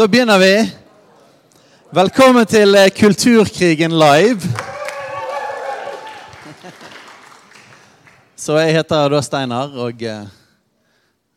Da 0.00 0.06
begynner 0.08 0.38
vi. 0.40 0.54
Velkommen 1.92 2.46
til 2.48 2.72
eh, 2.74 2.86
Kulturkrigen 2.88 3.92
live. 3.92 4.48
Så 8.32 8.56
jeg 8.62 8.78
heter 8.78 9.12
da 9.12 9.20
Steinar, 9.20 9.74
og 9.76 10.00
eh, 10.00 10.22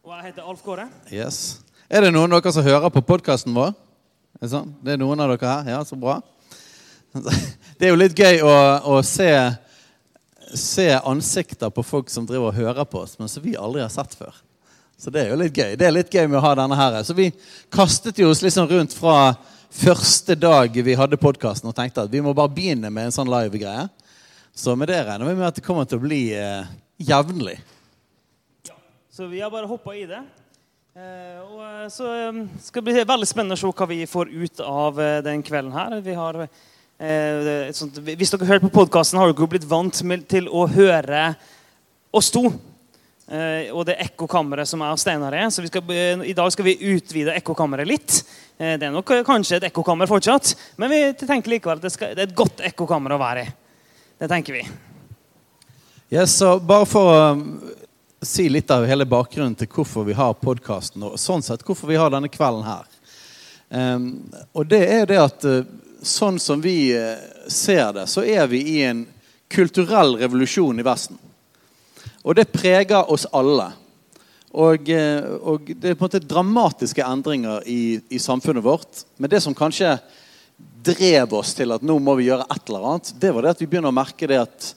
Og 0.08 0.14
jeg 0.16 0.30
heter 0.30 0.48
Alf 0.48 0.64
Kåre. 0.64 0.88
yes. 1.12 1.60
Er 1.90 2.08
det 2.08 2.14
noen 2.16 2.32
av 2.32 2.40
dere 2.40 2.56
som 2.56 2.64
hører 2.64 2.88
på 2.88 3.04
podkasten 3.04 3.52
vår? 3.52 3.76
Er 4.40 4.46
det, 4.46 4.54
sånn? 4.56 4.72
det 4.80 4.96
er 4.96 5.04
noen 5.04 5.20
av 5.20 5.36
dere 5.36 5.52
her? 5.58 5.74
Ja, 5.76 5.84
så 5.84 6.00
bra. 6.00 6.22
Det 7.76 7.90
er 7.90 7.92
jo 7.92 8.00
litt 8.00 8.16
gøy 8.16 8.46
å, 8.48 8.56
å 8.96 9.02
se, 9.04 9.28
se 10.56 10.88
ansikter 11.04 11.68
på 11.68 11.84
folk 11.84 12.08
som 12.08 12.24
driver 12.32 12.54
og 12.54 12.64
hører 12.64 12.88
på 12.88 13.04
oss, 13.04 13.20
men 13.20 13.28
som 13.28 13.44
vi 13.44 13.60
aldri 13.60 13.84
har 13.84 13.92
sett 13.92 14.16
før. 14.16 14.40
Så 14.98 15.12
det 15.12 15.24
er 15.24 15.34
jo 15.34 15.40
litt 15.42 15.58
gøy. 15.58 15.74
Det 15.80 15.88
er 15.88 15.96
litt 15.96 16.14
gøy 16.14 16.28
med 16.30 16.40
å 16.40 16.46
ha 16.46 16.54
denne 16.58 16.78
her. 16.78 17.00
Så 17.04 17.16
vi 17.18 17.32
kastet 17.74 18.22
jo 18.22 18.30
oss 18.32 18.44
liksom 18.44 18.70
rundt 18.70 18.96
fra 18.96 19.34
første 19.74 20.36
dag 20.38 20.76
vi 20.86 20.96
hadde 20.98 21.20
podkasten 21.20 21.72
og 21.72 21.76
tenkte 21.76 22.06
at 22.06 22.12
vi 22.14 22.22
må 22.24 22.36
bare 22.38 22.54
begynne 22.54 22.92
med 22.94 23.10
en 23.10 23.16
sånn 23.16 23.32
live-greie. 23.32 23.88
Så 24.54 24.76
med 24.78 24.92
det 24.92 25.02
regner 25.02 25.26
vi 25.26 25.38
med 25.40 25.48
at 25.50 25.58
det 25.58 25.66
kommer 25.66 25.88
til 25.90 25.98
å 25.98 26.06
bli 26.06 26.28
eh, 26.38 26.70
jevnlig. 27.02 27.58
Så 29.14 29.26
vi 29.30 29.42
har 29.42 29.52
bare 29.54 29.70
hoppa 29.70 29.96
i 29.98 30.06
det. 30.10 30.22
Eh, 30.94 31.40
og 31.42 31.64
eh, 31.66 31.88
så 31.90 32.12
eh, 32.14 32.44
skal 32.62 32.84
det 32.84 32.92
bli 32.92 33.08
veldig 33.10 33.30
spennende 33.30 33.58
å 33.58 33.62
se 33.62 33.72
hva 33.74 33.88
vi 33.90 34.04
får 34.10 34.30
ut 34.30 34.62
av 34.66 35.02
eh, 35.02 35.22
den 35.26 35.42
kvelden 35.46 35.74
her. 35.74 35.96
Vi 36.06 36.16
har, 36.18 36.38
eh, 36.46 37.72
sånt, 37.74 37.98
hvis 38.06 38.34
dere 38.34 38.50
hører 38.52 38.64
på 38.68 38.72
podkasten, 38.78 39.18
har 39.18 39.32
dere 39.32 39.42
jo 39.42 39.50
blitt 39.50 39.68
vant 39.70 40.04
med, 40.06 40.28
til 40.30 40.50
å 40.54 40.68
høre 40.70 41.32
oss 42.14 42.30
to. 42.34 42.46
Eh, 43.28 43.72
og 43.72 43.86
det 43.88 43.96
ekkokammeret 44.04 44.68
som 44.68 44.82
jeg 44.84 44.96
og 44.96 45.00
Steinar 45.00 45.36
er. 45.38 45.50
Så 45.54 45.64
skal, 45.68 45.92
I 46.28 46.36
dag 46.36 46.52
skal 46.52 46.68
vi 46.68 46.76
utvide 46.94 47.36
ekkokammeret 47.40 47.88
litt. 47.88 48.18
Eh, 48.58 48.76
det 48.80 48.90
er 48.90 48.96
nok 48.96 49.14
eh, 49.16 49.24
kanskje 49.28 49.62
et 49.62 49.70
ekkokammer 49.70 50.10
fortsatt, 50.12 50.54
men 50.82 50.92
vi 50.92 51.00
tenker 51.24 51.56
likevel 51.56 51.80
at 51.80 51.86
det, 51.86 51.94
skal, 51.94 52.12
det 52.18 52.26
er 52.26 52.32
et 52.32 52.36
godt 52.38 52.64
ekkokammer 52.68 53.16
å 53.16 53.22
være 53.22 53.46
i. 53.46 53.54
Det 54.20 54.30
tenker 54.32 54.60
vi. 54.60 54.66
Yes, 56.14 56.36
så 56.36 56.58
bare 56.60 56.86
for 56.86 57.10
å 57.10 57.22
um, 57.34 57.48
si 58.24 58.46
litt 58.52 58.70
av 58.72 58.86
hele 58.88 59.08
bakgrunnen 59.10 59.56
til 59.58 59.72
hvorfor 59.72 60.06
vi 60.08 60.16
har 60.18 60.36
podkasten, 60.38 61.08
og 61.08 61.18
sånn 61.20 61.42
sett 61.44 61.64
hvorfor 61.66 61.90
vi 61.90 61.98
har 61.98 62.12
denne 62.14 62.30
kvelden 62.32 62.68
her. 62.68 62.86
Um, 63.74 64.06
og 64.54 64.68
det 64.70 64.84
er 64.86 65.10
det 65.10 65.18
at 65.24 65.48
sånn 66.06 66.38
som 66.44 66.62
vi 66.62 66.92
ser 67.48 67.96
det, 67.96 68.06
så 68.12 68.22
er 68.28 68.46
vi 68.52 68.62
i 68.76 68.80
en 68.86 69.06
kulturell 69.54 70.18
revolusjon 70.20 70.80
i 70.80 70.86
Vesten. 70.86 71.23
Og 72.24 72.36
det 72.38 72.52
preger 72.54 73.12
oss 73.12 73.28
alle. 73.36 73.72
Og, 74.54 74.90
uh, 74.90 75.30
og 75.50 75.72
det 75.74 75.92
er 75.92 75.98
på 75.98 76.06
en 76.06 76.08
måte 76.08 76.24
dramatiske 76.24 77.04
endringer 77.04 77.66
i, 77.68 78.00
i 78.10 78.22
samfunnet 78.22 78.64
vårt. 78.64 79.04
Men 79.18 79.32
det 79.32 79.42
som 79.44 79.56
kanskje 79.58 79.98
drev 80.84 81.34
oss 81.34 81.54
til 81.58 81.74
at 81.74 81.84
nå 81.86 81.98
må 82.04 82.16
vi 82.20 82.30
gjøre 82.30 82.48
et 82.52 82.70
eller 82.70 82.88
annet, 82.92 83.14
det 83.20 83.32
var 83.34 83.46
det 83.46 83.54
at 83.56 83.62
vi 83.64 83.68
begynner 83.72 83.94
å 83.94 83.96
merke 83.96 84.28
det 84.30 84.40
at, 84.44 84.68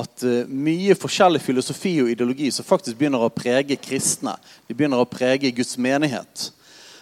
at 0.00 0.24
eh, 0.26 0.46
mye 0.48 0.96
forskjellig 0.98 1.42
filosofi 1.42 1.96
og 2.02 2.12
ideologi 2.12 2.50
som 2.54 2.66
faktisk 2.66 2.98
begynner 2.98 3.24
å 3.24 3.32
prege 3.34 3.78
kristne, 3.82 4.36
de 4.68 4.76
begynner 4.76 5.02
å 5.02 5.08
prege 5.08 5.52
Guds 5.54 5.76
menighet. 5.80 6.48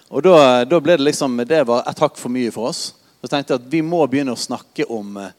Og 0.09 0.25
da, 0.25 0.65
da 0.69 0.81
ble 0.81 0.97
det 0.97 1.05
liksom, 1.05 1.37
det 1.49 1.65
var 1.69 1.85
et 1.87 2.01
hakk 2.03 2.19
for 2.19 2.33
mye 2.33 2.53
for 2.55 2.71
oss. 2.71 2.89
Så 3.21 3.31
tenkte 3.31 3.55
jeg 3.55 3.63
at 3.63 3.71
vi 3.73 3.83
må 3.83 4.05
begynne 4.09 4.37
å 4.37 4.41
snakke 4.41 4.87
om, 4.93 5.17
eh, 5.21 5.33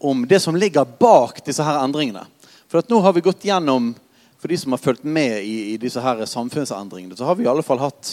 om 0.00 0.24
det 0.26 0.40
som 0.42 0.56
ligger 0.56 0.88
bak 1.00 1.42
disse 1.46 1.64
her 1.64 1.82
endringene. 1.84 2.24
For 2.70 2.78
at 2.78 2.90
nå 2.90 3.00
har 3.02 3.16
vi 3.16 3.24
gått 3.24 3.44
gjennom, 3.48 3.90
for 4.38 4.52
de 4.52 4.56
som 4.60 4.76
har 4.76 4.80
fulgt 4.80 5.02
med 5.02 5.40
i, 5.42 5.72
i 5.72 5.78
disse 5.80 6.00
her 6.02 6.22
samfunnsendringene, 6.22 7.16
så 7.18 7.26
har 7.26 7.34
vi 7.34 7.42
i 7.44 7.50
alle 7.50 7.64
fall 7.66 7.82
hatt 7.82 8.12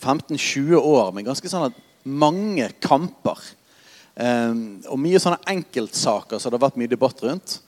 15-20 0.00 0.78
år 0.80 1.12
med 1.12 1.26
ganske 1.28 1.50
sånn 1.52 1.68
at 1.68 1.76
mange 2.04 2.70
kamper. 2.80 3.42
Um, 4.14 4.80
og 4.88 5.00
mye 5.02 5.20
sånne 5.20 5.40
enkeltsaker 5.52 6.40
som 6.40 6.48
det 6.48 6.58
har 6.58 6.64
vært 6.64 6.80
mye 6.80 6.92
debatt 6.94 7.20
rundt. 7.26 7.58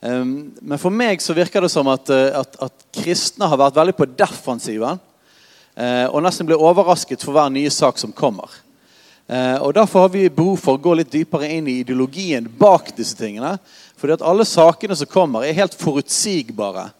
Um, 0.00 0.54
men 0.62 0.80
for 0.80 0.94
meg 0.94 1.20
så 1.20 1.36
virker 1.36 1.64
det 1.64 1.72
som 1.72 1.88
at, 1.92 2.08
uh, 2.08 2.40
at, 2.40 2.56
at 2.64 2.88
kristne 2.96 3.48
har 3.50 3.60
vært 3.60 3.76
veldig 3.76 3.96
på 3.98 4.08
defensiven. 4.16 5.00
uh, 5.76 6.06
og 6.08 6.22
nesten 6.24 6.48
ble 6.48 6.56
overrasket 6.56 7.20
for 7.20 7.36
hver 7.36 7.52
nye 7.52 7.72
sak 7.74 8.00
som 8.00 8.16
kommer. 8.16 8.48
Uh, 9.30 9.62
og 9.62 9.74
Derfor 9.76 10.06
har 10.06 10.10
vi 10.10 10.24
behov 10.26 10.56
for 10.58 10.74
å 10.74 10.82
gå 10.82 10.96
litt 10.98 11.12
dypere 11.12 11.46
inn 11.54 11.68
i 11.70 11.80
ideologien 11.84 12.48
bak 12.58 12.90
disse 12.96 13.14
tingene. 13.14 13.54
Fordi 14.00 14.16
at 14.16 14.24
alle 14.26 14.46
sakene 14.48 14.96
som 14.98 15.10
kommer, 15.10 15.44
er 15.46 15.58
helt 15.58 15.76
forutsigbare 15.78 16.90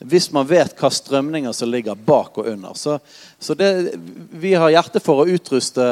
hvis 0.00 0.30
man 0.32 0.46
vet 0.48 0.72
hva 0.80 0.88
strømninger 0.88 1.52
som 1.52 1.68
ligger 1.68 1.92
bak 1.92 2.38
og 2.40 2.46
under. 2.48 2.72
Så, 2.72 2.94
så 3.36 3.52
det, 3.52 3.98
vi 4.32 4.54
har 4.56 4.72
hjerte 4.72 5.02
for 5.04 5.20
å 5.20 5.26
utruste 5.28 5.84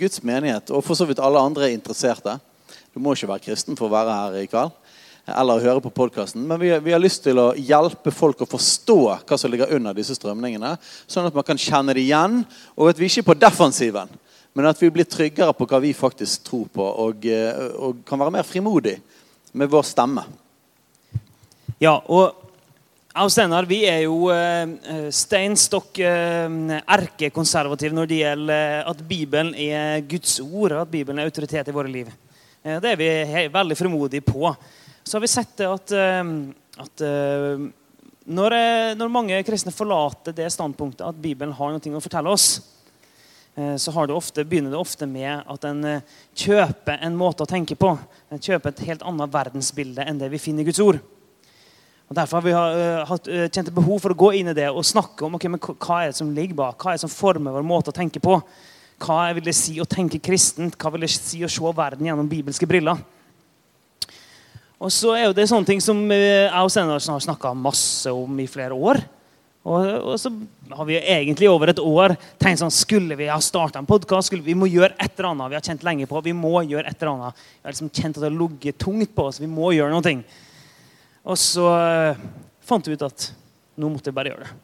Guds 0.00 0.22
menighet, 0.24 0.72
og 0.72 0.80
for 0.86 0.96
så 0.96 1.04
vidt 1.04 1.20
alle 1.20 1.42
andre 1.44 1.68
interesserte. 1.74 2.38
Du 2.94 3.02
må 3.04 3.12
ikke 3.12 3.28
være 3.28 3.44
kristen 3.50 3.76
for 3.76 3.90
å 3.90 3.92
være 3.92 4.16
her 4.16 4.38
i 4.40 4.48
kveld 4.48 4.72
eller 5.30 5.62
høre 5.62 5.82
på 5.84 5.92
podkasten. 5.94 6.42
Men 6.48 6.58
vi, 6.58 6.72
vi 6.82 6.94
har 6.94 7.02
lyst 7.02 7.22
til 7.22 7.38
å 7.38 7.52
hjelpe 7.54 8.10
folk 8.10 8.40
å 8.42 8.48
forstå 8.50 8.98
hva 9.28 9.38
som 9.38 9.52
ligger 9.52 9.76
under 9.76 9.94
disse 9.94 10.16
strømningene. 10.16 10.72
Sånn 11.06 11.28
at 11.28 11.36
man 11.36 11.46
kan 11.46 11.60
kjenne 11.60 11.94
det 11.94 12.02
igjen, 12.02 12.40
og 12.74 12.90
at 12.90 12.98
vi 12.98 13.06
ikke 13.06 13.22
er 13.22 13.28
på 13.28 13.38
defensiven. 13.44 14.10
Men 14.52 14.66
at 14.66 14.80
vi 14.82 14.90
blir 14.90 15.06
tryggere 15.06 15.54
på 15.54 15.66
hva 15.70 15.78
vi 15.82 15.92
faktisk 15.94 16.46
tror 16.48 16.68
på, 16.74 16.82
og, 16.82 17.26
eh, 17.26 17.66
og 17.78 18.02
kan 18.06 18.18
være 18.18 18.34
mer 18.34 18.46
frimodig 18.46 18.96
med 19.54 19.70
vår 19.70 19.84
stemme. 19.86 20.24
Ja, 21.80 21.96
og 21.96 22.34
jeg 23.10 23.26
og 23.26 23.32
Steinar 23.34 23.66
vi 23.66 23.80
er 23.90 24.04
jo 24.04 24.28
eh, 24.30 25.06
stein 25.14 25.56
stokk 25.58 25.98
eh, 26.02 26.46
når 26.50 28.10
det 28.10 28.18
gjelder 28.20 28.90
at 28.90 29.00
Bibelen 29.06 29.54
er 29.54 30.02
Guds 30.06 30.38
ord, 30.42 30.74
at 30.78 30.90
Bibelen 30.90 31.18
er 31.18 31.30
autoritet 31.30 31.70
i 31.70 31.74
våre 31.74 31.90
liv. 31.90 32.10
Det 32.60 32.90
er 32.90 32.98
vi 33.00 33.08
veldig 33.48 33.76
frimodige 33.78 34.20
på. 34.20 34.50
Så 35.02 35.16
har 35.16 35.22
vi 35.24 35.30
sett 35.32 35.54
det 35.56 35.64
at, 35.64 35.92
at 36.84 37.02
når, 38.28 38.56
når 39.00 39.12
mange 39.14 39.38
kristne 39.46 39.72
forlater 39.72 40.36
det 40.36 40.50
standpunktet 40.52 41.06
at 41.06 41.22
Bibelen 41.22 41.56
har 41.56 41.72
noe 41.72 41.96
å 41.96 42.02
fortelle 42.04 42.34
oss, 42.34 42.58
så 43.80 43.92
har 43.94 44.08
det 44.08 44.14
ofte, 44.16 44.44
begynner 44.44 44.74
det 44.74 44.80
ofte 44.80 45.06
med 45.08 45.42
at 45.48 45.64
en 45.68 45.84
eh, 45.86 46.04
kjøper 46.38 47.00
en 47.06 47.16
måte 47.18 47.44
å 47.44 47.48
tenke 47.50 47.76
på. 47.78 47.92
En 48.30 48.42
kjøper 48.42 48.72
et 48.72 48.84
helt 48.88 49.04
annet 49.06 49.32
verdensbilde 49.32 50.06
enn 50.06 50.20
det 50.20 50.30
vi 50.32 50.40
finner 50.42 50.64
i 50.64 50.68
Guds 50.68 50.82
ord. 50.84 51.00
Og 52.10 52.16
Derfor 52.18 52.40
har 52.40 52.46
vi 52.46 52.54
uh, 52.56 53.04
hatt, 53.06 53.28
kjent 53.54 53.68
et 53.68 53.76
behov 53.76 54.00
for 54.02 54.10
å 54.10 54.18
gå 54.18 54.32
inn 54.40 54.50
i 54.50 54.56
det 54.56 54.66
og 54.66 54.82
snakke 54.86 55.22
om 55.26 55.36
okay, 55.38 55.52
hva 55.54 56.00
er 56.00 56.10
det 56.10 56.18
som 56.18 56.32
ligger 56.34 56.58
bak. 56.58 56.80
Hva 56.80 56.90
er 56.90 56.98
det 56.98 57.04
som 57.04 57.12
former 57.12 57.54
vår 57.54 57.66
måte 57.66 57.92
å 57.92 57.94
tenke 57.94 58.22
på. 58.22 58.34
Hva 59.00 59.20
vil 59.36 59.46
det 59.46 59.54
si 59.54 59.76
å 59.78 59.86
tenke 59.86 60.18
kristent? 60.18 60.74
Hva 60.74 60.90
vil 60.90 61.06
det 61.06 61.12
si 61.14 61.44
å 61.46 61.50
se 61.50 61.74
verden 61.76 62.10
gjennom 62.10 62.28
bibelske 62.28 62.66
briller? 62.66 62.98
Og 64.80 64.90
så 64.90 65.14
er 65.14 65.26
jo 65.28 65.36
det 65.36 65.46
sånne 65.50 65.68
ting 65.68 65.80
som 65.84 65.98
jeg 66.10 66.50
og 66.50 66.70
Steinar 66.72 66.98
har 66.98 67.22
snakka 67.22 67.52
masse 67.52 68.10
om 68.16 68.38
i 68.40 68.48
flere 68.48 68.74
år. 68.74 69.02
Og, 69.62 69.84
og, 69.84 70.14
så 70.20 70.30
har 70.70 70.86
vi 70.88 70.96
egentlig 70.96 71.48
over 71.50 71.68
et 71.68 71.80
år 71.82 72.14
tenkt 72.40 72.62
sånn 72.62 72.72
Skulle 72.72 73.16
vi 73.18 73.26
ha 73.28 73.36
starta 73.44 73.80
en 73.80 73.88
podkast? 73.88 74.32
Vi 74.32 74.56
må 74.56 74.70
gjøre 74.70 74.94
et 74.96 75.18
eller 75.18 75.34
annet. 75.34 75.50
Vi 75.52 75.58
har 75.58 75.66
kjent 75.66 75.84
lenge 75.84 76.08
på 76.08 76.22
Vi 76.24 76.32
må 76.36 76.62
gjøre 76.64 76.88
et 76.88 76.96
eller 76.96 77.12
annet. 77.12 77.42
Vi 77.58 77.68
har 77.68 77.74
liksom 77.74 77.92
kjent 77.92 78.16
at 78.16 78.22
det 78.22 78.30
har 78.30 78.38
ligget 78.38 78.80
tungt 78.80 79.12
på 79.14 79.26
oss. 79.28 79.40
Vi 79.42 79.50
må 79.50 79.74
gjøre 79.76 79.92
noe. 79.92 80.14
Og 81.28 81.36
så 81.36 81.66
eh, 81.76 82.24
fant 82.64 82.88
vi 82.88 82.96
ut 82.96 83.04
at 83.04 83.28
nå 83.76 83.90
måtte 83.92 84.08
vi 84.08 84.16
bare 84.16 84.32
gjøre 84.32 84.46
det. 84.46 84.56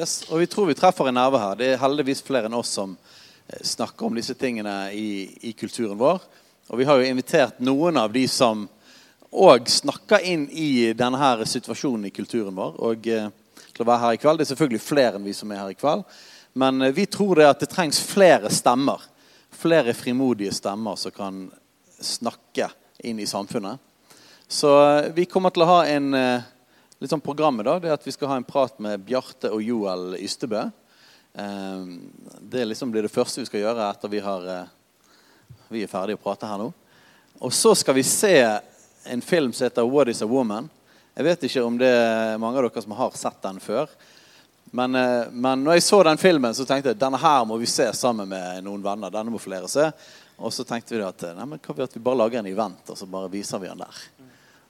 Yes, 0.00 0.20
og 0.30 0.42
vi 0.42 0.50
tror 0.50 0.68
vi 0.68 0.78
treffer 0.78 1.10
en 1.10 1.18
nerve 1.18 1.38
her. 1.38 1.56
Det 1.58 1.68
er 1.72 1.82
heldigvis 1.82 2.22
flere 2.26 2.50
enn 2.50 2.58
oss 2.58 2.74
som 2.80 2.96
eh, 2.96 3.62
snakker 3.62 4.10
om 4.10 4.18
disse 4.18 4.34
tingene 4.38 4.74
i, 4.90 5.30
i 5.46 5.54
kulturen 5.54 5.98
vår. 5.98 6.18
Og 6.70 6.82
vi 6.82 6.86
har 6.86 6.98
jo 6.98 7.06
invitert 7.06 7.62
noen 7.62 7.98
av 7.98 8.10
de 8.14 8.26
som 8.30 8.66
òg 9.30 9.70
snakker 9.70 10.26
inn 10.26 10.48
i 10.50 10.90
denne 10.98 11.18
her 11.18 11.46
situasjonen 11.46 12.10
i 12.10 12.14
kulturen 12.14 12.58
vår. 12.58 12.74
Og 12.90 13.06
eh, 13.10 13.30
til 13.80 13.88
å 13.88 13.92
være 13.94 14.04
her 14.04 14.16
i 14.16 14.20
kveld. 14.20 14.40
Det 14.40 14.44
er 14.44 14.52
selvfølgelig 14.52 14.82
flere 14.84 15.16
enn 15.16 15.24
vi 15.24 15.32
som 15.36 15.52
er 15.52 15.62
her 15.62 15.72
i 15.72 15.78
kveld. 15.78 16.04
Men 16.60 16.82
eh, 16.82 16.92
vi 16.92 17.06
tror 17.08 17.40
det 17.40 17.48
at 17.48 17.62
det 17.62 17.70
trengs 17.72 18.00
flere 18.04 18.50
stemmer. 18.52 19.00
Flere 19.56 19.94
frimodige 19.96 20.52
stemmer 20.52 20.98
som 21.00 21.14
kan 21.14 21.46
snakke 22.00 22.68
inn 23.04 23.20
i 23.20 23.28
samfunnet. 23.28 23.80
Så 24.48 24.74
eh, 24.84 25.12
vi 25.16 25.28
kommer 25.30 25.54
til 25.54 25.64
å 25.64 25.70
ha 25.70 25.78
en 25.88 26.12
eh, 26.16 26.50
litt 27.00 27.12
sånn 27.12 27.24
program 27.24 27.62
i 27.62 27.66
dag. 27.70 27.80
Det 27.80 27.88
er 27.88 27.96
at 27.96 28.04
Vi 28.04 28.12
skal 28.12 28.34
ha 28.34 28.36
en 28.40 28.44
prat 28.48 28.76
med 28.84 29.00
Bjarte 29.06 29.52
og 29.54 29.64
Joel 29.64 30.18
Ystebø. 30.20 30.68
Det 32.50 32.64
liksom 32.66 32.90
blir 32.90 33.06
det 33.06 33.12
første 33.14 33.38
vi 33.38 33.46
skal 33.46 33.62
gjøre 33.62 33.84
etter 33.86 34.10
vi, 34.10 34.18
har, 34.18 34.46
vi 35.70 35.84
er 35.84 35.88
ferdige 35.88 36.18
å 36.18 36.22
prate 36.24 36.48
her 36.50 36.58
nå. 36.58 36.66
Og 37.38 37.54
så 37.54 37.70
skal 37.78 37.94
vi 37.94 38.02
se 38.04 38.34
en 39.06 39.22
film 39.22 39.52
som 39.54 39.68
heter 39.68 39.86
'What 39.86 40.10
is 40.10 40.22
a 40.22 40.26
Woman'. 40.26 40.66
Jeg 41.20 41.24
vet 41.26 41.42
ikke 41.44 41.62
om 41.68 41.74
det 41.76 41.88
er 41.92 42.38
mange 42.40 42.56
av 42.56 42.64
dere 42.64 42.80
som 42.80 42.94
har 42.96 43.16
sett 43.20 43.42
den 43.44 43.58
før. 43.60 43.90
Men, 44.72 44.94
eh, 44.96 45.26
men 45.30 45.60
når 45.66 45.74
jeg 45.76 45.82
så 45.84 45.98
den 46.02 46.16
filmen, 46.16 46.54
så 46.56 46.64
tenkte 46.64 46.94
jeg 46.94 46.96
denne 46.96 47.18
her 47.20 47.42
må 47.44 47.58
vi 47.60 47.66
se 47.68 47.90
sammen 47.92 48.30
med 48.30 48.62
noen 48.64 48.80
venner. 48.80 49.12
Denne 49.12 49.28
må 49.28 49.36
flere 49.36 49.68
se. 49.68 49.84
Og 50.40 50.48
så 50.56 50.64
tenkte 50.64 50.94
vi 50.96 51.02
at 51.04 51.26
nei, 51.36 51.44
men 51.44 51.60
hva 51.60 51.74
vi, 51.76 51.84
at 51.84 51.96
vi 51.98 52.00
bare 52.00 52.16
lager 52.22 52.40
en 52.40 52.48
event, 52.48 52.80
og 52.88 52.96
så 52.96 53.04
bare 53.04 53.28
viser 53.28 53.60
vi 53.60 53.68
den 53.68 53.82
der. 53.82 53.98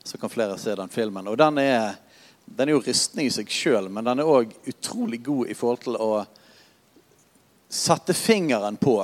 Så 0.03 0.19
kan 0.19 0.33
flere 0.33 0.57
se 0.59 0.75
den 0.75 0.91
filmen. 0.91 1.29
Og 1.31 1.39
den 1.39 1.61
er, 1.63 1.95
den 2.47 2.67
er 2.67 2.75
jo 2.75 2.83
rystning 2.83 3.31
i 3.31 3.35
seg 3.37 3.55
sjøl, 3.55 3.87
men 3.87 4.11
den 4.11 4.25
er 4.25 4.33
òg 4.33 4.51
utrolig 4.73 5.21
god 5.29 5.53
i 5.55 5.57
forhold 5.61 5.85
til 5.85 6.01
å 6.03 6.11
sette 7.71 8.17
fingeren 8.19 8.81
på 8.83 8.97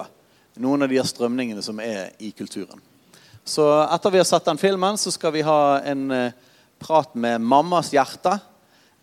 noen 0.59 0.83
av 0.83 0.91
de 0.91 0.99
strømningene 0.99 1.63
som 1.63 1.79
er 1.79 2.11
i 2.19 2.33
kulturen. 2.35 2.83
Så 3.47 3.69
etter 3.85 4.11
vi 4.11 4.19
har 4.25 4.27
sett 4.27 4.51
den 4.51 4.59
filmen, 4.59 4.99
så 4.99 5.15
skal 5.15 5.37
vi 5.39 5.47
ha 5.47 5.61
en 5.87 6.11
eh, 6.11 6.43
prat 6.83 7.15
med 7.15 7.41
mammas 7.41 7.93
hjerte. 7.95 8.37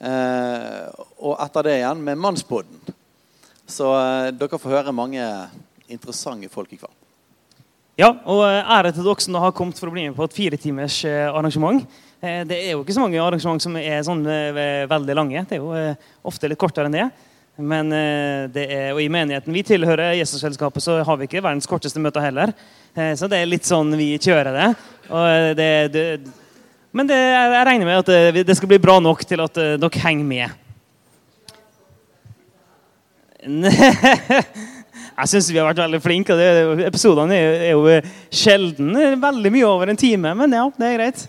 Eh, 0.03 1.03
og 1.23 1.37
etter 1.39 1.67
det 1.67 1.77
igjen 1.79 2.01
med 2.03 2.19
Mannspodden. 2.19 2.95
Så 3.69 3.87
eh, 3.95 4.31
dere 4.35 4.59
får 4.59 4.77
høre 4.77 4.95
mange 4.95 5.23
interessante 5.87 6.49
folk 6.51 6.73
i 6.75 6.79
kveld. 6.81 6.95
Ja, 8.01 8.09
og 8.25 8.41
ære 8.43 8.91
til 8.91 9.05
dere 9.05 9.21
som 9.21 9.37
har 9.37 9.53
kommet 9.55 9.77
for 9.79 9.91
å 9.91 9.93
bli 9.93 10.07
med 10.07 10.17
på 10.17 10.25
et 10.25 10.33
firetimers 10.35 11.03
arrangement. 11.05 11.83
Det 12.23 12.55
er 12.55 12.71
jo 12.71 12.81
ikke 12.81 12.95
så 12.95 13.03
mange 13.03 13.19
arrangement 13.21 13.61
som 13.61 13.75
er 13.77 13.99
sånn 14.07 14.23
veldig 14.89 15.15
lange. 15.19 15.43
Det 15.45 15.59
er 15.59 15.61
jo 15.61 15.75
ofte 16.25 16.49
litt 16.49 16.57
kortere 16.57 16.89
enn 16.89 16.95
det. 16.95 17.05
Men 17.61 17.91
det 18.49 18.63
er, 18.63 18.87
og 18.95 19.01
i 19.03 19.11
menigheten 19.13 19.53
vi 19.53 19.61
tilhører, 19.67 20.15
Jesusfellesskapet, 20.17 20.81
så 20.81 20.95
har 21.05 21.19
vi 21.19 21.27
ikke 21.27 21.43
verdens 21.43 21.69
korteste 21.69 22.01
møter 22.01 22.25
heller. 22.25 22.55
Så 22.95 23.29
det 23.29 23.43
er 23.43 23.51
litt 23.51 23.69
sånn 23.69 23.93
vi 23.99 24.15
kjører 24.17 24.57
det. 24.57 24.69
Og 25.11 25.59
det, 25.59 25.69
det 25.93 26.07
men 26.93 27.09
det, 27.09 27.17
jeg 27.17 27.65
regner 27.67 27.89
med 27.89 28.01
at 28.03 28.11
det, 28.35 28.43
det, 28.45 28.55
skal 28.57 28.69
bli 28.69 28.81
bra 28.81 28.99
nok 29.01 29.23
til 29.25 29.41
at 29.41 29.57
uh, 29.57 29.73
dere 29.81 30.03
henger 30.03 30.27
med. 30.29 30.59
jeg 35.17 35.29
syns 35.29 35.49
vi 35.51 35.59
har 35.59 35.67
vært 35.67 35.83
veldig 35.83 36.01
flinke. 36.03 36.37
Episodene 36.85 37.35
er, 37.35 37.63
er, 37.71 37.73
jo 37.73 37.97
sjelden 38.31 38.93
veldig 39.19 39.51
mye 39.57 39.67
over 39.67 39.91
en 39.91 39.99
time, 39.99 40.35
men 40.37 40.53
ja, 40.55 40.67
det 40.77 40.91
er 40.91 40.99
greit. 40.99 41.25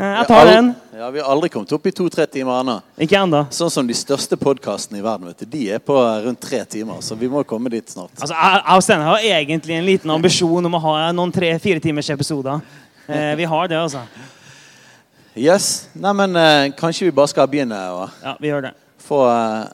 Eh, 0.00 0.06
jeg 0.06 0.26
tar 0.26 0.48
den. 0.48 0.72
Ja, 0.96 1.10
Vi 1.10 1.20
har 1.20 1.28
aldri 1.28 1.48
kommet 1.52 1.72
opp 1.76 1.86
i 1.86 1.92
to-tre 1.92 2.24
timer 2.26 2.62
ennå. 2.62 2.76
Ikke 3.04 3.18
enda. 3.20 3.44
Sånn 3.52 3.72
som 3.72 3.88
de 3.88 3.96
største 3.96 4.36
podkastene 4.40 5.00
i 5.00 5.04
verden. 5.04 5.28
vet 5.28 5.44
du. 5.44 5.48
De 5.54 5.62
er 5.76 5.78
på 5.78 5.96
rundt 6.24 6.40
tre 6.40 6.62
timer, 6.64 7.02
så 7.04 7.16
vi 7.20 7.28
må 7.28 7.44
komme 7.44 7.72
dit 7.72 7.88
snart. 7.88 8.12
Altså, 8.18 8.34
jeg, 8.34 8.96
jeg 8.96 9.08
har 9.10 9.30
egentlig 9.44 9.76
en 9.76 9.88
liten 9.88 10.10
ambisjon 10.16 10.66
om 10.66 10.76
å 10.76 10.82
ha 10.86 10.94
noen 11.12 11.32
tre-fire 11.32 11.80
timers 11.84 12.08
episoder. 12.10 12.60
Eh, 13.06 13.34
vi 13.36 13.44
har 13.44 13.68
det, 13.68 13.80
altså. 13.80 14.04
Yes. 15.36 15.88
Neimen, 15.94 16.34
eh, 16.36 16.72
kanskje 16.74 17.06
vi 17.06 17.12
bare 17.14 17.30
skal 17.30 17.46
begynne 17.50 17.76
å 17.94 18.06
ja, 18.22 18.32
vi 18.40 18.50
gjør 18.50 18.64
det. 18.66 18.72
få 18.98 19.20
eh... 19.30 19.68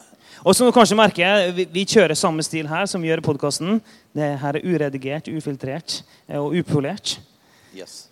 Og 0.44 0.54
som 0.54 0.68
du 0.68 0.72
kanskje 0.74 0.98
merker, 0.98 1.46
vi, 1.56 1.64
vi 1.72 1.84
kjører 1.88 2.14
samme 2.14 2.44
stil 2.44 2.68
her 2.68 2.84
som 2.86 3.00
vi 3.02 3.08
gjør 3.08 3.22
i 3.22 3.24
podkasten. 3.24 3.80
Det 4.14 4.28
her 4.42 4.58
er 4.58 4.66
uredigert, 4.68 5.30
ufiltrert 5.32 6.02
eh, 6.28 6.36
og 6.36 6.54
upolert. 6.60 7.16
Yes. 7.74 8.06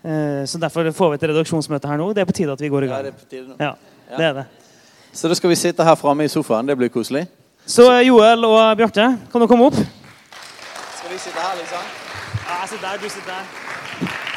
Eh, 0.00 0.46
så 0.48 0.58
derfor 0.58 0.88
får 0.96 1.12
vi 1.12 1.20
et 1.20 1.28
redaksjonsmøte 1.30 1.90
her 1.90 2.00
nå. 2.00 2.08
Det 2.16 2.24
er 2.24 2.30
på 2.32 2.38
tide 2.40 2.56
at 2.56 2.64
vi 2.64 2.72
går 2.72 2.88
i 2.88 2.90
gang. 2.90 3.04
Ja, 3.04 3.10
det 3.10 3.12
er 3.12 3.20
på 3.20 3.28
tide 3.28 3.46
nå. 3.52 3.60
Ja, 3.60 4.16
det 4.16 4.26
er 4.30 4.40
det. 4.40 4.46
Så 5.12 5.28
da 5.28 5.36
skal 5.36 5.52
vi 5.52 5.60
sitte 5.60 5.84
her 5.84 6.00
framme 6.00 6.24
i 6.24 6.32
sofaen. 6.32 6.66
Det 6.66 6.78
blir 6.80 6.88
koselig. 6.88 7.26
Så 7.68 7.90
eh, 7.92 8.06
Joel 8.08 8.48
og 8.48 8.58
Bjarte, 8.80 9.12
kan 9.28 9.44
du 9.44 9.50
komme 9.50 9.68
opp? 9.68 9.76
Skal 9.76 11.12
vi 11.12 11.20
sitte 11.20 11.44
her, 11.44 11.60
liksom? 11.60 11.86
Ja, 12.40 12.58
jeg 12.64 12.72
sitter 12.72 12.88
der, 12.88 12.98
du 13.04 13.08
sitter 13.12 13.36
der. 13.36 14.29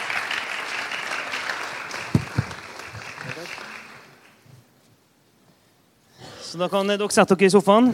Så 6.53 6.59
da 6.61 6.67
kan 6.69 6.85
dere 6.85 7.07
sette 7.09 7.33
dere 7.33 7.47
i 7.50 7.50
sofaen. 7.50 7.88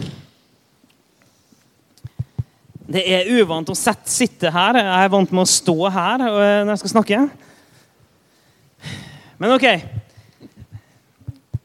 Det 2.92 3.04
er 3.08 3.30
uvant 3.40 3.70
å 3.72 3.76
sette, 3.78 4.12
sitte 4.12 4.52
her. 4.52 4.76
Jeg 4.82 5.06
er 5.06 5.14
vant 5.14 5.32
med 5.32 5.46
å 5.46 5.48
stå 5.48 5.76
her 5.96 6.24
eh, 6.26 6.58
når 6.66 6.74
jeg 6.74 6.82
skal 6.82 6.92
snakke. 6.92 7.22
Men 9.40 9.56
OK. 9.56 9.64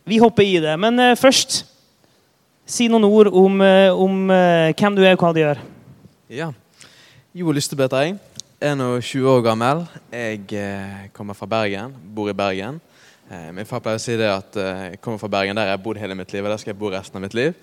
Vi 0.06 0.20
hopper 0.22 0.46
i 0.46 0.62
det. 0.62 0.76
Men 0.78 1.02
uh, 1.02 1.18
først 1.18 1.64
Si 2.70 2.86
noen 2.86 3.08
ord 3.10 3.32
om, 3.42 3.58
uh, 3.58 3.90
om 3.98 4.30
hvem 4.30 4.94
du 4.94 5.02
er, 5.02 5.18
og 5.18 5.26
hva 5.26 5.34
du 5.34 5.42
gjør. 5.42 5.66
Ja. 6.30 6.52
Jo 7.34 7.58
Lystebøt 7.58 7.98
er 7.98 8.06
jeg. 8.06 8.18
21 8.70 9.32
år 9.34 9.42
gammel. 9.50 9.82
Jeg 10.14 11.10
kommer 11.10 11.34
fra 11.34 11.50
Bergen. 11.58 11.98
Bor 12.14 12.30
i 12.30 12.38
Bergen. 12.38 12.78
Eh, 13.30 13.52
min 13.56 13.64
far 13.64 13.80
pleier 13.80 13.96
å 13.96 14.02
si 14.02 14.18
det 14.20 14.26
at 14.28 14.56
eh, 14.60 14.82
jeg 14.92 15.00
kommer 15.00 15.20
fra 15.22 15.30
Bergen, 15.32 15.56
der 15.56 15.70
jeg 15.70 15.78
har 15.78 15.80
bodd 15.80 15.96
hele 15.96 16.16
mitt 16.18 16.32
liv. 16.34 16.44
og 16.44 16.52
der 16.52 16.60
skal 16.60 16.74
jeg 16.74 16.80
bo 16.80 16.90
resten 16.92 17.16
av 17.16 17.22
mitt 17.24 17.36
liv. 17.36 17.54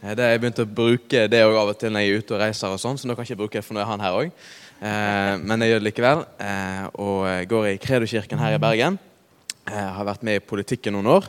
Eh, 0.00 0.14
det 0.16 0.24
har 0.24 0.32
jeg 0.32 0.40
begynt 0.40 0.62
å 0.64 0.70
bruke 0.80 1.26
det 1.28 1.42
av 1.44 1.60
og 1.60 1.76
til 1.76 1.92
når 1.92 2.06
jeg 2.06 2.14
er 2.14 2.22
ute 2.22 2.36
og 2.36 2.40
reiser, 2.40 2.72
og 2.72 2.80
sånn, 2.80 2.96
så 2.96 3.08
nå 3.08 3.16
kan 3.16 3.26
jeg 3.26 3.34
ikke 3.34 3.42
bruke 3.42 3.60
det 3.60 3.66
for 3.66 3.76
nå 3.76 3.82
er 3.82 3.90
han 3.90 4.04
her 4.04 4.16
òg. 4.16 4.32
Men 4.80 5.60
jeg 5.60 5.74
gjør 5.74 5.82
det 5.82 5.88
likevel. 5.90 6.22
Og 7.04 7.50
går 7.50 7.66
i 7.68 7.80
Kredokirken 7.82 8.40
her 8.40 8.54
i 8.56 8.62
Bergen. 8.62 8.96
Jeg 9.68 9.90
har 9.98 10.08
vært 10.08 10.24
med 10.24 10.38
i 10.38 10.40
politikken 10.40 10.96
noen 10.96 11.10
år, 11.18 11.28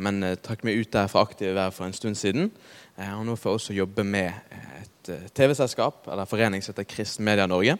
men 0.00 0.24
trakk 0.40 0.64
meg 0.64 0.80
ut 0.80 0.94
der 0.96 1.12
for 1.12 1.28
aktiv 1.28 1.52
verv 1.52 1.76
for 1.76 1.84
en 1.84 1.92
stund 1.92 2.16
siden. 2.16 2.48
Og 3.18 3.28
nå 3.28 3.36
får 3.36 3.50
jeg 3.50 3.60
også 3.60 3.76
jobbe 3.82 4.08
med 4.08 4.56
et 4.80 5.12
TV-selskap, 5.36 6.08
eller 6.08 6.30
forening 6.30 6.64
som 6.64 6.72
heter 6.72 6.88
Kristen 6.88 7.28
Media 7.28 7.44
Norge, 7.44 7.76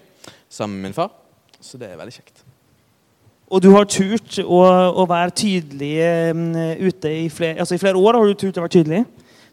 sammen 0.52 0.76
med 0.76 0.90
min 0.90 1.00
far. 1.00 1.16
Så 1.64 1.80
det 1.80 1.88
er 1.88 1.96
veldig 1.96 2.20
kjekt. 2.20 2.43
Og 3.54 3.60
du 3.62 3.68
har 3.70 3.84
turt 3.86 4.40
å, 4.42 4.60
å 4.98 5.04
være 5.06 5.34
tydelig 5.38 5.92
um, 6.34 6.46
ute 6.88 7.10
i 7.22 7.26
flere, 7.30 7.60
altså 7.62 7.76
i 7.76 7.82
flere 7.82 8.00
år. 8.00 8.16
har 8.18 8.26
du 8.26 8.38
turt 8.38 8.56
å 8.58 8.64
være 8.64 8.74
tydelig. 8.74 9.04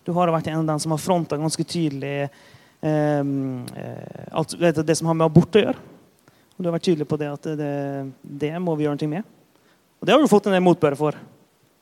Du 0.01 0.09
har 0.15 0.31
vært 0.33 0.47
en 0.49 0.63
av 0.63 0.71
dem 0.71 0.79
som 0.81 0.95
har 0.95 1.01
fronta 1.01 1.37
ganske 1.37 1.65
tydelig 1.69 2.15
um, 2.81 3.59
alt, 4.33 4.55
det 4.57 4.95
som 4.97 5.11
har 5.11 5.19
med 5.19 5.27
abort 5.27 5.59
å 5.59 5.61
gjøre. 5.61 5.83
Og 6.55 6.63
du 6.63 6.69
har 6.69 6.75
vært 6.79 6.87
tydelig 6.87 7.05
på 7.11 7.19
det 7.21 7.27
at 7.29 7.45
det, 7.59 7.75
det 8.41 8.49
må 8.63 8.73
vi 8.79 8.87
gjøre 8.87 8.97
noe 9.03 9.11
med. 9.11 9.29
Og 10.01 10.09
det 10.09 10.15
har 10.15 10.23
du 10.23 10.31
fått 10.31 10.49
en 10.49 10.57
del 10.57 10.65
motbør 10.65 10.97
for. 10.97 11.19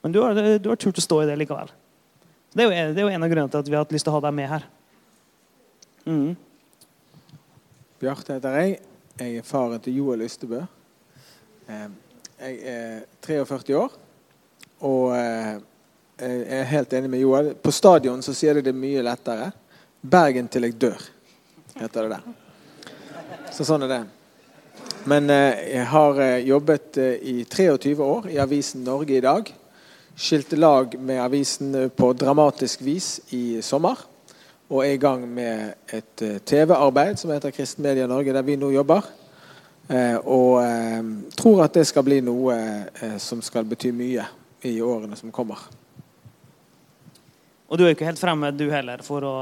Men 0.03 0.15
du 0.15 0.19
har, 0.23 0.35
du 0.35 0.69
har, 0.73 0.79
turt 0.79 0.99
å 0.99 1.05
stå 1.05 1.21
i 1.23 1.29
det 1.29 1.39
likevel. 1.39 1.71
Det 2.51 2.65
er, 2.65 2.67
jo, 2.67 2.75
det 2.75 2.99
er, 2.99 3.05
jo, 3.05 3.13
en 3.13 3.23
av 3.23 3.31
grunnene 3.31 3.53
til 3.53 3.63
at 3.63 3.71
vi 3.71 3.77
har 3.77 3.85
hatt 3.85 3.95
lyst 3.95 4.07
til 4.07 4.11
å 4.11 4.17
ha 4.17 4.23
deg 4.27 4.35
med 4.35 4.51
her. 4.51 4.67
Mm. 6.03 6.35
Bjarte 8.03 8.35
heter 8.35 8.59
jeg. 8.59 8.77
Jeg 9.19 9.39
er 9.39 9.47
faren 9.47 9.87
til 9.87 9.99
Joel 10.01 10.27
Ystebø. 10.27 10.65
Eh, 11.69 11.89
jeg 12.39 12.59
er 12.63 12.99
43 13.25 13.75
år, 13.75 13.95
og 14.87 15.11
eh, 15.11 15.57
jeg 16.19 16.43
er 16.55 16.69
helt 16.71 16.93
enig 16.95 17.09
med 17.11 17.23
Joel. 17.23 17.49
På 17.55 17.71
stadion 17.75 18.21
så 18.23 18.35
sier 18.35 18.55
de 18.55 18.69
det 18.69 18.75
mye 18.75 19.03
lettere. 19.03 19.51
'Bergen 19.99 20.47
til 20.47 20.63
jeg 20.63 20.77
dør', 20.79 21.09
heter 21.75 22.07
det 22.07 22.11
der. 22.15 22.23
Så 23.51 23.67
sånn 23.67 23.83
er 23.83 23.91
det. 23.91 23.99
Men 25.11 25.29
eh, 25.29 25.75
jeg 25.75 25.85
har 25.91 26.21
jobbet 26.47 26.97
i 27.21 27.43
23 27.43 27.99
år 28.03 28.29
i 28.31 28.39
avisen 28.39 28.87
Norge 28.87 29.17
i 29.17 29.23
dag. 29.25 29.51
Skilte 30.15 30.55
lag 30.55 30.95
med 30.99 31.19
avisen 31.19 31.91
på 31.91 32.13
dramatisk 32.13 32.81
vis 32.87 33.19
i 33.35 33.59
sommer. 33.61 33.99
Og 34.69 34.85
er 34.85 34.95
i 34.95 35.01
gang 35.01 35.27
med 35.27 35.73
et 35.91 36.23
TV-arbeid 36.45 37.19
som 37.19 37.31
heter 37.31 37.51
Kristen 37.51 37.83
Media 37.83 38.07
Norge, 38.07 38.33
der 38.33 38.47
vi 38.47 38.55
nå 38.55 38.71
jobber. 38.71 39.03
Eh, 39.89 40.17
og 40.21 40.59
eh, 40.61 41.05
tror 41.33 41.63
at 41.65 41.73
det 41.73 41.87
skal 41.89 42.05
bli 42.05 42.19
noe 42.21 42.53
eh, 42.53 43.15
som 43.17 43.39
skal 43.41 43.65
bety 43.65 43.89
mye 43.95 44.25
i 44.69 44.75
årene 44.85 45.17
som 45.17 45.31
kommer. 45.33 45.63
Og 47.69 47.77
du 47.77 47.85
er 47.85 47.95
ikke 47.95 48.05
helt 48.05 48.21
fremmed, 48.21 48.57
du 48.57 48.67
heller, 48.69 49.01
for 49.05 49.25
å 49.25 49.33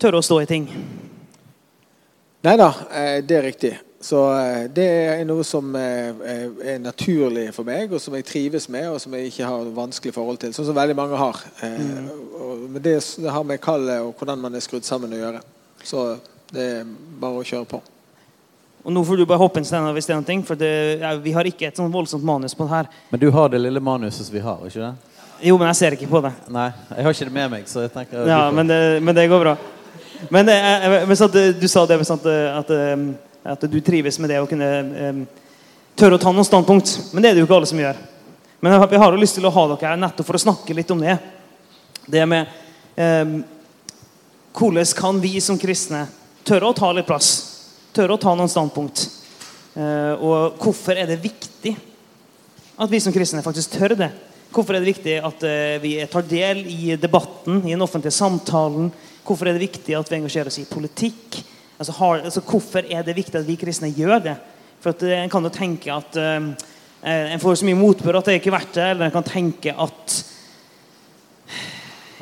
tørre 0.00 0.22
å 0.22 0.24
stå 0.24 0.40
i 0.40 0.48
ting? 0.48 0.64
Nei 2.44 2.54
da, 2.60 2.68
det 3.24 3.36
er 3.36 3.46
riktig. 3.48 3.72
Så 4.04 4.20
det 4.70 4.84
er 4.86 5.24
noe 5.26 5.42
som 5.48 5.72
er 5.74 6.76
naturlig 6.78 7.48
for 7.56 7.66
meg, 7.66 7.90
og 7.90 7.98
som 8.04 8.14
jeg 8.14 8.28
trives 8.28 8.68
med, 8.70 8.86
og 8.92 9.00
som 9.02 9.16
jeg 9.16 9.32
ikke 9.32 9.48
har 9.48 9.72
vanskelig 9.74 10.14
forhold 10.14 10.38
til. 10.44 10.54
Sånn 10.54 10.68
som 10.68 10.76
veldig 10.76 10.96
mange 11.00 11.18
har. 11.18 11.40
Mm. 11.64 12.08
Men 12.76 12.84
det 12.84 12.98
har 13.32 13.48
med 13.48 13.64
kallet 13.64 14.04
og 14.04 14.12
hvordan 14.20 14.44
man 14.44 14.54
er 14.54 14.64
skrudd 14.64 14.86
sammen 14.86 15.16
å 15.16 15.22
gjøre. 15.24 15.42
Så 15.82 16.08
det 16.52 16.68
er 16.76 16.98
bare 17.18 17.40
å 17.40 17.48
kjøre 17.48 17.72
på. 17.72 17.82
Og 18.84 18.94
nå 18.94 19.02
får 19.04 19.20
du 19.20 19.26
bare 19.26 19.40
hoppe 19.42 19.60
en 19.60 19.66
stein 19.66 19.86
hvis 19.96 20.06
det 20.08 20.14
er 20.14 20.20
noe, 20.22 20.44
for 20.46 20.58
det, 20.58 20.70
ja, 21.02 21.12
vi 21.20 21.32
har 21.34 21.48
ikke 21.48 21.68
et 21.68 21.78
sånn 21.78 21.90
voldsomt 21.92 22.24
manus 22.24 22.54
på 22.56 22.64
det 22.64 22.72
her. 22.72 22.90
Men 23.10 23.20
du 23.20 23.28
har 23.34 23.50
det 23.52 23.60
lille 23.60 23.82
manuset 23.84 24.26
som 24.26 24.34
vi 24.34 24.42
har, 24.44 24.62
ikke 24.68 24.84
det? 24.84 24.92
Jo, 25.48 25.56
men 25.58 25.68
jeg 25.70 25.78
ser 25.78 25.94
ikke 25.94 26.10
på 26.10 26.20
det. 26.24 26.32
Nei, 26.50 26.68
jeg 26.96 27.06
har 27.06 27.14
ikke 27.14 27.26
det 27.28 27.34
med 27.34 27.50
meg, 27.52 27.66
så 27.70 27.84
jeg 27.84 27.92
tenker 27.94 28.26
Ja, 28.26 28.40
men 28.54 28.70
det, 28.70 28.78
men 29.04 29.14
det, 29.14 29.28
går 29.30 29.42
bra. 29.44 29.56
Men, 30.34 30.50
men 30.50 31.12
at, 31.28 31.36
du 31.60 31.66
sa 31.70 31.84
det 31.86 31.98
sånn 32.06 32.24
at, 32.26 32.72
at, 33.54 33.66
du 33.70 33.78
trives 33.84 34.18
med 34.18 34.32
det 34.32 34.40
å 34.42 34.48
kunne 34.50 34.70
um, 35.10 35.20
tørre 35.98 36.18
å 36.18 36.22
ta 36.22 36.32
noen 36.34 36.46
standpunkt. 36.46 36.94
Men 37.12 37.22
det 37.22 37.30
er 37.30 37.38
det 37.38 37.44
jo 37.44 37.50
ikke 37.50 37.58
alle 37.60 37.70
som 37.70 37.82
gjør. 37.82 38.00
Men 38.58 38.80
vi 38.90 38.98
har 38.98 39.14
jo 39.14 39.20
lyst 39.20 39.38
til 39.38 39.46
å 39.46 39.54
ha 39.54 39.66
dere 39.70 39.92
her 39.92 40.00
nettopp 40.00 40.26
for 40.26 40.38
å 40.38 40.42
snakke 40.42 40.74
litt 40.74 40.90
om 40.90 41.04
det. 41.04 41.14
Det 42.08 42.24
med 42.26 42.50
um, 42.98 43.38
hvordan 44.58 44.90
kan 44.98 45.20
vi 45.22 45.38
som 45.44 45.60
kristne 45.60 46.08
tørre 46.42 46.72
å 46.72 46.74
ta 46.74 46.90
litt 46.90 47.06
plass? 47.06 47.47
Tørre 47.98 48.14
å 48.14 48.20
ta 48.22 48.30
noen 48.38 48.50
standpunkt? 48.50 49.08
Eh, 49.74 50.20
og 50.22 50.58
hvorfor 50.62 50.94
er 50.94 51.08
det 51.10 51.16
viktig 51.18 51.72
at 52.78 52.90
vi 52.92 53.00
som 53.02 53.14
kristne 53.14 53.42
faktisk 53.42 53.74
tør 53.74 53.96
det? 53.98 54.08
Hvorfor 54.54 54.76
er 54.76 54.84
det 54.84 54.92
viktig 54.92 55.16
at 55.26 55.42
eh, 55.42 55.80
vi 55.82 55.96
tar 56.06 56.22
del 56.30 56.60
i 56.70 56.94
debatten, 56.94 57.58
i 57.66 57.74
den 57.74 57.82
offentlige 57.82 58.14
samtalen? 58.14 58.92
Hvorfor 59.26 59.50
er 59.50 59.58
det 59.58 59.64
viktig 59.64 59.96
at 59.98 60.12
vi 60.12 60.20
engasjerer 60.20 60.52
oss 60.52 60.60
i 60.62 60.68
politikk? 60.70 61.40
Altså, 61.74 61.96
har, 61.98 62.22
altså, 62.22 62.44
hvorfor 62.46 62.86
er 62.86 63.02
det 63.02 63.16
viktig 63.18 63.40
at 63.40 63.48
vi 63.48 63.58
kristne 63.58 63.90
gjør 63.90 64.22
det? 64.28 64.36
For 64.78 64.94
at, 64.94 65.02
En 65.18 65.32
kan 65.32 65.48
jo 65.48 65.50
tenke 65.50 65.90
at 65.90 66.18
uh, 66.22 66.68
en 67.02 67.42
får 67.42 67.58
så 67.58 67.66
mye 67.66 67.78
motbør 67.78 68.20
at 68.20 68.30
det 68.30 68.36
er 68.36 68.38
ikke 68.38 68.54
verdt 68.54 68.78
det. 68.78 68.92
Eller 68.92 69.08
en 69.08 69.14
kan 69.14 69.26
tenke 69.26 69.74
at 69.74 70.20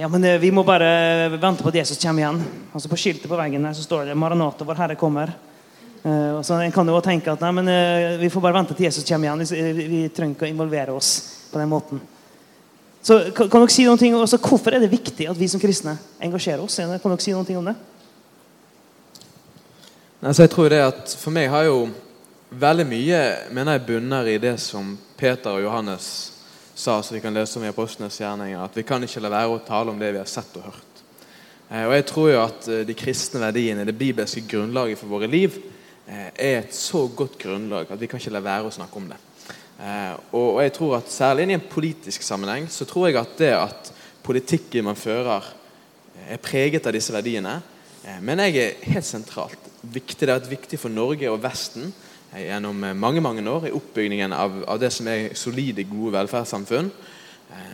ja, 0.00 0.08
men 0.12 0.24
vi 0.40 0.50
må 0.52 0.64
bare 0.64 1.28
vente 1.36 1.64
på 1.64 1.68
at 1.68 1.78
Jesus 1.82 2.00
kommer 2.00 2.24
igjen. 2.24 2.40
Altså 2.72 2.88
På 2.88 2.98
skiltet 3.00 3.28
på 3.28 3.36
veggen 3.36 3.64
her 3.68 3.76
så 3.76 3.84
står 3.84 4.08
det 4.08 4.16
'Maranata, 4.16 4.64
vår 4.64 4.80
Herre 4.80 4.96
kommer'. 4.96 5.36
Uh, 6.06 6.42
så 6.46 6.60
En 6.62 6.72
kan 6.72 6.86
jo 6.86 7.00
tenke 7.02 7.32
at 7.32 7.40
nei, 7.42 7.50
men, 7.56 7.70
uh, 7.70 8.20
vi 8.20 8.30
får 8.30 8.44
bare 8.44 8.60
vente 8.60 8.76
til 8.78 8.86
Jesus 8.86 9.06
kommer 9.08 9.26
igjen. 9.26 9.74
Vi, 9.74 9.88
vi 9.90 10.02
trenger 10.14 10.36
ikke 10.36 10.46
å 10.46 10.52
involvere 10.52 10.94
oss 10.94 11.10
på 11.50 11.58
den 11.58 11.72
måten. 11.72 12.02
Så 13.02 13.18
kan, 13.34 13.50
dere 13.50 13.70
si 13.70 13.84
noen 13.86 13.98
ting, 13.98 14.14
også, 14.14 14.38
Hvorfor 14.42 14.74
er 14.74 14.82
det 14.82 14.90
viktig 14.90 15.28
at 15.30 15.38
vi 15.38 15.48
som 15.50 15.62
kristne 15.62 15.96
engasjerer 16.22 16.62
oss? 16.62 16.78
Kan 16.78 17.12
dere 17.12 17.22
si 17.22 17.34
noen 17.34 17.46
ting 17.46 17.58
om 17.58 17.68
det? 17.68 17.76
Altså, 20.22 20.42
jeg 20.42 20.50
tror 20.50 20.72
det 20.72 20.80
at 20.82 21.12
For 21.20 21.34
meg 21.34 21.50
har 21.52 21.68
jo 21.68 21.84
veldig 22.50 22.86
mye 22.88 23.20
mener 23.54 23.76
jeg 23.76 23.86
bunner 23.86 24.28
i 24.30 24.38
det 24.42 24.56
som 24.62 24.94
Peter 25.18 25.54
og 25.54 25.64
Johannes 25.64 26.08
sa, 26.74 27.00
så 27.02 27.14
vi 27.14 27.20
kan 27.20 27.34
lese 27.34 27.58
om 27.58 27.64
i 27.64 27.70
Apostlenes 27.72 28.18
gjerninger, 28.20 28.60
at 28.60 28.76
vi 28.76 28.84
kan 28.86 29.02
ikke 29.02 29.22
la 29.24 29.32
være 29.32 29.54
å 29.54 29.62
tale 29.64 29.90
om 29.90 29.98
det 29.98 30.12
vi 30.12 30.20
har 30.20 30.28
sett 30.28 30.58
og 30.58 30.68
hørt. 30.68 31.00
Eh, 31.70 31.86
og 31.86 31.94
jeg 31.96 32.06
tror 32.10 32.28
jo 32.30 32.42
at 32.42 32.68
eh, 32.68 32.84
De 32.86 32.94
kristne 32.94 33.40
verdiene, 33.42 33.86
det 33.88 33.96
bibelske 33.96 34.44
grunnlaget 34.46 35.00
for 35.00 35.10
våre 35.10 35.30
liv, 35.30 35.56
eh, 35.56 35.75
er 36.06 36.60
et 36.60 36.74
så 36.74 37.06
godt 37.08 37.38
grunnlag 37.42 37.90
at 37.90 38.00
vi 38.00 38.08
kan 38.10 38.20
ikke 38.20 38.34
la 38.36 38.42
være 38.44 38.68
å 38.68 38.74
snakke 38.74 39.00
om 39.00 39.08
det. 39.10 39.18
Og 40.38 40.60
jeg 40.62 40.72
tror 40.76 40.96
at 40.98 41.12
Særlig 41.12 41.48
i 41.50 41.56
en 41.56 41.68
politisk 41.70 42.24
sammenheng 42.24 42.68
så 42.72 42.86
tror 42.88 43.08
jeg 43.08 43.18
at 43.20 43.38
det 43.38 43.52
at 43.52 43.92
politikken 44.26 44.86
man 44.86 44.98
fører, 44.98 45.44
er 46.26 46.42
preget 46.42 46.86
av 46.88 46.94
disse 46.96 47.12
verdiene, 47.14 47.60
men 48.22 48.40
jeg 48.46 48.56
er 48.58 48.92
helt 48.94 49.06
sentralt. 49.06 49.70
Viktig, 49.82 50.26
det 50.26 50.34
er 50.34 50.48
viktig 50.50 50.78
for 50.80 50.90
Norge 50.90 51.30
og 51.30 51.42
Vesten 51.44 51.92
gjennom 52.34 52.82
mange 52.98 53.22
mange 53.22 53.44
år 53.46 53.68
i 53.68 53.74
oppbyggingen 53.74 54.34
av, 54.34 54.62
av 54.66 54.80
det 54.82 54.90
som 54.94 55.06
er 55.10 55.34
solide, 55.38 55.86
gode 55.86 56.16
velferdssamfunn. 56.16 56.90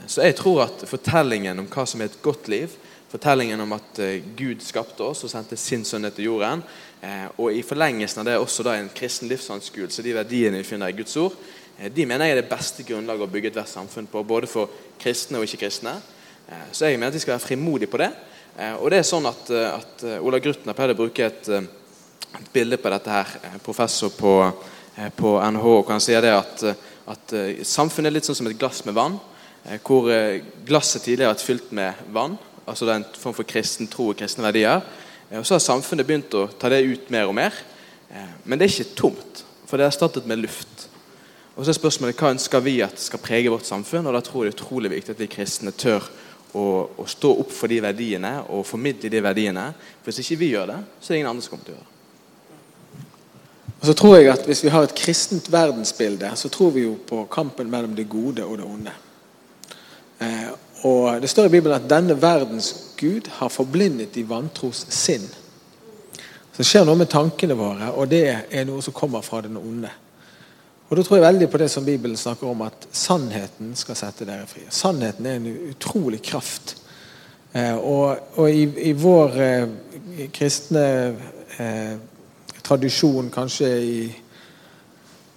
Eh, 0.02 0.06
så 0.06 0.26
jeg 0.26 0.36
tror 0.38 0.64
at 0.66 0.84
fortellingen 0.88 1.62
om 1.62 1.68
hva 1.70 1.86
som 1.86 2.02
er 2.02 2.10
et 2.10 2.22
godt 2.22 2.50
liv, 2.52 2.74
fortellingen 3.12 3.60
om 3.60 3.74
at 3.76 4.00
eh, 4.02 4.22
Gud 4.36 4.62
skapte 4.64 5.04
oss 5.06 5.24
og 5.24 5.32
sendte 5.32 5.58
sin 5.60 5.84
sønn 5.84 6.10
til 6.10 6.30
jorden, 6.30 6.62
eh, 7.00 7.26
og 7.38 7.52
i 7.54 7.64
forlengelsen 7.66 8.22
av 8.22 8.28
det 8.28 8.38
også 8.40 8.66
da 8.66 8.76
en 8.78 8.92
kristen 8.94 9.30
livsanskuelse, 9.30 10.04
de 10.04 10.16
verdiene 10.16 10.62
vi 10.62 10.68
finner 10.68 10.92
i 10.92 10.96
Guds 10.96 11.16
ord, 11.20 11.36
de 11.82 12.04
mener 12.06 12.28
jeg 12.28 12.36
er 12.36 12.42
det 12.42 12.50
beste 12.50 12.84
grunnlaget 12.86 13.24
å 13.24 13.32
bygge 13.32 13.48
ethvert 13.50 13.70
samfunn 13.70 14.06
på, 14.06 14.20
både 14.28 14.46
for 14.46 14.70
kristne 15.00 15.40
og 15.40 15.48
ikke-kristne. 15.48 15.94
Så 16.70 16.84
jeg 16.84 16.98
mener 16.98 17.08
at 17.08 17.16
vi 17.16 17.22
skal 17.24 17.32
være 17.32 17.42
frimodige 17.46 17.90
på 17.90 17.98
det. 17.98 18.10
Og 18.76 18.90
det 18.92 19.00
er 19.00 19.08
sånn 19.08 19.26
at, 19.26 19.50
at 19.50 20.04
Ola 20.20 20.38
Grutner 20.44 20.76
pleide 20.78 20.94
å 20.94 21.00
bruke 21.00 21.26
et 21.26 21.48
et 22.40 22.52
bilde 22.52 22.78
på 22.80 22.90
dette 22.92 23.10
her. 23.10 23.28
Eh, 23.42 23.58
professor 23.64 24.08
på, 24.08 24.52
eh, 24.96 25.08
på 25.16 25.36
NHH 25.50 25.82
kan 25.86 26.00
si 26.00 26.12
det 26.12 26.32
at, 26.32 26.64
at 27.06 27.32
eh, 27.32 27.62
samfunnet 27.64 28.10
er 28.10 28.16
litt 28.16 28.28
sånn 28.28 28.38
som 28.38 28.48
et 28.50 28.58
glass 28.58 28.84
med 28.84 28.96
vann. 28.96 29.18
Hvor 29.62 30.08
glasset 30.66 31.04
tidligere 31.04 31.30
har 31.30 31.36
vært 31.36 31.46
fylt 31.46 31.72
med 31.72 32.06
vann. 32.10 32.38
altså 32.66 32.86
er 32.86 33.04
form 33.18 33.34
for 33.34 33.46
kristen 33.46 33.86
tro 33.86 34.08
og 34.10 34.16
kristne 34.16 34.44
verdier. 34.44 34.80
Og 35.30 35.46
Så 35.46 35.54
har 35.54 35.60
samfunnet 35.60 36.06
begynt 36.06 36.34
å 36.34 36.48
ta 36.58 36.68
det 36.68 36.82
ut 36.82 37.10
mer 37.10 37.26
og 37.26 37.34
mer. 37.34 37.52
Men 38.44 38.58
det 38.58 38.66
er 38.66 38.74
ikke 38.74 38.96
tomt, 38.96 39.44
for 39.66 39.76
det 39.76 39.84
er 39.84 39.92
erstattet 39.92 40.26
med 40.26 40.42
luft. 40.42 40.88
Og 41.56 41.64
så 41.64 41.70
er 41.70 41.78
spørsmålet 41.78 42.18
Hva 42.18 42.32
ønsker 42.32 42.64
vi 42.64 42.80
at 42.84 43.00
skal 43.00 43.20
prege 43.22 43.52
vårt 43.52 43.68
samfunn? 43.68 44.06
Og 44.06 44.16
da 44.16 44.20
tror 44.24 44.44
jeg 44.44 44.52
det 44.52 44.56
er 44.56 44.64
utrolig 44.64 44.90
viktig 44.92 45.14
at 45.14 45.20
vi 45.20 45.30
kristne 45.30 45.72
tør 45.72 46.04
å, 46.52 46.64
å 46.96 47.06
stå 47.08 47.32
opp 47.42 47.52
for 47.52 47.72
de 47.72 47.80
verdiene 47.84 48.38
og 48.52 48.66
formidle 48.68 49.10
de 49.12 49.22
verdiene. 49.24 49.70
For 50.02 50.10
Hvis 50.10 50.24
ikke 50.24 50.40
vi 50.42 50.52
gjør 50.54 50.72
det, 50.72 50.78
så 51.00 51.10
er 51.10 51.14
det 51.14 51.22
ingen 51.22 51.32
andre 51.32 51.44
som 51.44 51.54
kommer 51.54 51.68
til 51.68 51.74
å 51.74 51.78
gjøre 51.78 51.86
det. 51.86 51.88
Og 53.82 53.88
så 53.88 53.94
tror 53.98 54.16
jeg 54.16 54.28
at 54.32 54.44
Hvis 54.46 54.64
vi 54.64 54.72
har 54.72 54.84
et 54.86 54.96
kristent 54.96 55.52
verdensbilde, 55.52 56.36
så 56.36 56.48
tror 56.52 56.70
vi 56.76 56.86
jo 56.86 56.98
på 57.08 57.24
kampen 57.32 57.70
mellom 57.70 57.96
det 57.96 58.08
gode 58.08 58.44
og 58.44 58.58
det 58.60 58.68
onde. 58.68 58.94
Eh, 60.22 60.50
og 60.82 61.20
Det 61.22 61.30
står 61.30 61.46
i 61.46 61.48
Bibelen 61.48 61.76
at 61.76 61.90
denne 61.90 62.16
verdens 62.22 62.74
Gud 62.98 63.28
har 63.38 63.48
forblindet 63.48 64.14
de 64.14 64.28
vantros 64.28 64.86
sinn. 64.88 65.26
Så 66.52 66.58
Det 66.58 66.66
skjer 66.66 66.84
noe 66.84 66.98
med 66.98 67.10
tankene 67.10 67.54
våre, 67.58 67.92
og 67.92 68.10
det 68.10 68.24
er 68.50 68.64
noe 68.64 68.82
som 68.82 68.94
kommer 68.94 69.22
fra 69.22 69.40
den 69.40 69.56
onde. 69.56 69.90
Og 70.88 70.96
Da 70.96 71.02
tror 71.02 71.16
jeg 71.16 71.24
veldig 71.24 71.50
på 71.50 71.58
det 71.58 71.70
som 71.70 71.84
Bibelen 71.84 72.16
snakker 72.16 72.46
om, 72.46 72.62
at 72.62 72.88
sannheten 72.92 73.76
skal 73.76 73.96
sette 73.96 74.26
dere 74.28 74.46
fri. 74.46 74.60
Sannheten 74.70 75.26
er 75.26 75.36
en 75.36 75.46
utrolig 75.70 76.22
kraft. 76.22 76.76
Eh, 77.54 77.76
og, 77.76 78.18
og 78.36 78.50
i, 78.50 78.90
i, 78.90 78.92
vår 78.92 79.40
eh, 79.40 79.68
kristne 80.32 80.84
eh, 81.58 81.96
tradisjon 82.64 83.30
kanskje 83.32 83.70
i 83.84 84.21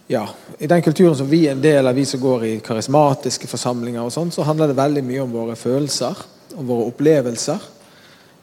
ja, 0.07 0.29
I 0.57 0.67
den 0.67 0.81
kulturen 0.81 1.15
som 1.17 1.29
vi 1.29 1.47
er 1.47 1.55
en 1.55 1.61
del 1.61 1.87
av, 1.87 1.95
vi 1.97 2.05
som 2.05 2.21
går 2.21 2.45
i 2.45 2.59
karismatiske 2.61 3.47
forsamlinger, 3.49 4.03
og 4.05 4.13
sånt, 4.13 4.35
så 4.35 4.45
handler 4.45 4.69
det 4.69 4.77
veldig 4.77 5.03
mye 5.05 5.23
om 5.23 5.33
våre 5.33 5.55
følelser 5.57 6.19
og 6.55 6.67
våre 6.67 6.91
opplevelser. 6.91 7.65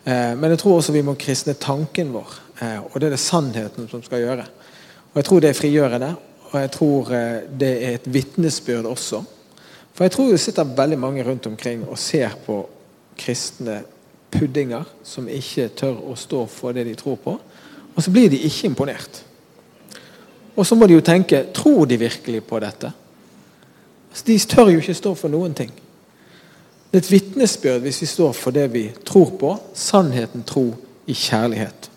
Eh, 0.05 0.33
men 0.35 0.51
jeg 0.51 0.63
tror 0.63 0.81
også 0.81 0.97
vi 0.97 1.05
må 1.07 1.15
kristne 1.15 1.55
tanken 1.55 2.11
vår, 2.17 2.35
eh, 2.59 2.81
og 2.83 2.99
det 2.99 3.09
er 3.09 3.15
det 3.15 3.23
sannheten 3.23 3.87
som 3.91 4.03
skal 4.03 4.25
gjøre. 4.25 4.49
Og 5.13 5.17
Jeg 5.21 5.25
tror 5.25 5.41
det 5.41 5.51
er 5.51 5.61
frigjørende, 5.61 6.11
og 6.51 6.61
jeg 6.61 6.71
tror 6.75 7.15
eh, 7.15 7.41
det 7.61 7.73
er 7.87 7.95
et 7.95 8.13
vitnesbyrd 8.15 8.91
også. 8.91 9.23
For 9.95 10.05
jeg 10.05 10.13
tror 10.13 10.31
det 10.33 10.41
sitter 10.41 10.77
veldig 10.77 10.99
mange 10.99 11.25
rundt 11.25 11.47
omkring 11.47 11.85
og 11.87 11.99
ser 11.99 12.35
på 12.47 12.65
kristne 13.19 13.83
puddinger 14.33 14.89
som 15.05 15.29
ikke 15.29 15.69
tør 15.77 16.01
å 16.11 16.17
stå 16.17 16.47
for 16.51 16.75
det 16.75 16.89
de 16.89 16.95
tror 16.99 17.21
på. 17.23 17.37
Og 17.95 18.03
så 18.03 18.11
blir 18.11 18.33
de 18.33 18.41
ikke 18.49 18.73
imponert. 18.73 19.23
Og 20.57 20.67
så 20.67 20.77
må 20.77 20.87
de 20.87 20.99
jo 20.99 21.05
tenke 21.05 21.47
tror 21.55 21.87
de 21.89 21.97
virkelig 22.01 22.43
på 22.45 22.61
dette? 22.61 22.93
Altså, 24.11 24.25
de 24.27 24.39
tør 24.39 24.73
jo 24.75 24.83
ikke 24.83 24.97
stå 24.99 25.15
for 25.17 25.33
noen 25.33 25.55
ting. 25.57 25.71
Det 26.93 26.99
er 26.99 27.05
et 27.07 27.13
vitnesbyrd 27.15 27.87
hvis 27.87 28.03
vi 28.03 28.11
står 28.11 28.35
for 28.37 28.53
det 28.53 28.67
vi 28.75 28.85
tror 29.09 29.33
på. 29.41 29.55
Sannheten 29.73 30.45
tro 30.45 30.67
i 31.09 31.17
kjærlighet. 31.17 31.89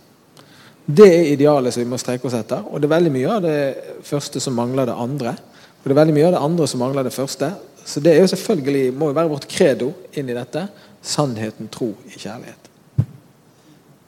Det 0.85 1.07
er 1.09 1.31
idealet 1.33 1.73
som 1.73 1.81
vi 1.81 1.89
må 1.89 1.99
streke 1.99 2.29
oss 2.29 2.37
etter. 2.37 2.63
Og 2.69 2.79
det 2.79 2.87
er 2.87 2.95
veldig 2.95 3.11
mye 3.11 3.33
av 3.33 3.43
det 3.43 3.59
første 4.07 4.39
som 4.39 4.55
mangler 4.55 4.87
det 4.87 4.95
andre. 4.95 5.33
Og 5.81 5.89
det 5.89 5.95
er 5.95 5.99
veldig 5.99 6.15
mye 6.15 6.27
av 6.29 6.35
det 6.37 6.43
andre 6.47 6.67
som 6.71 6.83
mangler 6.85 7.07
det 7.07 7.13
første. 7.13 7.51
Så 7.85 8.01
det 8.01 8.13
er 8.13 8.23
jo 8.23 8.29
selvfølgelig, 8.31 8.93
må 8.95 9.09
jo 9.11 9.17
være 9.17 9.31
vårt 9.33 9.49
credo 9.51 9.91
inn 10.15 10.29
i 10.29 10.37
dette. 10.37 10.63
Sannheten 11.05 11.67
tro 11.73 11.91
i 12.07 12.15
kjærlighet. 12.15 12.71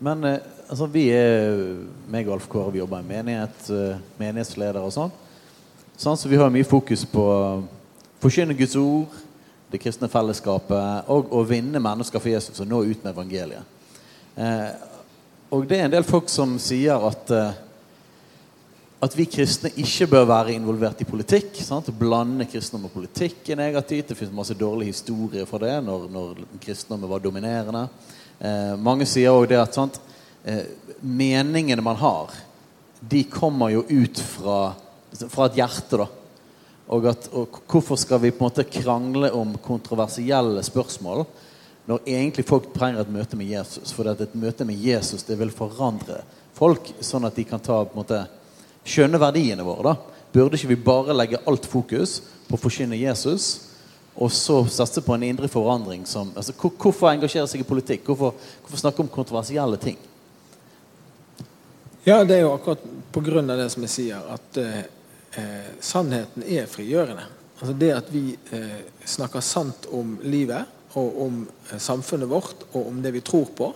Men 0.07 0.23
eh, 0.29 0.39
altså, 0.69 0.87
vi 0.91 1.07
er 1.15 1.61
meg 2.11 2.27
og 2.27 2.37
Alf 2.37 2.49
Kåre 2.51 2.73
vi 2.75 2.81
jobber 2.81 3.03
i 3.03 3.07
menighet, 3.07 3.69
uh, 3.71 3.99
menighetsleder 4.19 4.83
og 4.83 4.93
sånn. 4.95 5.13
sånn. 5.97 6.19
Så 6.19 6.29
vi 6.31 6.39
har 6.39 6.53
mye 6.53 6.67
fokus 6.67 7.05
på 7.09 7.23
å 7.23 7.39
forkynne 8.23 8.57
Guds 8.57 8.75
ord, 8.79 9.15
det 9.71 9.81
kristne 9.83 10.09
fellesskapet 10.11 11.09
og 11.11 11.31
å 11.35 11.43
vinne 11.47 11.81
mennesker 11.83 12.23
for 12.23 12.31
Jesus 12.31 12.61
og 12.63 12.69
nå 12.69 12.83
ut 12.87 13.03
med 13.03 13.11
evangeliet. 13.11 13.73
Eh, 14.39 14.69
og 15.51 15.65
det 15.67 15.79
er 15.79 15.87
en 15.87 15.95
del 15.97 16.05
folk 16.07 16.29
som 16.31 16.53
sier 16.61 17.03
at 17.07 17.33
eh, 17.35 17.63
at 18.97 19.13
vi 19.13 19.27
kristne 19.29 19.69
ikke 19.77 20.07
bør 20.09 20.23
være 20.25 20.55
involvert 20.55 21.01
i 21.03 21.05
politikk. 21.05 21.59
Sant? 21.61 21.91
Blande 21.93 22.47
kristendom 22.49 22.87
og 22.89 22.95
politikk 22.95 23.51
er 23.53 23.59
negativt. 23.59 24.07
Det 24.09 24.17
finnes 24.17 24.33
masse 24.33 24.57
dårlige 24.57 24.95
historier 24.95 25.45
fra 25.45 25.59
det 25.61 25.75
når, 25.85 26.07
når 26.09 26.39
kristendommen 26.63 27.11
var 27.11 27.21
dominerende. 27.21 27.83
Eh, 28.41 28.73
mange 28.81 29.05
sier 29.05 29.35
òg 29.35 29.45
det 29.51 29.59
at 29.61 29.77
sant? 29.77 29.99
Eh, 30.47 30.63
meningene 30.99 31.81
man 31.81 31.95
har, 31.95 32.31
de 32.99 33.23
kommer 33.23 33.69
jo 33.69 33.81
ut 33.89 34.19
fra, 34.19 34.73
fra 35.27 35.49
et 35.49 35.57
hjerte. 35.59 35.99
da. 35.99 36.07
Og, 36.87 37.07
at, 37.11 37.27
og, 37.35 37.59
hvorfor 37.67 37.99
skal 37.99 38.21
vi 38.23 38.31
på 38.31 38.45
en 38.45 38.47
måte 38.47 38.63
krangle 38.63 39.33
om 39.35 39.57
kontroversielle 39.59 40.63
spørsmål 40.63 41.25
når 41.91 42.07
egentlig 42.07 42.47
folk 42.47 42.71
trenger 42.71 43.03
et 43.03 43.11
møte 43.11 43.35
med 43.35 43.51
Jesus? 43.51 43.91
For 43.91 44.07
et 44.07 44.39
møte 44.39 44.63
med 44.63 44.79
Jesus 44.79 45.27
det 45.27 45.35
vil 45.35 45.51
forandre 45.51 46.21
folk, 46.55 46.93
sånn 47.03 47.27
at 47.27 47.35
de 47.35 47.43
kan 47.43 47.59
ta 47.59 47.83
på 47.83 47.91
en 47.91 48.05
måte 48.05 48.23
skjønne 48.87 49.19
verdiene 49.19 49.67
våre. 49.67 49.91
da. 49.91 50.23
Burde 50.31 50.55
ikke 50.55 50.71
vi 50.71 50.81
bare 50.87 51.19
legge 51.25 51.43
alt 51.43 51.67
fokus 51.67 52.21
på 52.47 52.55
å 52.55 52.65
forkynne 52.69 53.03
Jesus, 53.03 53.67
og 54.15 54.31
så 54.31 54.61
satse 54.71 55.03
på 55.03 55.11
en 55.11 55.27
indre 55.27 55.51
forandring 55.51 56.07
som 56.07 56.31
altså, 56.39 56.55
Hvorfor 56.55 57.11
engasjere 57.11 57.51
seg 57.51 57.67
i 57.67 57.67
politikk? 57.67 58.07
Hvorfor, 58.07 58.31
hvorfor 58.63 58.87
snakke 58.87 59.03
om 59.03 59.11
kontroversielle 59.11 59.75
ting? 59.83 59.99
Ja, 62.07 62.21
det 62.23 62.37
er 62.37 62.45
jo 62.45 62.53
akkurat 62.55 62.83
pga. 63.11 63.41
det 63.41 63.69
som 63.69 63.83
jeg 63.83 63.91
sier, 63.91 64.27
at 64.31 64.57
eh, 64.61 64.83
eh, 65.35 65.71
sannheten 65.83 66.45
er 66.47 66.69
frigjørende. 66.71 67.25
Altså 67.59 67.73
Det 67.73 67.89
at 67.91 68.11
vi 68.13 68.37
eh, 68.55 68.77
snakker 69.03 69.43
sant 69.43 69.89
om 69.91 70.13
livet 70.23 70.95
og 70.95 71.17
om 71.25 71.41
eh, 71.43 71.75
samfunnet 71.77 72.29
vårt 72.31 72.63
og 72.71 72.87
om 72.87 73.01
det 73.03 73.11
vi 73.11 73.19
tror 73.19 73.51
på, 73.51 73.73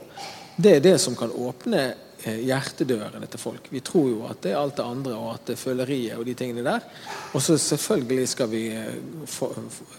det 0.55 0.77
er 0.77 0.79
det 0.79 0.93
som 1.03 1.17
kan 1.19 1.33
åpne 1.35 1.81
eh, 2.23 2.39
hjertedørene 2.47 3.27
til 3.27 3.41
folk. 3.41 3.67
Vi 3.67 3.83
tror 3.83 4.07
jo 4.13 4.21
at 4.29 4.39
det 4.45 4.53
er 4.53 4.61
alt 4.61 4.79
det 4.79 4.85
andre, 4.88 5.17
og 5.19 5.33
at 5.33 5.51
det 5.51 5.57
er 5.57 5.63
føleriet 5.65 6.15
og 6.15 6.23
de 6.23 6.38
tingene 6.39 6.63
der. 6.63 6.88
Og 7.35 7.43
så 7.43 7.57
selvfølgelig 7.59 8.29
skal 8.31 8.51
vi 8.53 8.63
eh, 8.71 8.95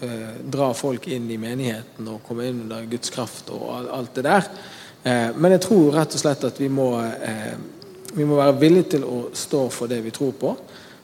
eh, 0.09 0.41
dra 0.57 0.71
folk 0.73 1.05
inn 1.05 1.29
i 1.29 1.37
menigheten 1.37 2.09
og 2.09 2.25
komme 2.25 2.49
inn 2.49 2.65
under 2.65 2.89
Guds 2.89 3.13
kraft 3.13 3.53
og 3.53 3.93
alt 3.93 4.17
det 4.17 4.25
der. 4.25 4.49
Men 5.03 5.51
jeg 5.51 5.65
tror 5.65 5.89
rett 5.91 6.13
og 6.15 6.21
slett 6.21 6.45
at 6.47 6.59
vi 6.61 6.69
må, 6.71 6.85
vi 8.13 8.25
må 8.25 8.37
være 8.37 8.57
villige 8.61 8.95
til 8.95 9.05
å 9.07 9.19
stå 9.33 9.67
for 9.73 9.91
det 9.91 10.01
vi 10.05 10.13
tror 10.13 10.33
på. 10.39 10.53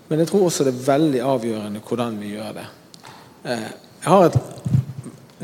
Men 0.10 0.24
jeg 0.24 0.32
tror 0.32 0.48
også 0.48 0.66
det 0.66 0.74
er 0.74 0.86
veldig 0.88 1.22
avgjørende 1.26 1.82
hvordan 1.86 2.18
vi 2.22 2.34
gjør 2.36 2.54
det. 2.58 2.66
Eh, 3.44 3.70
jeg 4.00 4.10
har 4.10 4.26
et, 4.26 4.38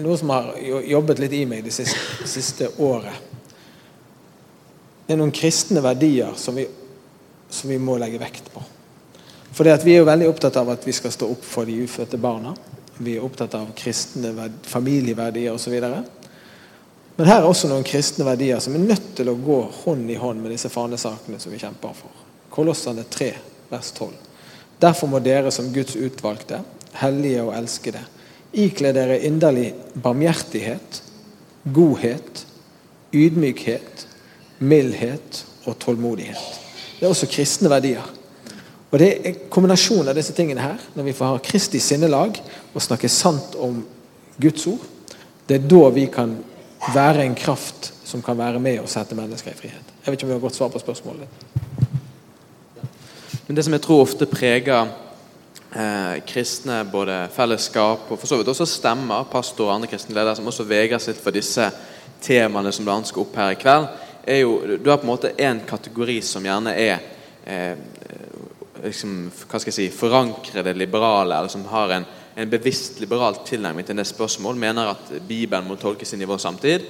noe 0.01 0.17
som 0.19 0.33
har 0.33 0.51
jobbet 0.89 1.21
litt 1.23 1.35
i 1.37 1.43
meg 1.49 1.65
det 1.65 1.73
siste, 1.75 2.27
siste 2.29 2.69
året. 2.81 3.33
Det 5.05 5.13
er 5.13 5.21
noen 5.21 5.33
kristne 5.35 5.83
verdier 5.85 6.33
som 6.39 6.57
vi, 6.57 6.65
som 7.49 7.69
vi 7.69 7.77
må 7.81 7.97
legge 8.01 8.21
vekt 8.21 8.49
på. 8.53 8.63
For 9.55 9.69
vi 9.85 9.93
er 9.93 10.01
jo 10.01 10.07
veldig 10.09 10.27
opptatt 10.27 10.57
av 10.59 10.73
at 10.73 10.85
vi 10.87 10.93
skal 10.95 11.13
stå 11.13 11.29
opp 11.31 11.45
for 11.45 11.69
de 11.69 11.77
ufødte 11.85 12.17
barna. 12.19 12.55
Vi 12.97 13.15
er 13.15 13.23
opptatt 13.23 13.53
av 13.55 13.69
kristne 13.77 14.33
verd, 14.35 14.57
familieverdier 14.67 15.53
osv. 15.55 15.77
Men 17.15 17.29
her 17.29 17.39
er 17.39 17.47
også 17.47 17.69
noen 17.71 17.85
kristne 17.87 18.25
verdier 18.27 18.59
som 18.63 18.75
er 18.75 18.83
nødt 18.83 19.13
til 19.15 19.29
å 19.31 19.37
gå 19.39 19.59
hånd 19.83 20.09
i 20.11 20.17
hånd 20.19 20.41
med 20.43 20.51
disse 20.51 20.71
fanesakene 20.71 21.39
som 21.39 21.53
vi 21.53 21.59
kjemper 21.61 21.93
for. 21.95 22.23
Kolossene 22.51 23.05
3, 23.11 23.29
vers 23.69 23.91
12. 23.95 24.09
Derfor 24.83 25.07
må 25.07 25.21
dere 25.23 25.51
som 25.55 25.71
Guds 25.73 25.95
utvalgte, 25.95 26.59
hellige 26.99 27.45
og 27.45 27.53
elskede, 27.55 28.01
ikle 28.55 28.91
dere 28.95 29.21
inderlig 29.27 29.69
barmhjertighet, 30.03 30.99
godhet, 31.75 32.43
ydmykhet, 33.15 34.05
mildhet 34.59 35.41
og 35.65 35.79
tålmodighet. 35.79 36.59
Det 36.99 37.07
er 37.07 37.11
også 37.11 37.31
kristne 37.31 37.71
verdier. 37.71 38.03
Og 38.91 38.99
Det 38.99 39.09
er 39.27 39.39
kombinasjonen 39.51 40.11
av 40.11 40.15
disse 40.15 40.35
tingene 40.35 40.63
her, 40.63 40.83
når 40.95 41.07
vi 41.09 41.15
får 41.15 41.31
ha 41.31 41.39
Kristi 41.43 41.79
sinnelag 41.83 42.37
og 42.73 42.83
snakke 42.83 43.09
sant 43.11 43.55
om 43.59 43.81
Guds 44.39 44.67
ord, 44.71 44.83
det 45.47 45.57
er 45.57 45.67
da 45.67 45.89
vi 45.95 46.05
kan 46.11 46.35
være 46.93 47.25
en 47.25 47.35
kraft 47.35 47.93
som 48.05 48.21
kan 48.21 48.37
være 48.37 48.59
med 48.59 48.79
og 48.79 48.89
sette 48.89 49.15
mennesker 49.17 49.51
i 49.51 49.57
frihet. 49.57 49.93
Jeg 50.03 50.11
vet 50.11 50.19
ikke 50.19 50.27
om 50.27 50.29
vi 50.29 50.37
har 50.37 50.43
godt 50.43 50.55
svar 50.55 50.69
på 50.69 50.79
spørsmålet. 50.79 51.27
Men 53.47 53.57
det 53.57 53.65
som 53.65 53.73
jeg 53.73 53.81
tror 53.81 54.03
ofte 54.03 54.25
preger 54.29 54.87
eh, 55.75 56.21
kristne 56.27 56.83
både 56.91 57.25
fellesskap 57.35 58.09
og 58.09 58.19
for 58.19 58.29
så 58.29 58.39
vidt 58.39 58.49
også 58.53 58.67
stemmer, 58.69 59.27
pastor 59.31 59.69
og 59.69 59.75
andre 59.75 59.89
kristne 59.91 60.15
ledere 60.15 60.35
som 60.37 60.47
også 60.49 60.65
vegrer 60.69 61.01
seg 61.01 61.17
for 61.17 61.35
disse 61.35 61.69
temaene 62.25 62.71
som 62.73 62.87
annet 62.89 63.11
skal 63.11 63.25
opp 63.25 63.37
her 63.37 63.53
i 63.53 63.59
kveld, 63.61 63.89
er 64.25 64.41
jo 64.41 64.77
Du 64.81 64.89
har 64.89 64.97
på 64.97 65.05
en 65.05 65.13
måte 65.13 65.33
en 65.37 65.61
kategori 65.67 66.21
som 66.25 66.45
gjerne 66.45 66.73
er 66.73 66.97
eh, 67.45 67.77
liksom, 68.83 69.29
hva 69.49 69.59
skal 69.59 69.71
jeg 69.71 69.77
si, 69.77 69.97
forankrede 69.97 70.73
liberale, 70.73 71.35
eller 71.35 71.51
som 71.51 71.65
har 71.69 71.93
en, 71.97 72.07
en 72.35 72.51
bevisst 72.51 72.99
liberal 72.99 73.37
tilnærming 73.47 73.87
til 73.87 73.97
det 73.97 74.07
spørsmål, 74.07 74.57
mener 74.59 74.91
at 74.91 75.11
Bibelen 75.27 75.67
må 75.69 75.77
tolkes 75.79 76.11
inn 76.13 76.23
i 76.25 76.27
vår 76.27 76.41
samtid. 76.43 76.87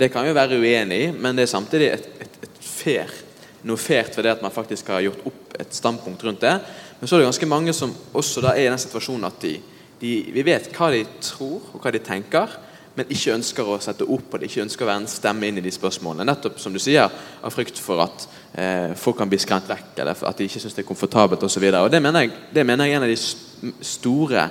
Det 0.00 0.08
kan 0.12 0.24
vi 0.24 0.34
være 0.34 0.58
uenig 0.58 1.00
i, 1.04 1.10
men 1.12 1.36
det 1.36 1.44
er 1.44 1.52
samtidig 1.52 1.90
et, 1.92 2.06
et, 2.24 2.38
et 2.48 2.60
fair, 2.64 3.12
noe 3.68 3.80
fært 3.80 4.16
ved 4.16 4.26
det 4.26 4.36
at 4.38 4.44
man 4.44 4.54
faktisk 4.54 4.88
har 4.94 5.04
gjort 5.04 5.26
opp 5.28 5.56
et 5.60 5.74
standpunkt 5.74 6.24
rundt 6.24 6.44
det. 6.44 6.54
Men 6.98 7.08
så 7.08 7.16
er 7.16 7.22
det 7.22 7.28
ganske 7.28 7.50
mange 7.50 7.74
som 7.76 7.92
også 8.16 8.44
da 8.44 8.54
er 8.54 8.66
i 8.66 8.70
den 8.70 8.80
situasjonen 8.80 9.28
at 9.28 9.42
de, 9.44 9.58
de, 10.00 10.14
vi 10.32 10.46
vet 10.46 10.70
hva 10.72 10.90
de 10.94 11.04
tror 11.20 11.74
og 11.74 11.82
hva 11.82 11.92
de 11.92 12.00
tenker, 12.04 12.56
men 12.96 13.10
ikke 13.12 13.34
ønsker 13.36 13.68
å 13.68 13.76
sette 13.84 14.06
opp 14.08 14.32
og 14.32 14.40
de 14.40 14.48
ikke 14.48 14.62
ønsker 14.64 14.86
å 14.86 14.88
være 14.88 15.02
en 15.02 15.10
stemme 15.10 15.50
inn 15.50 15.60
i 15.60 15.64
de 15.64 15.72
spørsmålene. 15.74 16.24
Nettopp 16.24 16.56
som 16.62 16.72
du 16.72 16.80
sier, 16.80 17.12
av 17.44 17.52
frykt 17.52 17.76
for 17.82 18.00
at 18.06 18.24
eh, 18.56 18.94
folk 18.96 19.18
kan 19.20 19.28
bli 19.28 19.40
skremt 19.42 19.68
vekk, 19.68 19.90
eller 20.00 20.16
at 20.16 20.40
de 20.40 20.48
ikke 20.48 20.62
syns 20.62 20.78
det 20.78 20.86
er 20.86 20.88
komfortabelt 20.88 21.44
osv. 21.44 21.66
Det, 21.68 22.00
det 22.56 22.64
mener 22.64 22.88
jeg 22.88 22.96
er 22.96 23.02
en 23.02 23.04
av 23.04 23.12
de 23.12 23.74
store 23.84 24.46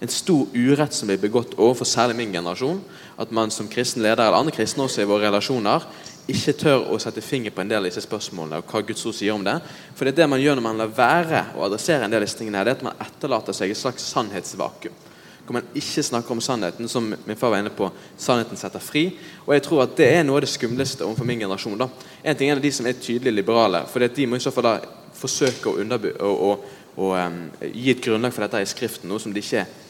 en 0.00 0.12
stor 0.12 0.46
urett 0.52 0.92
som 0.92 1.08
blir 1.08 1.20
begått 1.20 1.54
overfor 1.56 1.88
særlig 1.88 2.16
min 2.18 2.34
generasjon. 2.34 2.82
At 3.16 3.32
man 3.32 3.50
som 3.50 3.68
kristen 3.68 4.02
leder, 4.04 4.26
eller 4.26 4.38
andre 4.38 4.52
kristne 4.52 4.84
også 4.84 5.02
i 5.02 5.08
våre 5.08 5.30
relasjoner, 5.30 5.86
ikke 6.26 6.56
tør 6.58 6.88
å 6.90 6.98
sette 6.98 7.22
finger 7.22 7.54
på 7.54 7.62
en 7.62 7.70
del 7.70 7.84
av 7.84 7.86
disse 7.86 8.02
spørsmålene 8.02 8.58
og 8.58 8.70
hva 8.70 8.82
Guds 8.82 9.04
ord 9.06 9.14
sier 9.14 9.36
om 9.36 9.44
det. 9.46 9.54
For 9.94 10.04
det 10.04 10.16
er 10.16 10.22
det 10.24 10.30
man 10.32 10.42
gjør 10.42 10.58
når 10.58 10.64
man 10.64 10.80
lar 10.82 10.94
være 10.96 11.42
å 11.54 11.66
adressere 11.68 12.04
en 12.04 12.12
del 12.12 12.24
av 12.24 12.26
disse 12.26 12.40
tingene, 12.40 12.64
det 12.66 12.74
er 12.74 12.80
at 12.80 12.86
man 12.88 13.04
etterlater 13.04 13.56
seg 13.56 13.70
et 13.70 13.78
slags 13.78 14.08
sannhetsvakuum. 14.10 15.04
Hvor 15.46 15.54
man 15.54 15.68
ikke 15.78 16.02
snakker 16.02 16.34
om 16.34 16.42
sannheten, 16.42 16.88
som 16.90 17.06
min 17.06 17.38
far 17.38 17.52
var 17.54 17.62
inne 17.62 17.70
på. 17.70 17.86
Sannheten 18.18 18.58
setter 18.58 18.82
fri. 18.82 19.04
Og 19.44 19.54
jeg 19.54 19.62
tror 19.62 19.84
at 19.84 19.94
det 19.94 20.08
er 20.16 20.24
noe 20.26 20.40
av 20.40 20.42
det 20.42 20.50
skumleste 20.50 21.06
overfor 21.06 21.28
min 21.28 21.44
generasjon. 21.44 21.78
da. 21.78 21.86
En 22.26 22.36
ting 22.36 22.50
er 22.50 22.58
de 22.58 22.72
som 22.74 22.90
er 22.90 22.98
tydelig 22.98 23.36
liberale, 23.36 23.84
for 23.86 24.02
de 24.02 24.26
må 24.26 24.40
i 24.40 24.42
så 24.42 24.50
fall 24.50 24.66
da 24.66 24.74
forsøke 25.14 25.70
å, 25.70 25.78
underby- 25.78 26.16
å, 26.18 26.32
å, 26.50 26.80
å 26.98 27.12
um, 27.14 27.38
gi 27.70 27.92
et 27.94 28.02
grunnlag 28.02 28.34
for 28.34 28.42
dette 28.42 28.66
i 28.66 28.68
Skriften, 28.74 29.08
noe 29.08 29.22
som 29.22 29.32
de 29.32 29.44
ikke 29.44 29.62
er. 29.62 29.85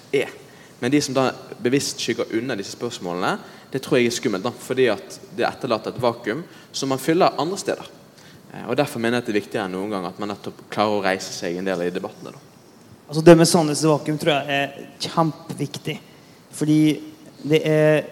Men 0.80 0.90
de 0.90 1.00
som 1.00 1.14
da 1.16 1.30
bevisst 1.62 2.00
skygger 2.00 2.32
unna 2.36 2.56
disse 2.56 2.76
spørsmålene, 2.76 3.38
det 3.72 3.80
tror 3.82 3.98
jeg 3.98 4.10
er 4.10 4.16
skummelt. 4.16 4.44
da, 4.44 4.50
Fordi 4.50 4.88
at 4.92 5.20
det 5.36 5.46
etterlater 5.48 5.94
et 5.94 6.02
vakuum 6.02 6.44
som 6.72 6.88
man 6.88 6.98
fyller 6.98 7.38
andre 7.38 7.56
steder. 7.58 7.86
Eh, 8.52 8.68
Og 8.68 8.76
Derfor 8.76 9.00
mener 9.00 9.18
jeg 9.18 9.22
at 9.22 9.26
det 9.26 9.34
er 9.36 9.40
viktigere 9.40 9.64
enn 9.64 9.72
noen 9.72 9.90
gang 9.90 10.06
at 10.06 10.18
man 10.18 10.28
nettopp 10.28 10.66
klarer 10.70 10.98
å 10.98 11.04
reise 11.04 11.32
seg 11.32 11.56
en 11.56 11.64
del 11.64 11.82
i 11.82 11.90
debattene. 11.90 12.32
da. 12.32 12.38
Altså 13.08 13.22
Det 13.24 13.36
med 13.36 13.48
sannhetsvakuum 13.48 14.18
tror 14.18 14.32
jeg 14.32 14.46
er 14.48 14.88
kjempeviktig. 15.00 15.98
Fordi 16.52 16.80
det 17.42 17.62
er 17.64 18.04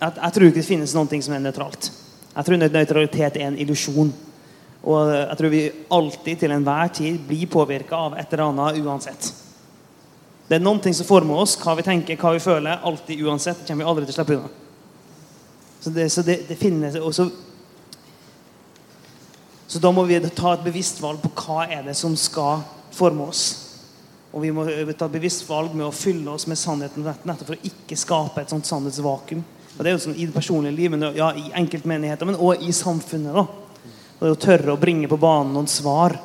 jeg, 0.00 0.12
jeg 0.16 0.32
tror 0.32 0.46
ikke 0.46 0.60
det 0.60 0.64
finnes 0.66 0.96
ting 1.08 1.22
som 1.22 1.34
er 1.34 1.40
nøytralt. 1.44 1.90
Jeg 2.36 2.44
tror 2.44 2.56
nøytralitet 2.56 3.36
er 3.36 3.46
en 3.48 3.58
illusjon. 3.58 4.12
Og 4.82 5.10
jeg 5.12 5.36
tror 5.36 5.52
vi 5.52 5.70
alltid 5.90 6.38
til 6.40 6.52
enhver 6.54 6.88
tid 6.88 7.18
blir 7.28 7.46
påvirka 7.46 7.96
av 7.96 8.16
et 8.16 8.32
eller 8.32 8.48
annet 8.48 8.80
uansett. 8.80 9.32
Det 10.50 10.56
er 10.58 10.62
noen 10.64 10.80
ting 10.82 10.94
som 10.98 11.06
former 11.06 11.44
oss, 11.44 11.52
hva 11.62 11.76
vi 11.78 11.84
tenker, 11.86 12.16
hva 12.18 12.32
vi 12.34 12.40
føler. 12.42 12.80
Alltid 12.82 13.20
uansett. 13.22 13.60
Det 13.60 13.68
kommer 13.70 13.84
vi 13.84 13.90
aldri 13.92 14.06
til 14.08 14.14
å 14.16 14.16
slippe 14.16 14.34
unna. 14.34 14.48
Så 15.80 15.90
det, 15.94 16.08
så 16.10 16.24
det, 16.26 16.34
det 16.48 16.56
finnes 16.58 16.96
og 16.98 17.14
så, 17.14 17.28
da 19.80 19.92
må 19.94 20.02
vi 20.04 20.18
ta 20.34 20.56
et 20.56 20.64
bevisst 20.66 20.98
valg 21.00 21.22
på 21.22 21.30
hva 21.38 21.68
er 21.70 21.84
det 21.86 21.94
som 21.96 22.16
skal 22.18 22.64
forme 22.92 23.28
oss. 23.30 23.44
Og 24.34 24.42
vi 24.42 24.50
må 24.54 24.64
ta 24.66 25.06
et 25.06 25.14
bevisst 25.14 25.46
valg 25.48 25.70
med 25.78 25.86
å 25.86 25.94
fylle 25.94 26.34
oss 26.34 26.48
med 26.50 26.58
sannheten 26.58 27.06
nett- 27.06 27.24
nettopp 27.26 27.52
for 27.52 27.54
å 27.58 27.70
ikke 27.70 27.96
skape 27.98 28.42
et 28.42 28.50
sånt 28.50 28.66
sannhetsvakuum. 28.66 29.44
Og 29.76 29.80
det 29.86 29.92
er 29.92 29.94
jo 29.94 30.02
sånn 30.02 30.18
I 30.18 30.26
det 30.26 30.34
personlige 30.34 30.74
livet, 30.74 30.98
men 30.98 31.14
ja, 31.14 31.30
i 31.38 31.52
enkeltmenigheter, 31.62 32.26
men 32.26 32.34
også 32.42 32.66
i 32.66 32.74
samfunnet. 32.74 33.38
da. 33.38 33.46
Og 34.18 34.26
det 34.26 34.34
å 34.34 34.40
tørre 34.42 34.74
å 34.74 34.80
bringe 34.82 35.08
på 35.08 35.16
banen 35.22 35.54
noen 35.54 35.70
svar. 35.70 36.18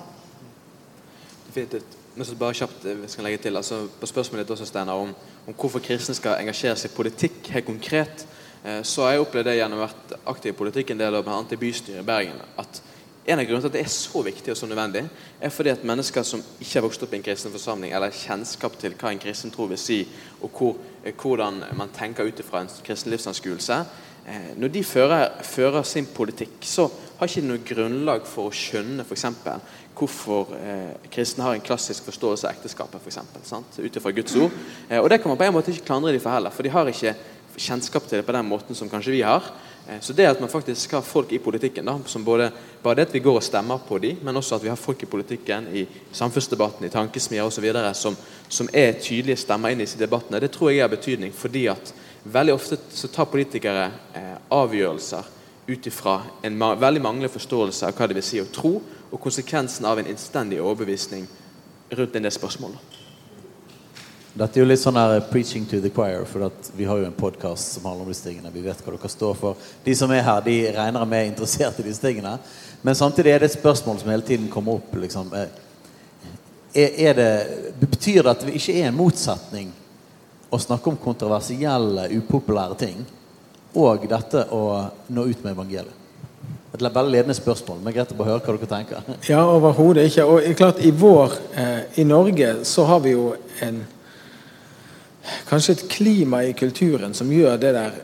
Fint, 1.53 1.71
det- 1.71 1.94
Men 2.15 2.25
så 2.25 2.35
bare 2.39 2.55
kjapt, 2.55 2.85
eh, 2.85 2.95
vi 2.95 3.07
skal 3.11 3.27
legge 3.27 3.43
til, 3.43 3.57
altså 3.57 3.87
På 3.99 4.07
spørsmålet 4.07 4.45
ditt 4.45 4.55
også, 4.55 4.65
Steinar, 4.65 4.93
om, 4.93 5.13
om 5.47 5.53
hvorfor 5.53 5.83
kristne 5.83 6.15
skal 6.15 6.39
engasjere 6.39 6.77
seg 6.79 6.91
i 6.91 6.95
politikk 6.95 7.49
helt 7.51 7.67
konkret, 7.67 8.27
eh, 8.63 8.81
så 8.83 9.03
har 9.03 9.15
jeg 9.15 9.25
opplevd 9.25 9.49
det 9.49 9.57
gjennom 9.59 9.81
å 9.81 9.83
ha 9.83 9.89
vært 9.91 10.13
aktiv 10.31 10.53
i 10.53 10.57
politikk 10.57 10.93
en 10.93 11.01
del 11.03 11.17
av 11.19 11.25
bl.a. 11.27 11.41
i 11.51 11.59
bystyret 11.59 12.03
i 12.03 12.07
Bergen. 12.07 12.39
at 12.57 12.81
En 13.25 13.39
av 13.41 13.45
grunnene 13.45 13.65
til 13.65 13.71
at 13.71 13.73
det 13.73 13.81
er 13.81 13.89
så 13.89 14.21
viktig 14.21 14.51
og 14.53 14.57
så 14.57 14.67
nødvendig, 14.69 15.01
er 15.41 15.49
fordi 15.49 15.71
at 15.73 15.83
mennesker 15.83 16.23
som 16.23 16.43
ikke 16.61 16.75
har 16.77 16.83
vokst 16.85 17.03
opp 17.03 17.13
i 17.13 17.17
en 17.17 17.23
kristen 17.25 17.51
forsamling, 17.51 17.93
eller 17.97 18.13
kjennskap 18.13 18.75
til 18.77 18.93
hva 18.93 19.09
en 19.09 19.21
kristen 19.23 19.51
tro 19.51 19.65
vil 19.71 19.79
si, 19.81 20.03
og 20.41 20.51
hvor, 20.53 20.75
eh, 21.03 21.13
hvordan 21.13 21.63
man 21.73 21.89
tenker 21.89 22.23
ut 22.23 22.39
ifra 22.39 22.61
en 22.61 22.69
kristen 22.85 23.11
livsanskuelse, 23.11 23.79
eh, 24.27 24.53
når 24.55 24.71
de 24.71 24.83
fører, 24.83 25.41
fører 25.41 25.83
sin 25.83 26.05
politikk, 26.05 26.61
så 26.61 26.87
har 27.17 27.27
ikke 27.27 27.47
noe 27.47 27.65
grunnlag 27.65 28.27
for 28.29 28.51
å 28.51 28.55
skjønne 28.55 29.03
f.eks. 29.03 29.25
hvorfor 29.95 30.51
eh, 30.57 30.95
kristne 31.11 31.43
har 31.45 31.55
en 31.55 31.63
klassisk 31.63 32.05
forståelse 32.09 32.47
av 32.47 32.55
ekteskapet, 32.55 33.13
sant? 33.45 33.79
ut 33.79 33.95
ifra 33.95 34.11
Guds 34.11 34.35
ord. 34.35 34.51
Eh, 34.89 34.99
og 34.99 35.09
det 35.09 35.21
kan 35.21 35.31
man 35.31 35.39
på 35.39 35.47
en 35.47 35.55
måte 35.55 35.71
ikke 35.71 35.87
klandre 35.87 36.11
dem 36.13 36.23
for 36.23 36.35
heller, 36.35 36.53
for 36.53 36.63
de 36.65 36.73
har 36.73 36.91
ikke 36.91 37.15
kjennskap 37.55 38.07
til 38.07 38.19
det 38.19 38.27
på 38.27 38.35
den 38.35 38.47
måten 38.47 38.75
som 38.75 38.89
kanskje 38.91 39.15
vi 39.15 39.21
har. 39.23 39.43
Eh, 39.87 39.99
Så 40.01 40.13
det 40.13 40.27
at 40.27 40.39
man 40.39 40.49
faktisk 40.49 40.91
har 40.91 41.01
folk 41.01 41.31
i 41.31 41.39
politikken, 41.39 41.85
da, 41.85 41.99
som 42.05 42.23
både, 42.25 42.51
bare 42.83 42.95
det 42.95 43.07
at 43.07 43.13
vi 43.13 43.19
går 43.19 43.39
og 43.39 43.43
stemmer 43.43 43.79
på 43.87 43.99
dem, 43.99 44.17
men 44.23 44.35
også 44.35 44.55
at 44.55 44.63
vi 44.63 44.69
har 44.69 44.75
folk 44.79 45.03
i 45.03 45.09
politikken, 45.09 45.67
i 45.73 45.87
samfunnsdebatten, 46.11 46.85
i 46.85 46.89
tankesmier 46.89 47.45
osv., 47.45 47.71
som, 47.93 48.17
som 48.49 48.69
er 48.73 48.99
tydelige 48.99 49.37
stemmer 49.37 49.71
inn 49.71 49.79
i 49.79 49.85
disse 49.85 49.99
debattene, 49.99 50.39
det 50.39 50.51
tror 50.51 50.71
jeg 50.71 50.83
har 50.83 50.91
betydning. 50.91 51.31
Fordi 51.33 51.67
at 51.71 51.93
veldig 52.23 52.53
ofte 52.53 52.77
så 52.89 53.07
tar 53.07 53.29
politikere 53.29 53.91
eh, 54.13 54.35
avgjørelser 54.51 55.31
ut 55.67 55.87
ifra 55.87 56.19
en 56.45 56.57
ma 56.57 56.75
veldig 56.77 57.01
manglende 57.01 57.33
forståelse 57.33 57.87
av 57.87 57.95
hva 57.97 58.07
det 58.07 58.17
vil 58.19 58.25
si 58.25 58.41
å 58.41 58.49
tro, 58.53 58.75
og 59.15 59.23
konsekvensen 59.23 59.87
av 59.87 60.01
en 60.01 60.11
innstendig 60.11 60.59
overbevisning 60.59 61.25
rundt 61.95 62.15
en 62.15 62.27
del 62.27 62.35
spørsmål. 62.35 62.75
Dette 64.35 64.59
er 64.59 64.65
jo 64.65 64.67
litt 64.67 64.81
sånn 64.81 64.97
her 64.99 65.21
preaching 65.29 65.63
to 65.63 65.79
the 65.79 65.89
choir, 65.95 66.25
for 66.27 66.51
vi 66.75 66.83
har 66.83 66.99
jo 66.99 67.07
en 67.07 67.15
podkast 67.15 67.77
som 67.77 67.85
handler 67.87 68.03
om 68.03 68.11
disse 68.11 68.27
tingene. 68.27 68.51
Vi 68.51 68.65
vet 68.65 68.81
hva 68.83 68.91
dere 68.91 69.11
står 69.13 69.37
for. 69.39 69.67
De 69.85 69.93
som 69.95 70.11
er 70.11 70.25
her, 70.27 70.41
de 70.43 70.57
regner 70.75 71.05
med 71.07 71.21
er 71.21 71.29
interessert 71.29 71.79
i 71.79 71.85
disse 71.87 72.03
tingene. 72.03 72.33
Men 72.83 72.97
samtidig 72.99 73.31
er 73.31 73.39
det 73.39 73.53
et 73.53 73.55
spørsmål 73.55 74.01
som 74.01 74.11
hele 74.11 74.27
tiden 74.27 74.51
kommer 74.51 74.81
opp. 74.81 74.97
Liksom. 74.99 75.31
Eh, 75.39 75.61
Er, 76.75 76.89
er 77.07 77.13
det, 77.13 77.79
betyr 77.79 78.21
det 78.21 78.31
at 78.33 78.41
det 78.43 78.57
ikke 78.57 78.73
er 78.75 78.89
en 78.89 78.97
motsetning 78.97 79.69
å 80.51 80.57
snakke 80.59 80.91
om 80.91 80.97
kontroversielle, 80.99 82.09
upopulære 82.19 82.75
ting, 82.81 83.05
og 83.79 84.03
dette 84.11 84.41
å 84.51 84.59
nå 85.07 85.23
ut 85.23 85.45
med 85.45 85.53
evangeliet? 85.53 86.04
Et 86.75 86.83
veldig 86.83 87.11
ledende 87.13 87.35
spørsmål, 87.37 87.79
men 87.83 87.93
greit 87.95 88.11
å 88.11 88.25
høre 88.27 88.41
hva 88.43 88.55
dere 88.57 88.69
tenker. 88.69 89.11
Ja, 89.31 89.45
overhodet 89.47 90.09
ikke. 90.09 90.25
Og 90.27 90.47
klart, 90.59 90.81
i 90.83 90.91
vår 90.91 91.35
eh, 91.55 92.01
I 92.01 92.07
Norge 92.07 92.51
så 92.67 92.87
har 92.89 93.03
vi 93.05 93.15
jo 93.15 93.33
en 93.65 93.83
Kanskje 95.49 95.73
et 95.73 95.87
klima 95.89 96.43
i 96.45 96.51
kulturen 96.53 97.15
som 97.17 97.31
gjør 97.33 97.55
det 97.57 97.71
der 97.73 97.95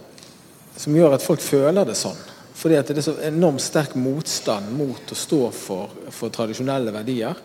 Som 0.73 0.95
gjør 0.97 1.13
at 1.13 1.21
folk 1.21 1.43
føler 1.43 1.85
det 1.85 1.93
sånn. 1.99 2.17
Fordi 2.57 2.77
at 2.79 2.89
det 2.89 3.01
er 3.01 3.05
så 3.05 3.13
enormt 3.27 3.61
sterk 3.61 3.93
motstand 3.99 4.71
mot 4.73 5.11
å 5.13 5.17
stå 5.17 5.41
for, 5.53 5.93
for 6.13 6.33
tradisjonelle 6.33 6.93
verdier. 6.95 7.37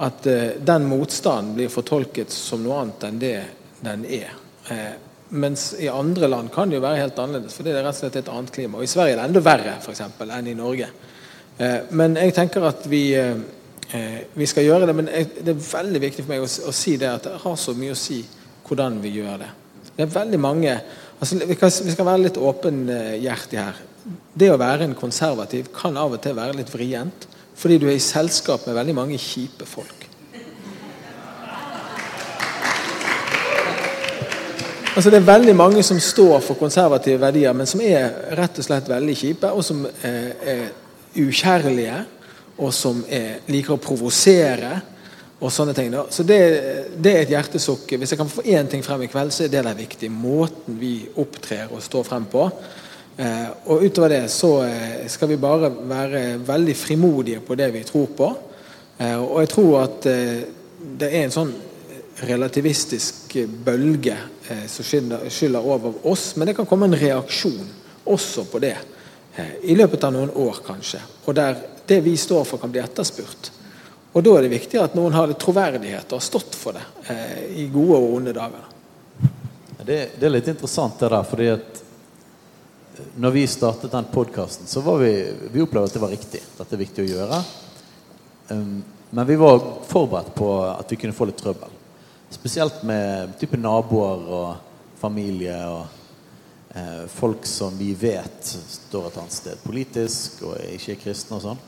At 0.00 0.26
eh, 0.30 0.56
den 0.56 0.86
motstanden 0.88 1.54
blir 1.58 1.72
fortolket 1.72 2.32
som 2.32 2.62
noe 2.64 2.78
annet 2.80 3.06
enn 3.08 3.20
det 3.20 3.36
den 3.84 4.06
er. 4.08 4.32
Eh, 4.72 5.09
mens 5.30 5.70
i 5.78 5.88
andre 5.88 6.28
land 6.28 6.50
kan 6.54 6.70
det 6.70 6.78
jo 6.78 6.84
være 6.84 7.04
helt 7.04 7.18
annerledes, 7.22 7.54
for 7.54 7.66
det 7.66 7.74
er 7.74 7.84
rett 7.84 7.94
og 7.94 8.02
slett 8.02 8.18
et 8.20 8.30
annet 8.32 8.52
klima. 8.54 8.78
Og 8.78 8.86
I 8.86 8.90
Sverige 8.90 9.14
er 9.14 9.20
det 9.20 9.28
enda 9.28 9.42
verre 9.44 9.76
for 9.82 9.94
eksempel, 9.94 10.32
enn 10.34 10.50
i 10.50 10.56
Norge. 10.58 10.90
Eh, 11.60 11.78
men 11.96 12.16
jeg 12.18 12.34
tenker 12.36 12.66
at 12.66 12.86
vi, 12.90 13.02
eh, 13.14 14.20
vi 14.34 14.48
skal 14.50 14.66
gjøre 14.66 14.88
det. 14.88 14.96
Men 14.96 15.10
det 15.10 15.54
er 15.54 15.62
veldig 15.66 16.02
viktig 16.06 16.24
for 16.24 16.34
meg 16.34 16.46
å, 16.46 16.74
si 16.74 16.96
det 17.00 17.10
at 17.10 17.28
det 17.28 17.42
har 17.44 17.56
så 17.60 17.76
mye 17.78 17.94
å 17.94 18.00
si 18.00 18.22
hvordan 18.66 18.98
vi 19.02 19.14
gjør 19.18 19.38
det. 19.44 19.52
Det 19.96 20.06
er 20.06 20.18
veldig 20.18 20.40
mange 20.40 20.74
altså 21.20 21.36
Vi, 21.36 21.54
kan, 21.58 21.68
vi 21.68 21.92
skal 21.92 22.06
være 22.06 22.22
litt 22.24 22.38
åpenhjertige 22.40 23.64
her. 23.66 23.80
Det 24.32 24.48
å 24.48 24.56
være 24.56 24.86
en 24.86 24.96
konservativ 24.96 25.68
kan 25.76 25.98
av 26.00 26.14
og 26.16 26.22
til 26.24 26.32
være 26.38 26.56
litt 26.56 26.70
vrient, 26.72 27.26
fordi 27.60 27.76
du 27.76 27.90
er 27.90 27.98
i 27.98 28.00
selskap 28.00 28.64
med 28.64 28.78
veldig 28.78 28.94
mange 28.96 29.18
kjipe 29.20 29.68
folk. 29.68 29.99
Altså 34.90 35.10
Det 35.10 35.20
er 35.20 35.26
veldig 35.26 35.52
mange 35.54 35.82
som 35.86 36.00
står 36.02 36.40
for 36.42 36.58
konservative 36.58 37.20
verdier, 37.22 37.54
men 37.54 37.68
som 37.68 37.82
er 37.84 38.34
rett 38.38 38.56
og 38.58 38.66
slett 38.66 38.88
veldig 38.90 39.14
kjipe, 39.14 39.50
og 39.54 39.62
som 39.62 39.84
er, 39.86 40.32
er 40.42 40.64
ukjærlige, 41.14 42.00
og 42.58 42.72
som 42.74 43.04
er, 43.06 43.38
liker 43.50 43.76
å 43.76 43.82
provosere. 43.82 44.80
og 45.40 45.48
sånne 45.48 45.72
ting. 45.72 45.94
Så 46.12 46.20
det, 46.22 46.36
det, 47.00 47.12
er 47.14 47.22
et 47.22 47.30
hjertesukk. 47.32 47.94
Hvis 47.96 48.10
jeg 48.12 48.18
kan 48.20 48.28
få 48.28 48.42
én 48.42 48.66
ting 48.68 48.82
frem 48.84 49.06
i 49.06 49.08
kveld, 49.08 49.32
så 49.32 49.46
er 49.46 49.48
det 49.48 49.62
den 49.64 49.78
viktig. 49.78 50.10
Måten 50.12 50.76
vi 50.76 51.06
opptrer 51.16 51.70
og 51.72 51.80
står 51.80 52.04
frem 52.04 52.26
på. 52.28 52.42
Eh, 53.16 53.46
og 53.72 53.86
utover 53.86 54.12
det 54.12 54.26
så 54.34 54.50
eh, 54.66 55.06
skal 55.08 55.30
vi 55.30 55.38
bare 55.40 55.70
være 55.70 56.20
veldig 56.44 56.74
frimodige 56.76 57.40
på 57.40 57.56
det 57.56 57.70
vi 57.72 57.86
tror 57.88 58.12
på. 58.18 58.28
Eh, 58.98 59.16
og 59.16 59.40
jeg 59.40 59.52
tror 59.54 59.78
at 59.80 60.10
eh, 60.12 60.44
det 61.00 61.08
er 61.08 61.24
en 61.24 61.34
sånn 61.38 61.54
relativistisk 62.28 63.38
bølge 63.64 64.18
eh, 64.50 64.66
som 64.66 64.84
skylder 65.30 65.64
over 65.64 65.94
oss. 66.06 66.34
Men 66.36 66.50
det 66.50 66.56
kan 66.58 66.68
komme 66.68 66.90
en 66.90 66.98
reaksjon 66.98 67.68
også 68.10 68.44
på 68.50 68.60
det 68.62 68.76
eh, 69.36 69.56
i 69.62 69.76
løpet 69.78 70.04
av 70.04 70.14
noen 70.14 70.34
år, 70.34 70.60
kanskje. 70.66 71.00
Og 71.24 71.36
der 71.38 71.58
det 71.90 72.00
vi 72.06 72.16
står 72.16 72.44
for, 72.46 72.60
kan 72.62 72.70
bli 72.70 72.82
etterspurt. 72.82 73.50
Og 74.12 74.22
da 74.26 74.36
er 74.36 74.46
det 74.46 74.52
viktig 74.52 74.78
at 74.82 74.94
noen 74.98 75.14
har 75.14 75.30
troverdighet 75.38 76.10
og 76.10 76.18
har 76.18 76.26
stått 76.26 76.56
for 76.58 76.74
det 76.74 76.84
eh, 77.10 77.62
i 77.62 77.68
gode 77.70 77.98
og 77.98 78.16
onde 78.18 78.34
dager. 78.34 78.66
Det, 79.80 79.98
det, 80.18 80.26
er 80.26 80.34
litt 80.34 80.50
interessant 80.50 81.00
det 81.00 81.10
der, 81.10 81.26
fordi 81.26 81.48
at 81.50 81.80
når 83.16 83.34
vi 83.34 83.46
startet 83.48 83.92
den 83.92 84.08
podkasten, 84.12 84.68
så 84.68 84.82
var 84.84 85.00
vi, 85.00 85.12
vi 85.50 85.62
opplevde 85.64 85.88
at 85.88 85.96
det 85.96 86.02
var 86.02 86.12
riktig. 86.12 86.42
Dette 86.58 86.76
er 86.76 86.82
viktig 86.82 87.04
å 87.06 87.08
gjøre. 87.08 87.42
Um, 88.50 88.80
men 89.10 89.26
vi 89.26 89.38
var 89.40 89.62
forberedt 89.88 90.34
på 90.36 90.50
at 90.68 90.92
vi 90.92 90.98
kunne 91.00 91.16
få 91.16 91.30
litt 91.30 91.40
trøbbel. 91.40 91.79
Spesielt 92.30 92.82
med 92.86 93.32
type 93.40 93.58
naboer 93.58 94.28
og 94.30 94.98
familie 95.00 95.56
og 95.66 96.76
eh, 96.78 97.06
folk 97.10 97.46
som 97.48 97.74
vi 97.78 97.90
vet 97.98 98.46
står 98.46 99.08
et 99.08 99.16
annet 99.18 99.34
sted 99.34 99.64
politisk 99.64 100.44
og 100.46 100.60
ikke 100.76 100.94
er 100.94 101.00
kristne 101.00 101.40
og 101.40 101.42
sånn. 101.48 101.64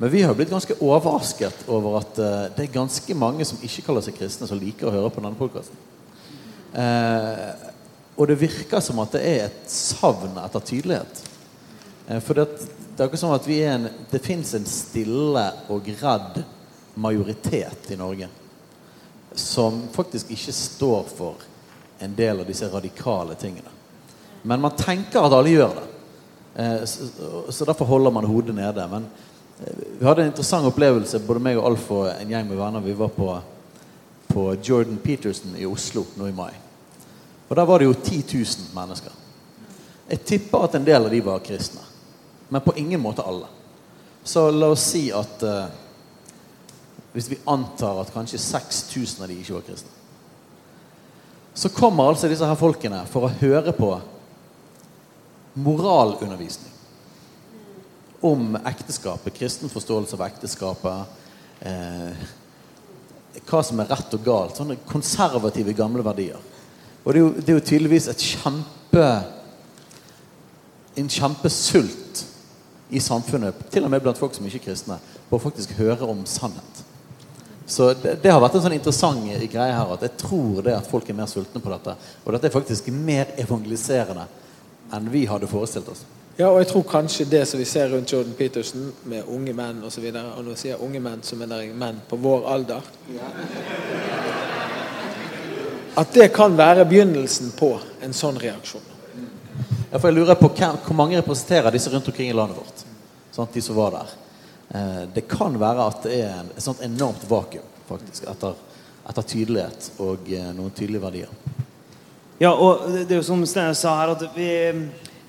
Men 0.00 0.10
vi 0.10 0.22
har 0.22 0.34
blitt 0.34 0.50
ganske 0.50 0.74
overrasket 0.82 1.62
over 1.70 2.00
at 2.00 2.18
eh, 2.22 2.48
det 2.56 2.64
er 2.66 2.74
ganske 2.74 3.16
mange 3.18 3.46
som 3.46 3.62
ikke 3.62 3.84
kaller 3.86 4.02
seg 4.02 4.18
kristne, 4.18 4.48
som 4.50 4.58
liker 4.58 4.90
å 4.90 4.94
høre 4.96 5.12
på 5.14 5.22
denne 5.22 5.38
podkasten. 5.38 5.78
Eh, 6.74 7.70
og 8.18 8.26
det 8.26 8.40
virker 8.42 8.82
som 8.82 8.98
at 9.02 9.14
det 9.14 9.22
er 9.30 9.46
et 9.46 9.70
savn 9.70 10.42
etter 10.42 10.66
tydelighet. 10.72 11.22
Eh, 12.08 12.18
for 12.18 12.34
det, 12.34 12.48
det 12.96 13.04
er 13.04 13.12
ikke 13.12 13.22
som 13.22 13.36
at 13.36 13.46
vi 13.46 13.62
er 13.62 13.76
en, 13.76 13.88
det 14.10 14.24
fins 14.26 14.56
en 14.58 14.66
stille 14.66 15.46
og 15.70 15.94
redd 16.02 16.42
majoritet 16.98 17.94
i 17.94 18.02
Norge 18.02 18.30
som 19.38 19.82
faktisk 19.92 20.30
ikke 20.34 20.52
står 20.52 21.08
for 21.16 21.46
en 21.98 22.14
del 22.14 22.40
av 22.40 22.46
disse 22.46 22.68
radikale 22.70 23.34
tingene. 23.34 23.70
Men 24.42 24.60
man 24.60 24.76
tenker 24.78 25.24
at 25.24 25.34
alle 25.34 25.50
gjør 25.50 25.74
det. 25.78 25.86
Eh, 26.58 26.84
så 27.50 27.64
derfor 27.64 27.84
holder 27.84 28.10
man 28.10 28.24
hodet 28.24 28.54
nede. 28.54 28.86
Men 28.88 29.06
eh, 29.60 29.84
vi 29.98 30.06
hadde 30.06 30.22
en 30.22 30.32
interessant 30.32 30.66
opplevelse, 30.66 31.20
både 31.26 31.42
meg 31.42 31.58
og 31.58 31.66
Alf 31.72 31.90
og 31.94 32.06
en 32.12 32.30
gjeng 32.34 32.48
med 32.48 32.60
venner. 32.60 32.84
Vi 32.84 32.96
var 32.98 33.12
på, 33.14 33.28
på 34.26 34.48
Jordan 34.62 34.98
Peterson 35.02 35.56
i 35.58 35.66
Oslo 35.66 36.06
nå 36.16 36.30
i 36.30 36.36
mai. 36.36 36.52
Og 37.48 37.56
Der 37.56 37.64
var 37.64 37.78
det 37.78 37.88
jo 37.88 37.94
10 37.94 38.24
000 38.34 38.44
mennesker. 38.74 39.12
Jeg 40.08 40.24
tipper 40.24 40.64
at 40.64 40.74
en 40.74 40.84
del 40.84 41.04
av 41.04 41.10
de 41.12 41.20
var 41.24 41.44
kristne. 41.44 41.84
Men 42.48 42.64
på 42.64 42.76
ingen 42.76 43.00
måte 43.00 43.22
alle. 43.22 43.46
Så 44.24 44.50
la 44.50 44.70
oss 44.72 44.84
si 44.90 45.08
at 45.12 45.42
uh, 45.44 45.68
hvis 47.18 47.30
vi 47.32 47.40
antar 47.50 47.98
at 47.98 48.12
kanskje 48.14 48.38
6000 48.38 49.24
av 49.24 49.30
de 49.30 49.36
ikke 49.40 49.56
var 49.56 49.64
kristne. 49.66 49.94
Så 51.58 51.72
kommer 51.74 52.06
altså 52.06 52.30
disse 52.30 52.46
her 52.46 52.58
folkene 52.58 53.00
for 53.10 53.26
å 53.26 53.32
høre 53.40 53.72
på 53.74 53.90
moralundervisning 55.58 56.76
om 58.22 58.54
ekteskapet, 58.66 59.34
kristen 59.34 59.70
forståelse 59.70 60.14
av 60.14 60.22
ekteskapet, 60.28 61.18
eh, 61.66 62.22
hva 63.46 63.62
som 63.66 63.80
er 63.82 63.90
rett 63.90 64.14
og 64.14 64.22
galt. 64.22 64.56
Sånne 64.58 64.78
konservative, 64.86 65.74
gamle 65.74 66.02
verdier. 66.06 66.38
Og 67.02 67.12
det 67.12 67.18
er 67.18 67.24
jo, 67.24 67.32
det 67.34 67.48
er 67.48 67.58
jo 67.58 67.66
tydeligvis 67.66 68.08
et 68.10 68.26
kjempe 68.30 69.08
en 70.98 71.08
kjempesult 71.08 72.24
i 72.90 73.00
samfunnet, 73.02 73.66
til 73.70 73.84
og 73.84 73.92
med 73.92 74.02
blant 74.02 74.18
folk 74.18 74.34
som 74.34 74.46
ikke 74.46 74.62
er 74.62 74.66
kristne, 74.70 74.98
på 75.28 75.36
å 75.36 75.42
faktisk 75.42 75.74
høre 75.78 76.08
om 76.08 76.24
sannhet. 76.26 76.84
Så 77.68 77.90
det, 77.94 78.14
det, 78.22 78.30
har 78.32 78.40
vært 78.40 78.54
en 78.56 78.62
sånn 78.64 78.78
interessant 78.78 79.26
greie 79.52 79.72
her 79.76 79.90
at 79.92 80.04
jeg 80.06 80.14
tror 80.22 80.62
det 80.64 80.72
at 80.72 80.86
folk 80.88 81.08
er 81.08 81.16
mer 81.18 81.28
sultne 81.28 81.60
på 81.60 81.72
dette. 81.72 81.94
Og 82.24 82.32
dette 82.32 82.48
er 82.48 82.54
faktisk 82.54 82.88
mer 82.88 83.34
evangeliserende 83.36 84.24
enn 84.96 85.10
vi 85.12 85.26
hadde 85.28 85.50
forestilt 85.50 85.90
oss. 85.92 86.06
Ja, 86.38 86.48
og 86.48 86.60
jeg 86.62 86.68
tror 86.70 86.84
kanskje 86.88 87.26
det 87.28 87.42
som 87.50 87.60
vi 87.60 87.66
ser 87.68 87.90
rundt 87.92 88.12
Jordan 88.12 88.32
Peterson 88.38 88.92
med 89.10 89.26
unge 89.28 89.52
menn 89.52 89.82
osv. 89.84 90.04
Og, 90.06 90.14
så 90.14 90.22
og 90.38 90.44
nå 90.46 90.54
sier 90.54 90.72
jeg 90.76 90.84
unge 90.86 91.02
menn, 91.02 91.24
så 91.26 91.36
mener 91.36 91.64
jeg 91.64 91.74
menn 91.76 91.98
på 92.08 92.16
vår 92.22 92.46
alder. 92.54 92.88
At 95.98 96.14
det 96.14 96.28
kan 96.32 96.54
være 96.56 96.86
begynnelsen 96.88 97.50
på 97.58 97.72
en 98.06 98.16
sånn 98.16 98.38
reaksjon. 98.40 98.86
Ja, 99.90 99.98
for 99.98 100.08
jeg 100.08 100.20
lurer 100.20 100.38
på 100.38 100.52
Hvor 100.54 100.94
mange 100.94 101.18
representerer 101.18 101.74
disse 101.74 101.90
rundt 101.90 102.08
omkring 102.08 102.30
i 102.30 102.36
landet 102.36 102.56
vårt? 102.56 102.86
Sånn, 103.34 103.50
de 103.52 103.60
som 103.64 103.76
var 103.76 103.98
der. 103.98 104.16
Eh, 104.68 105.02
det 105.14 105.20
kan 105.20 105.54
være 105.60 105.84
at 105.88 106.02
det 106.04 106.16
er 106.26 106.48
et 106.52 106.64
sånt 106.64 106.82
enormt 106.84 107.24
vakuum 107.28 107.64
faktisk, 107.88 108.26
etter, 108.28 108.56
etter 109.08 109.24
tydelighet 109.24 109.92
og 110.04 110.28
eh, 110.28 110.50
noen 110.52 110.74
tydelige 110.76 111.04
verdier. 111.06 111.30
Ja, 112.38 112.52
og 112.52 112.84
det 112.92 113.08
er 113.08 113.22
jo 113.22 113.26
som 113.26 113.40
Steinar 113.48 113.76
sa 113.78 113.94
her, 113.98 114.12
at 114.12 114.26
vi, 114.36 114.50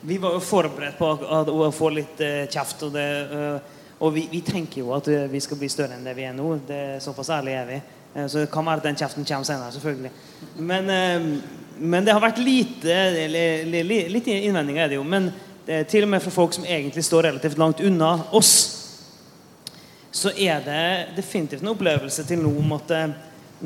vi, 0.01 0.17
var 0.21 0.35
jo 0.35 0.43
forberedt 0.43 0.99
på 0.99 1.07
å 1.09 1.69
få 1.73 1.91
litt 1.95 2.19
eh, 2.21 2.49
kjeft. 2.51 2.83
Og, 2.85 2.91
det, 2.93 3.05
og 4.03 4.11
vi, 4.13 4.25
vi, 4.29 4.43
tenker 4.45 4.83
jo 4.83 4.91
at 4.97 5.07
vi 5.31 5.41
skal 5.41 5.57
bli 5.61 5.71
større 5.71 5.95
enn 5.95 6.03
det 6.05 6.17
vi 6.17 6.27
er 6.27 6.35
nå. 6.35 6.51
Det, 6.67 6.81
er 6.97 7.01
såpass 7.03 7.31
ærlig 7.39 7.55
er 7.55 7.71
vi. 7.71 7.79
Så 8.19 8.41
det 8.41 8.49
kan 8.51 8.65
være 8.65 8.81
at 8.81 8.89
den 8.89 8.99
kjeften 8.99 9.25
kommer 9.25 9.47
senere, 9.47 9.71
selvfølgelig. 9.73 10.11
Men, 10.65 10.87
men 11.77 12.05
det 12.05 12.15
har 12.15 12.23
vært 12.23 12.39
lite 12.41 12.95
Litt 13.69 14.29
innvendinger 14.33 14.87
er 14.87 14.89
det 14.89 14.97
jo. 14.97 15.03
Men 15.05 15.29
til 15.89 16.07
og 16.07 16.09
med 16.09 16.23
fra 16.23 16.33
folk 16.33 16.57
som 16.57 16.65
egentlig 16.65 17.05
står 17.05 17.27
relativt 17.29 17.61
langt 17.61 17.83
unna 17.85 18.15
oss 18.33 18.78
så 20.11 20.31
er 20.33 20.63
det 20.65 21.15
definitivt 21.19 21.61
en 21.61 21.73
opplevelse 21.73 22.25
til 22.25 22.41
nå 22.41 22.51
om 22.61 22.73
at 22.79 22.93
eh, 22.97 23.11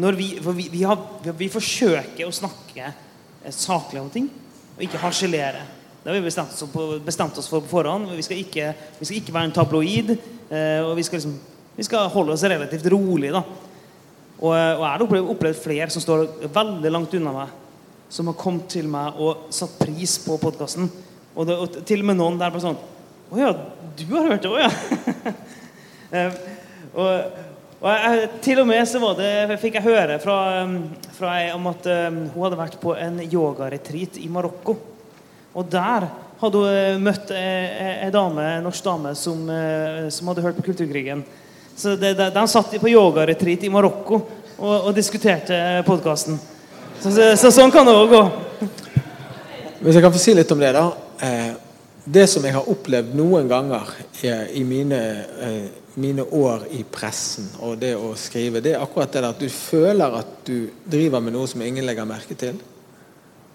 når 0.03 0.17
vi, 0.17 0.27
vi, 0.41 0.67
vi, 0.73 0.83
har, 0.83 0.99
vi, 1.37 1.47
forsøker 1.51 2.27
å 2.27 2.35
snakke 2.35 2.89
eh, 2.89 3.53
saklig 3.53 4.01
om 4.01 4.09
ting 4.11 4.27
og 4.73 4.81
ikke 4.83 5.01
harselere. 5.03 5.63
Det 6.03 6.09
har 6.09 6.17
vi 6.17 6.25
bestemt 6.25 6.51
oss, 6.51 6.71
på, 6.73 6.87
bestemt 7.05 7.37
oss 7.39 7.47
for 7.47 7.63
på 7.63 7.77
forhånd. 7.77 8.09
Vi 8.17 8.25
skal 8.25 8.41
ikke, 8.41 8.71
vi 8.99 9.07
skal 9.07 9.19
ikke 9.21 9.35
være 9.35 9.51
en 9.51 9.55
tabloid. 9.55 10.15
Eh, 10.49 10.81
og 10.83 10.97
vi 10.97 11.05
skal, 11.05 11.21
liksom, 11.21 11.37
vi 11.77 11.85
skal 11.87 12.09
holde 12.11 12.35
oss 12.35 12.43
relativt 12.43 12.89
rolig. 12.91 13.31
da. 13.31 13.43
Og, 14.43 14.51
og 14.51 14.83
jeg 14.83 14.89
har 14.89 15.31
opplevd 15.35 15.61
flere 15.61 15.89
som 15.93 16.03
står 16.03 16.25
veldig 16.51 16.91
langt 16.91 17.13
unna 17.15 17.35
meg, 17.37 17.53
som 18.11 18.27
har 18.27 18.39
kommet 18.39 18.67
til 18.73 18.89
meg 18.91 19.21
og 19.21 19.47
satt 19.53 19.77
pris 19.79 20.17
på 20.25 20.35
podkasten. 20.41 20.89
Og, 21.37 21.49
og, 21.53 21.79
til 21.87 22.03
og 22.03 22.09
med 22.09 22.19
noen 22.19 22.35
der 22.37 22.51
bare 22.53 22.61
sånn 22.61 22.75
Å 23.33 23.37
ja, 23.39 23.47
du 23.97 24.03
har 24.11 24.27
hørt 24.27 24.43
det 24.43 24.51
òg, 24.51 24.59
ja? 24.61 25.31
Eh, 26.13 26.33
og, 26.93 27.39
og 27.81 27.87
jeg, 27.89 28.27
til 28.45 28.61
og 28.61 28.67
med 28.69 28.83
så 28.85 28.99
var 29.01 29.15
det, 29.17 29.57
fikk 29.61 29.79
jeg 29.79 29.87
høre 29.87 30.19
fra, 30.21 30.37
fra 31.15 31.31
ei 31.41 31.47
om 31.55 31.71
at 31.71 31.87
um, 31.89 32.19
hun 32.35 32.45
hadde 32.45 32.59
vært 32.59 32.77
på 32.81 32.93
en 32.93 33.17
yogaretreat 33.25 34.19
i 34.21 34.29
Marokko. 34.31 34.77
Og 35.53 35.65
der 35.73 36.05
hadde 36.43 36.61
hun 36.61 36.69
eh, 36.69 37.01
møtt 37.01 37.33
ei 37.33 38.11
dame, 38.13 38.45
en 38.59 38.67
norsk 38.67 38.85
dame 38.85 39.15
som, 39.17 39.41
eh, 39.49 40.05
som 40.13 40.29
hadde 40.29 40.45
hørt 40.45 40.59
på 40.59 40.67
Kulturkrigen. 40.69 41.25
Så 41.75 41.95
det, 41.97 42.13
de, 42.19 42.29
de 42.29 42.45
satt 42.47 42.77
på 42.77 42.93
yogaretreat 42.93 43.65
i 43.65 43.73
Marokko 43.73 44.21
og, 44.57 44.73
og 44.75 44.93
diskuterte 44.95 45.57
podkasten. 45.87 46.37
Så, 47.01 47.09
så, 47.09 47.31
så, 47.39 47.49
sånn 47.51 47.73
kan 47.73 47.89
det 47.89 47.97
òg 47.97 48.13
gå. 48.13 48.23
Hvis 49.81 49.97
jeg 49.97 50.03
kan 50.05 50.13
få 50.13 50.21
si 50.21 50.35
litt 50.37 50.51
om 50.53 50.61
det, 50.61 50.75
da. 50.77 50.85
Eh, 51.25 51.53
det 52.05 52.27
som 52.27 52.43
jeg 52.45 52.55
har 52.55 52.67
opplevd 52.69 53.15
noen 53.15 53.47
ganger 53.47 53.89
i, 54.21 54.29
i 54.59 54.63
mine, 54.67 54.99
eh, 55.43 55.82
mine, 55.95 56.23
år 56.23 56.67
i 56.73 56.83
pressen 56.89 57.49
og 57.61 57.77
det 57.81 57.93
å 57.97 58.13
skrive, 58.17 58.61
det 58.63 58.73
er 58.73 58.83
akkurat 58.83 59.13
det 59.13 59.25
at 59.27 59.41
du 59.41 59.49
føler 59.49 60.19
at 60.19 60.39
du 60.47 60.69
driver 60.89 61.21
med 61.21 61.35
noe 61.35 61.49
som 61.49 61.61
ingen 61.61 61.85
legger 61.85 62.07
merke 62.09 62.37
til. 62.39 62.57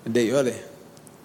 Men 0.04 0.14
det 0.14 0.26
gjør 0.28 0.46
de. 0.50 0.54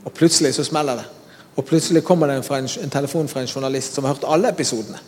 Og 0.03 0.13
plutselig 0.13 0.55
så 0.57 0.65
smeller 0.67 0.99
det. 0.99 1.09
Og 1.55 1.65
plutselig 1.65 2.03
kommer 2.03 2.27
det 2.27 2.39
en, 2.41 2.69
en, 2.83 2.93
telefon 2.93 3.29
fra 3.29 3.43
en 3.43 3.47
journalist 3.47 3.93
som 3.93 4.05
har 4.05 4.15
hørt 4.15 4.25
alle 4.27 4.49
episodene. 4.49 4.99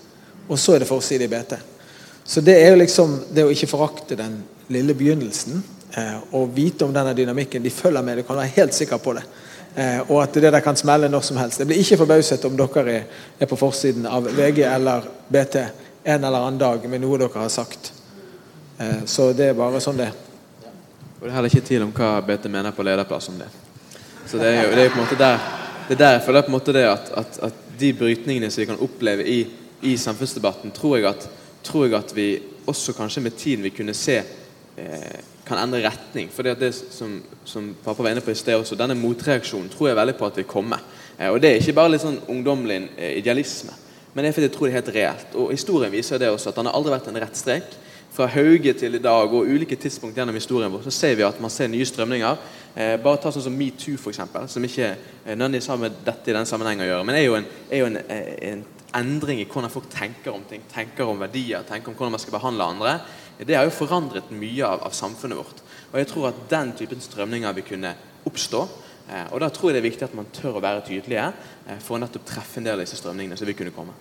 Og 0.48 0.60
så 0.62 0.76
er 0.76 0.84
det 0.84 0.90
forside 0.90 1.26
i 1.26 1.32
BT. 1.32 1.56
Så 2.26 2.42
det 2.42 2.60
er 2.62 2.72
jo 2.74 2.82
liksom 2.82 3.18
det 3.34 3.46
å 3.46 3.54
ikke 3.54 3.70
forakte 3.70 4.18
den 4.18 4.38
lille 4.74 4.94
begynnelsen 4.98 5.58
eh, 5.98 6.22
og 6.38 6.54
vite 6.54 6.86
om 6.86 6.94
denne 6.94 7.14
dynamikken. 7.18 7.66
De 7.66 7.74
følger 7.74 8.06
med, 8.06 8.22
du 8.22 8.28
kan 8.28 8.38
være 8.38 8.54
helt 8.60 8.78
sikker 8.78 9.02
på 9.02 9.14
det. 9.18 9.26
Eh, 9.76 10.00
og 10.06 10.22
at 10.24 10.38
det 10.38 10.54
der 10.54 10.64
kan 10.64 10.78
smelle 10.78 11.10
når 11.10 11.26
som 11.28 11.38
helst. 11.42 11.60
Jeg 11.60 11.68
blir 11.68 11.82
ikke 11.82 12.00
forbauset 12.00 12.46
om 12.48 12.56
dere 12.58 12.86
er, 12.94 13.10
er, 13.40 13.50
på 13.50 13.58
forsiden 13.60 14.06
av 14.08 14.30
VG 14.38 14.64
eller 14.70 15.10
BT 15.34 15.58
en 16.06 16.24
eller 16.24 16.38
annen 16.38 16.62
dag 16.62 16.86
med 16.90 17.02
noe 17.02 17.18
dere 17.18 17.42
har 17.42 17.50
sagt. 17.50 17.92
Eh, 18.78 19.04
så 19.10 19.32
det 19.34 19.50
er 19.50 19.58
bare 19.58 19.82
sånn 19.82 19.98
det 19.98 20.12
Og 21.16 21.24
det 21.24 21.32
er 21.32 21.36
heller 21.40 21.50
ikke 21.50 21.66
tvil 21.66 21.86
om 21.88 21.94
hva 21.96 22.20
BT 22.22 22.50
mener 22.52 22.76
på 22.76 22.86
lederplass 22.86 23.30
om 23.32 23.38
det. 23.40 23.48
Så 24.30 24.38
det 24.38 24.52
er 24.52 24.68
jo 24.68 24.76
det 24.76 24.84
er 24.86 24.92
på 24.94 25.00
en 25.00 25.06
måte 25.06 25.18
der 25.20 25.40
det 25.86 25.94
er 25.96 26.02
der 26.02 26.14
jeg 26.16 26.24
føler 26.26 26.42
på 26.42 26.50
en 26.50 26.58
måte 26.58 26.74
det 26.74 26.84
at, 26.90 27.12
at, 27.18 27.40
at 27.46 27.58
de 27.80 27.92
brytningene 27.94 28.50
som 28.50 28.62
vi 28.62 28.66
kan 28.66 28.82
oppleve 28.82 29.26
i, 29.30 29.40
i 29.86 29.98
samfunnsdebatten, 29.98 30.72
tror 30.74 30.98
jeg, 30.98 31.06
at, 31.10 31.28
tror 31.64 31.86
jeg, 31.86 31.94
at, 31.94 32.16
vi 32.16 32.28
også 32.66 32.96
kanskje 32.98 33.22
med 33.22 33.38
tiden 33.38 33.64
vil 33.64 33.74
kunne 33.76 33.94
se 33.94 34.16
eh, 34.18 35.20
kan 35.46 35.62
endre 35.62 35.84
retning. 35.86 36.32
For 36.34 36.42
det, 36.44 36.56
det 36.60 36.72
som, 36.74 37.20
som, 37.46 37.68
pappa 37.84 38.02
var 38.02 38.16
inne 38.16 38.24
på 38.26 38.34
i 38.34 38.38
sted 38.40 38.58
også, 38.58 38.78
denne 38.80 38.98
motreaksjonen 38.98 39.70
tror 39.70 39.92
jeg 39.92 40.00
veldig 40.00 40.16
på 40.18 40.26
at 40.26 40.40
vil 40.42 40.50
komme. 40.50 40.80
Eh, 41.20 41.30
og 41.30 41.38
det 41.42 41.52
er 41.52 41.62
ikke 41.62 41.78
bare 41.78 41.94
litt 41.94 42.06
sånn 42.06 42.18
ungdommelig 42.34 42.80
eh, 42.98 43.20
idealisme, 43.20 43.78
men 44.16 44.24
det 44.24 44.30
er 44.30 44.36
fordi 44.38 44.48
jeg 44.48 44.56
tror 44.56 44.70
det 44.70 44.72
er 44.72 44.80
helt 44.80 44.96
reelt. 44.96 45.34
Og 45.36 45.50
historien 45.52 45.92
viser 45.92 46.22
det 46.22 46.30
også, 46.32 46.54
at 46.54 46.60
han 46.62 46.70
har 46.70 46.78
aldri 46.78 46.94
vært 46.94 47.10
en 47.12 47.20
rett 47.20 47.36
strek 47.36 47.74
fra 48.16 48.30
Hauge 48.32 48.72
til 48.80 48.96
i 48.96 49.02
dag 49.04 49.34
og 49.34 49.50
ulike 49.52 49.76
tidspunkt 49.76 50.16
gjennom 50.16 50.38
historien 50.40 50.72
vår, 50.72 50.86
så 50.86 50.94
ser 50.96 51.18
vi 51.20 51.26
at 51.28 51.42
man 51.44 51.52
ser 51.52 51.68
nye 51.68 51.88
strømninger. 51.88 52.46
Eh, 52.76 52.94
bare 53.04 53.20
ta 53.20 53.34
sånn 53.36 53.44
som 53.50 53.58
metoo, 53.60 53.98
f.eks., 54.00 54.22
som 54.54 54.64
ikke 54.64 54.88
eh, 54.88 55.34
nødvendigvis 55.34 55.68
har 55.72 55.82
med 55.82 56.00
dette 56.06 56.32
i 56.32 56.38
den 56.38 56.48
sammenheng 56.48 56.86
å 56.86 56.88
gjøre, 56.88 57.04
men 57.08 57.20
er 57.20 57.26
jo 57.26 57.36
en, 57.42 57.50
er 57.68 57.82
jo 57.82 57.90
en, 57.90 58.00
eh, 58.16 58.32
en 58.54 58.64
endring 58.96 59.44
i 59.44 59.50
hvordan 59.52 59.74
folk 59.74 59.92
tenker 59.92 60.32
om 60.32 60.48
ting, 60.48 60.64
tenker 60.72 61.12
om 61.12 61.20
verdier, 61.20 61.68
tenker 61.68 61.92
om 61.92 62.00
hvordan 62.00 62.16
man 62.16 62.24
skal 62.24 62.38
behandle 62.38 62.72
andre. 62.72 62.98
Det 63.44 63.60
har 63.60 63.68
jo 63.68 63.76
forandret 63.76 64.32
mye 64.32 64.64
av, 64.64 64.86
av 64.88 64.96
samfunnet 64.96 65.42
vårt. 65.42 65.60
Og 65.92 66.00
jeg 66.00 66.12
tror 66.12 66.30
at 66.32 66.44
den 66.52 66.72
typen 66.80 67.04
strømninger 67.04 67.60
vil 67.60 67.68
kunne 67.68 67.92
oppstå. 68.32 68.64
Eh, 69.06 69.26
og 69.32 69.42
da 69.42 69.52
tror 69.54 69.70
jeg 69.70 69.78
det 69.78 69.84
er 69.84 69.92
viktig 69.92 70.06
at 70.08 70.18
man 70.18 70.32
tør 70.34 70.58
å 70.58 70.64
være 70.64 70.86
tydelige 70.88 71.26
eh, 71.68 71.78
for 71.78 71.98
å 71.98 72.02
nettopp 72.02 72.26
treffe 72.26 72.60
en 72.60 72.68
del 72.68 72.80
av 72.80 72.86
disse 72.86 72.98
strømningene 72.98 73.38
som 73.38 73.50
vil 73.50 73.58
kunne 73.58 73.76
komme. 73.76 73.94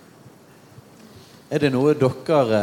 Er 1.53 1.61
det 1.61 1.73
noe 1.75 1.93
dere 1.99 2.61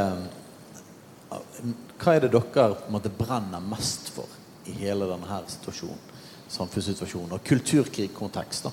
hva 2.01 2.15
er 2.15 2.25
det 2.25 2.31
dere 2.33 2.51
på 2.51 2.87
en 2.87 2.95
måte 2.95 3.11
brenner 3.13 3.61
mest 3.63 4.09
for 4.15 4.29
i 4.67 4.71
hele 4.81 5.05
denne 5.07 5.37
situasjonen? 5.53 6.07
Samfunnssituasjonen 6.51 7.35
og 7.37 7.45
kulturkrigkontekst. 7.47 8.63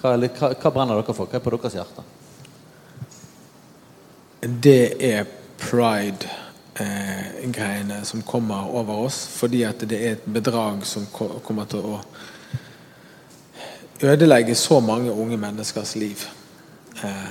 Hva, 0.00 0.08
hva, 0.18 0.46
hva, 0.52 0.70
brenner 0.74 0.94
dere 0.98 1.16
for? 1.16 1.26
Hva 1.30 1.36
er 1.38 1.44
på 1.44 1.52
deres 1.54 1.76
hjerte? 1.78 2.02
Det 4.44 4.84
er 5.06 5.22
pride-greiene 5.62 7.98
eh, 8.02 8.04
som 8.04 8.26
kommer 8.26 8.60
over 8.74 8.94
oss. 9.06 9.18
Fordi 9.38 9.64
at 9.64 9.88
det 9.88 9.98
er 10.02 10.12
et 10.18 10.26
bedrag 10.28 10.84
som 10.88 11.06
kommer 11.14 11.64
til 11.70 11.80
å 11.94 11.96
ødelegge 14.02 14.54
så 14.54 14.80
mange 14.80 15.12
unge 15.12 15.36
menneskers 15.36 15.94
liv. 15.96 16.24
Eh, 17.04 17.30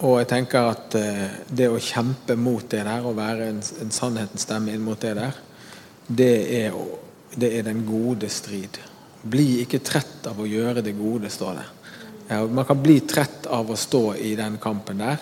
og 0.00 0.18
jeg 0.18 0.28
tenker 0.30 0.70
at 0.72 0.96
eh, 0.96 1.26
det 1.52 1.68
å 1.68 1.80
kjempe 1.80 2.36
mot 2.40 2.64
det 2.70 2.84
der, 2.86 3.04
og 3.04 3.18
være 3.18 3.50
en, 3.50 3.60
en 3.82 3.92
sannhetens 3.92 4.46
stemme 4.46 4.72
inn 4.72 4.84
mot 4.84 5.00
det 5.00 5.14
der, 5.18 5.40
det 6.08 6.32
er, 6.62 6.78
det 7.36 7.50
er, 7.58 7.66
den 7.68 7.84
gode 7.86 8.30
strid. 8.32 8.80
Bli 9.22 9.60
ikke 9.64 9.82
trett 9.84 10.26
av 10.30 10.40
å 10.40 10.48
gjøre 10.48 10.82
det 10.82 10.96
gode, 10.98 11.30
står 11.30 11.58
det. 11.60 11.68
Man 12.50 12.64
kan 12.64 12.78
bli 12.78 13.00
trett 13.10 13.48
av 13.50 13.70
å 13.70 13.78
stå 13.78 14.14
i 14.22 14.36
den 14.38 14.56
kampen 14.62 15.02
der, 15.02 15.20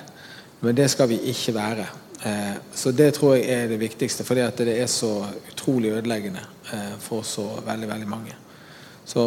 men 0.60 0.76
det 0.76 0.90
skal 0.92 1.08
vi 1.10 1.18
ikke 1.32 1.56
være. 1.56 1.88
Eh, 2.22 2.54
så 2.74 2.92
det 2.94 3.12
tror 3.16 3.34
jeg 3.36 3.48
er 3.50 3.66
det 3.72 3.80
viktigste, 3.82 4.26
fordi 4.28 4.44
at 4.46 4.62
det 4.62 4.76
er 4.78 4.90
så 4.92 5.12
utrolig 5.50 5.96
ødeleggende 5.96 6.44
for 7.00 7.24
så 7.24 7.46
veldig, 7.64 7.86
veldig 7.88 8.08
mange. 8.10 8.34
Så, 9.08 9.22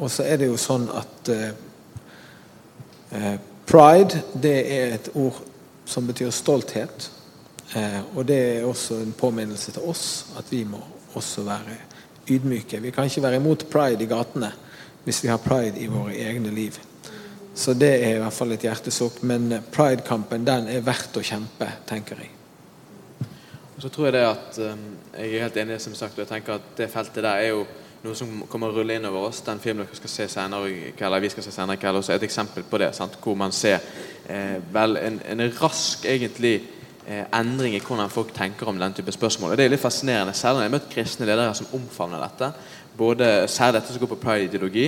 og 0.00 0.10
så 0.10 0.24
er 0.24 0.40
det 0.40 0.48
jo 0.50 0.58
sånn 0.60 0.88
at 0.96 1.30
eh, 1.32 1.48
eh, 3.16 3.38
Pride 3.70 4.24
det 4.34 4.56
er 4.74 4.96
et 4.96 5.08
ord 5.14 5.36
som 5.86 6.06
betyr 6.08 6.32
stolthet. 6.34 7.10
Eh, 7.78 8.00
og 8.16 8.24
det 8.26 8.38
er 8.38 8.66
også 8.66 8.98
en 8.98 9.12
påminnelse 9.14 9.76
til 9.76 9.86
oss 9.86 10.32
at 10.40 10.48
vi 10.50 10.64
må 10.66 10.80
også 11.14 11.44
være 11.46 11.76
ydmyke. 12.30 12.80
Vi 12.82 12.90
kan 12.94 13.06
ikke 13.06 13.22
være 13.22 13.38
imot 13.38 13.68
pride 13.70 14.02
i 14.02 14.10
gatene 14.10 14.50
hvis 15.04 15.22
vi 15.24 15.30
har 15.30 15.42
pride 15.42 15.78
i 15.80 15.86
våre 15.90 16.16
egne 16.18 16.50
liv. 16.54 16.76
Så 17.54 17.74
det 17.74 17.92
er 18.00 18.16
i 18.16 18.20
hvert 18.22 18.34
fall 18.34 18.52
et 18.54 18.66
hjertesukk. 18.66 19.22
Men 19.26 19.52
pridekampen 19.72 20.44
den 20.46 20.68
er 20.70 20.84
verdt 20.86 21.18
å 21.18 21.24
kjempe, 21.24 21.68
tenker 21.88 22.20
jeg. 22.20 22.30
Og 23.76 23.84
så 23.84 23.88
tror 23.88 24.10
Jeg 24.10 24.18
det 24.18 24.26
at 24.28 24.58
jeg 24.60 25.30
er 25.30 25.46
helt 25.46 25.56
enig 25.62 25.78
som 25.82 25.94
sagt, 25.94 26.18
og 26.18 26.24
jeg 26.24 26.30
tenker 26.30 26.58
at 26.58 26.74
det 26.78 26.90
feltet 26.92 27.22
der 27.24 27.38
er 27.38 27.54
jo 27.54 27.64
noe 28.04 28.16
som 28.16 28.42
kommer 28.48 28.70
å 28.70 28.78
rulle 28.78 28.96
inn 28.96 29.06
over 29.08 29.28
oss. 29.28 29.42
Den 29.44 29.60
filmen 29.60 29.84
dere 29.84 29.98
skal 29.98 30.12
se 30.12 30.26
senere 30.32 30.92
kveld, 30.96 31.20
vi 31.20 31.30
skal 31.34 31.44
se 31.44 31.52
senere 31.54 31.76
i 31.76 31.80
kveld, 31.82 32.00
også 32.00 32.14
et 32.16 32.26
eksempel 32.26 32.64
på 32.68 32.80
det. 32.80 32.92
Sant? 32.96 33.18
Hvor 33.20 33.36
man 33.38 33.52
ser 33.54 33.80
eh, 34.26 34.56
vel 34.72 34.96
en, 35.00 35.20
en, 35.34 35.44
rask 35.60 36.06
egentlig 36.08 36.54
eh, 37.06 37.26
endring 37.36 37.76
i 37.76 37.82
hvordan 37.84 38.12
folk 38.12 38.32
tenker 38.36 38.70
om 38.70 38.80
den 38.80 38.96
type 38.96 39.12
spørsmål. 39.12 39.52
Og 39.52 39.60
Det 39.60 39.66
er 39.66 39.74
litt 39.74 39.84
fascinerende. 39.84 40.34
Selv 40.36 40.56
når 40.56 40.64
jeg 40.64 40.70
har 40.70 40.76
møtt 40.78 40.92
kristne 40.94 41.28
ledere 41.28 41.56
som 41.58 41.74
omfavner 41.76 42.24
dette, 42.24 42.52
både 42.96 43.30
særlig 43.48 43.80
dette 43.80 43.92
som 43.92 44.02
går 44.04 44.14
på 44.14 44.22
pride-ideologi, 44.24 44.86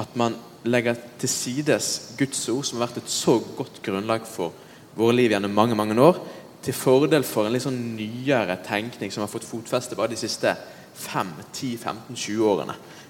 at 0.00 0.16
man 0.16 0.36
legger 0.66 0.96
til 1.20 1.30
sides 1.30 1.90
Guds 2.18 2.40
ord, 2.52 2.64
som 2.64 2.80
har 2.80 2.88
vært 2.88 3.04
et 3.04 3.12
så 3.12 3.36
godt 3.56 3.82
grunnlag 3.84 4.24
for 4.28 4.56
våre 4.96 5.14
liv 5.14 5.34
gjennom 5.34 5.52
mange 5.54 5.76
mange 5.78 5.96
år, 6.00 6.18
til 6.64 6.74
fordel 6.74 7.22
for 7.22 7.46
en 7.46 7.54
litt 7.54 7.62
sånn 7.62 7.78
nyere 7.94 8.56
tenkning 8.66 9.12
som 9.14 9.22
har 9.22 9.30
fått 9.30 9.46
fotfeste 9.46 9.94
bare 9.94 10.10
de 10.10 10.18
siste 10.18 10.50
5, 10.50 10.56
10, 10.56 10.56
15, 10.56 10.56
20 10.56 10.66
årene. 10.66 10.75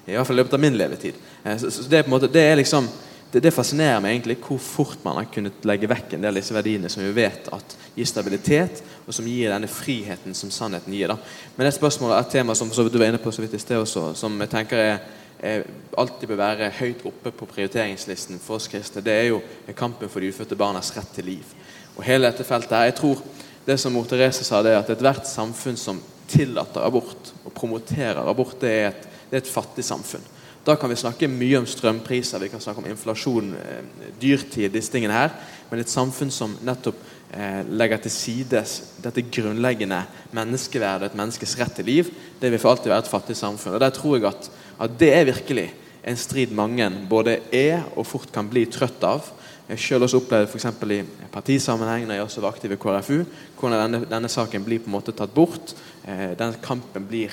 I 0.07 0.15
hvert 0.15 0.27
fall 0.27 0.39
i 0.39 0.43
løpet 0.43 0.55
av 0.55 0.63
min 0.63 0.79
levetid. 0.79 1.19
Eh, 1.43 1.59
så, 1.59 1.83
det, 1.91 1.99
er 1.99 2.11
måte, 2.11 2.29
det, 2.31 2.43
er 2.47 2.59
liksom, 2.61 2.87
det, 3.33 3.41
det, 3.43 3.53
fascinerer 3.55 4.03
meg 4.03 4.15
egentlig 4.15 4.39
hvor 4.45 4.61
fort 4.63 5.03
man 5.05 5.19
har 5.19 5.27
kunnet 5.35 5.67
legge 5.67 5.91
vekk 5.91 6.15
en 6.15 6.27
del 6.27 6.35
av 6.35 6.39
disse 6.39 6.55
verdiene 6.55 6.91
som 6.93 7.03
vi 7.03 7.15
vet 7.17 7.51
at 7.55 7.77
gir 7.97 8.09
stabilitet, 8.09 8.83
og 9.07 9.15
som 9.17 9.27
gir 9.27 9.51
denne 9.51 9.71
friheten 9.71 10.37
som 10.37 10.53
sannheten 10.55 10.95
gir. 10.95 11.11
Da. 11.11 11.19
Men 11.57 11.67
det 11.67 11.75
spørsmålet 11.75 12.17
er 12.17 12.27
et 12.27 12.35
tema 12.39 12.55
som 12.55 12.71
du 12.71 12.99
var 12.99 13.09
inne 13.09 13.23
på 13.23 13.35
så 13.35 13.43
vidt 13.43 13.57
i 13.59 13.63
sted 13.63 13.83
også, 13.83 14.13
som 14.19 14.39
jeg 14.45 14.53
tenker 14.53 14.83
er, 14.83 15.01
er, 15.41 15.67
alltid 15.99 16.31
bør 16.31 16.43
være 16.43 16.73
høyt 16.79 17.07
oppe 17.09 17.33
på 17.35 17.49
prioriteringslisten 17.51 18.39
for 18.43 18.61
oss 18.61 18.69
kristne. 18.71 19.03
Det 19.05 19.15
er 19.15 19.31
jo 19.33 19.41
kampen 19.75 20.13
for 20.13 20.23
de 20.23 20.31
ufødte 20.31 20.59
barnas 20.59 20.93
rett 20.97 21.11
til 21.17 21.33
liv. 21.33 21.57
Og 21.97 22.05
hele 22.05 22.29
dette 22.29 22.45
feltet 22.45 22.77
her, 22.77 22.91
jeg 22.91 22.99
tror 23.01 23.25
det 23.67 23.81
som 23.81 23.97
Mor 23.97 24.07
Therese 24.07 24.45
sa, 24.47 24.61
det 24.63 24.75
er 24.75 24.85
at 24.85 24.93
ethvert 24.93 25.27
samfunn 25.27 25.81
som 25.81 25.99
tillater 26.29 26.85
abort 26.87 27.33
og 27.45 27.53
promoterer 27.55 28.27
abort, 28.29 28.59
det 28.61 28.73
er, 28.73 28.89
et, 28.91 29.07
det 29.31 29.39
er 29.39 29.45
et 29.45 29.53
fattig 29.53 29.85
samfunn. 29.87 30.25
Da 30.67 30.75
kan 30.75 30.91
vi 30.91 30.99
snakke 30.99 31.29
mye 31.31 31.61
om 31.61 31.67
strømpriser, 31.71 32.43
vi 32.43 32.51
kan 32.51 32.63
snakke 32.63 32.83
om 32.83 32.89
inflasjon, 32.91 33.53
eh, 33.55 34.09
dyrtid, 34.19 34.73
disse 34.75 34.91
tingene 34.91 35.15
her. 35.15 35.31
Men 35.71 35.83
et 35.83 35.93
samfunn 35.93 36.33
som 36.35 36.57
nettopp 36.67 36.99
eh, 37.31 37.63
legger 37.71 38.03
til 38.03 38.11
side 38.11 38.65
dette 39.05 39.27
grunnleggende 39.31 40.01
menneskeverdet, 40.35 41.13
et 41.13 41.19
menneskes 41.21 41.55
rett 41.61 41.79
til 41.79 41.87
liv, 41.87 42.11
det 42.41 42.51
vil 42.51 42.59
for 42.59 42.75
alltid 42.75 42.91
være 42.91 43.07
et 43.07 43.13
fattig 43.13 43.39
samfunn. 43.39 43.77
Og 43.79 43.85
Der 43.85 43.95
tror 43.95 44.19
jeg 44.19 44.27
at, 44.33 44.51
at 44.83 44.99
det 44.99 45.13
er 45.15 45.31
virkelig 45.31 45.69
en 46.07 46.19
strid 46.19 46.51
mange 46.55 46.91
både 47.11 47.41
er 47.55 47.87
og 47.97 48.07
fort 48.07 48.31
kan 48.35 48.51
bli 48.51 48.67
trøtt 48.71 49.03
av. 49.07 49.27
Jeg 49.67 49.81
selv 49.83 50.07
også 50.07 50.21
opplevde 50.21 50.47
f.eks. 50.47 50.67
i 50.95 51.31
partisammenheng 51.33 52.05
når 52.07 52.15
jeg 52.15 52.27
også 52.27 52.43
var 52.45 52.55
aktiv 52.55 52.75
i 52.75 52.79
KrFU, 52.79 53.25
hvordan 53.59 53.81
denne, 53.83 54.07
denne, 54.07 54.29
saken 54.31 54.63
blir 54.63 54.79
på 54.79 54.87
en 54.87 54.95
måte 54.95 55.15
tatt 55.15 55.35
bort. 55.35 55.75
Eh, 56.07 56.37
den 56.39 56.55
kampen 56.63 57.07
blir 57.07 57.33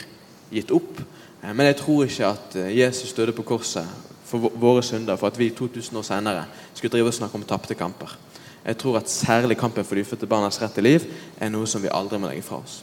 gitt 0.50 0.72
opp. 0.74 1.02
Eh, 1.44 1.54
men 1.54 1.68
jeg 1.70 1.78
tror 1.78 2.06
ikke 2.08 2.30
at 2.34 2.56
eh, 2.58 2.78
Jesus 2.80 3.14
døde 3.14 3.36
på 3.38 3.46
korset 3.46 3.86
for 4.26 4.50
våre 4.58 4.82
synder 4.82 5.18
for 5.20 5.30
at 5.30 5.38
vi 5.38 5.52
2000 5.54 5.98
år 6.00 6.06
senere 6.08 6.46
skulle 6.74 6.92
drive 6.96 7.12
og 7.12 7.14
snakke 7.14 7.38
om 7.38 7.44
tapte 7.46 7.78
kamper. 7.78 8.16
Jeg 8.66 8.78
tror 8.78 8.98
at 8.98 9.10
særlig 9.10 9.58
kampen 9.58 9.86
for 9.86 9.96
de 9.96 10.02
ufødte 10.02 10.28
barnas 10.28 10.62
rett 10.62 10.74
til 10.74 10.88
liv 10.88 11.06
er 11.38 11.52
noe 11.52 11.68
som 11.68 11.84
vi 11.84 11.92
aldri 11.92 12.18
må 12.18 12.32
legge 12.32 12.46
fra 12.48 12.62
oss. 12.64 12.80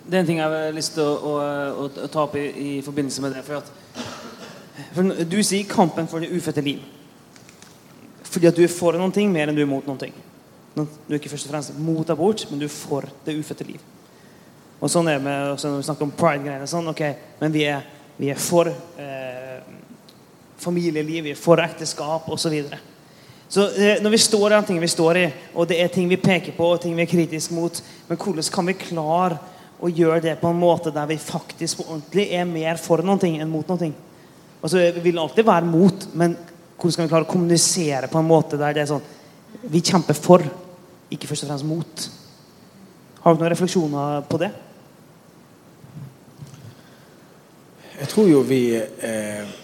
Det 0.00 0.16
er 0.16 0.24
en 0.24 0.26
ting 0.26 0.40
jeg 0.40 0.50
har 0.50 0.72
lyst 0.74 0.96
til 0.96 1.04
å, 1.04 1.34
å, 1.36 1.84
å 1.86 2.08
ta 2.10 2.24
opp 2.24 2.34
i, 2.40 2.46
i, 2.48 2.70
forbindelse 2.82 3.22
med 3.22 3.36
det. 3.36 3.44
for 3.46 3.60
at 3.60 3.70
For 4.96 5.24
Du 5.28 5.42
sier 5.42 5.68
'kampen 5.68 6.08
for 6.08 6.18
det 6.18 6.32
ufødte 6.32 6.64
liv'. 6.64 6.82
Fordi 8.24 8.46
at 8.46 8.56
du 8.56 8.62
er 8.62 8.68
for 8.68 8.92
noen 8.92 9.12
ting 9.12 9.30
mer 9.32 9.48
enn 9.48 9.54
du 9.54 9.62
er 9.62 9.70
mot 9.70 9.86
noen 9.86 9.98
ting. 9.98 10.14
Du 10.74 10.86
er 11.10 11.18
ikke 11.20 11.30
først 11.30 11.46
og 11.46 11.50
fremst 11.50 11.78
mot 11.78 12.10
abort, 12.10 12.46
men 12.50 12.58
du 12.58 12.64
er 12.64 12.72
for 12.72 13.04
det 13.26 13.38
ufødte 13.38 13.64
liv. 13.64 13.80
Og 14.80 14.88
sånn 14.88 15.08
er 15.12 15.18
det 15.18 15.24
med, 15.26 15.58
når 15.60 15.76
vi 15.76 15.86
snakker 15.88 16.06
om 16.06 16.12
pride-greiene. 16.16 16.68
Sånn, 16.68 16.88
ok, 16.88 17.02
Men 17.40 17.52
vi 17.52 17.66
er, 17.68 17.84
vi 18.16 18.30
er 18.32 18.38
for 18.40 18.68
eh, 18.68 19.60
familieliv, 20.60 21.24
vi 21.24 21.34
er 21.34 21.40
for 21.40 21.60
ekteskap 21.60 22.28
osv. 22.28 22.40
Så, 22.40 22.52
videre. 22.52 22.78
så 23.48 23.66
eh, 23.76 24.00
når 24.00 24.14
vi 24.16 24.20
står 24.24 24.46
i 24.46 24.54
den 24.54 24.68
tingen 24.68 24.84
vi 24.84 24.92
står 24.92 25.20
i, 25.20 25.26
og 25.54 25.68
det 25.68 25.80
er 25.82 25.92
ting 25.92 26.08
vi 26.08 26.20
peker 26.20 26.56
på 26.56 26.72
og 26.74 26.80
ting 26.80 26.96
vi 26.96 27.04
er 27.04 27.10
kritiske 27.10 27.56
mot, 27.56 27.82
men 28.08 28.20
hvordan 28.20 28.52
kan 28.54 28.70
vi 28.70 28.76
klare 28.80 29.40
å 29.80 29.88
gjøre 29.88 30.20
det 30.24 30.36
på 30.40 30.48
en 30.48 30.60
måte 30.60 30.92
der 30.92 31.08
vi 31.08 31.16
faktisk 31.20 31.80
på 31.80 31.88
ordentlig 31.88 32.26
er 32.36 32.48
mer 32.48 32.80
for 32.80 33.04
ting 33.20 33.40
enn 33.40 33.52
mot 33.52 33.68
ting? 33.78 33.94
Altså, 34.62 34.78
Vi 34.78 35.00
vil 35.00 35.18
alltid 35.18 35.44
være 35.44 35.64
mot, 35.64 36.08
men 36.14 36.36
hvordan 36.76 36.92
skal 36.92 37.04
vi 37.04 37.12
klare 37.12 37.28
å 37.28 37.32
kommunisere 37.32 38.08
på 38.08 38.18
en 38.18 38.28
måte 38.28 38.56
der 38.60 38.74
det 38.74 38.82
er 38.82 38.92
sånn 38.94 39.08
Vi 39.60 39.80
kjemper 39.80 40.14
for, 40.14 40.44
ikke 41.10 41.26
først 41.26 41.44
og 41.44 41.48
fremst 41.50 41.66
mot. 41.66 42.04
Har 43.20 43.34
dere 43.34 43.42
noen 43.42 43.52
refleksjoner 43.52 44.22
på 44.28 44.38
det? 44.40 44.50
Jeg 48.00 48.08
tror 48.08 48.28
jo 48.30 48.40
vi 48.48 48.62
eh, 48.80 49.56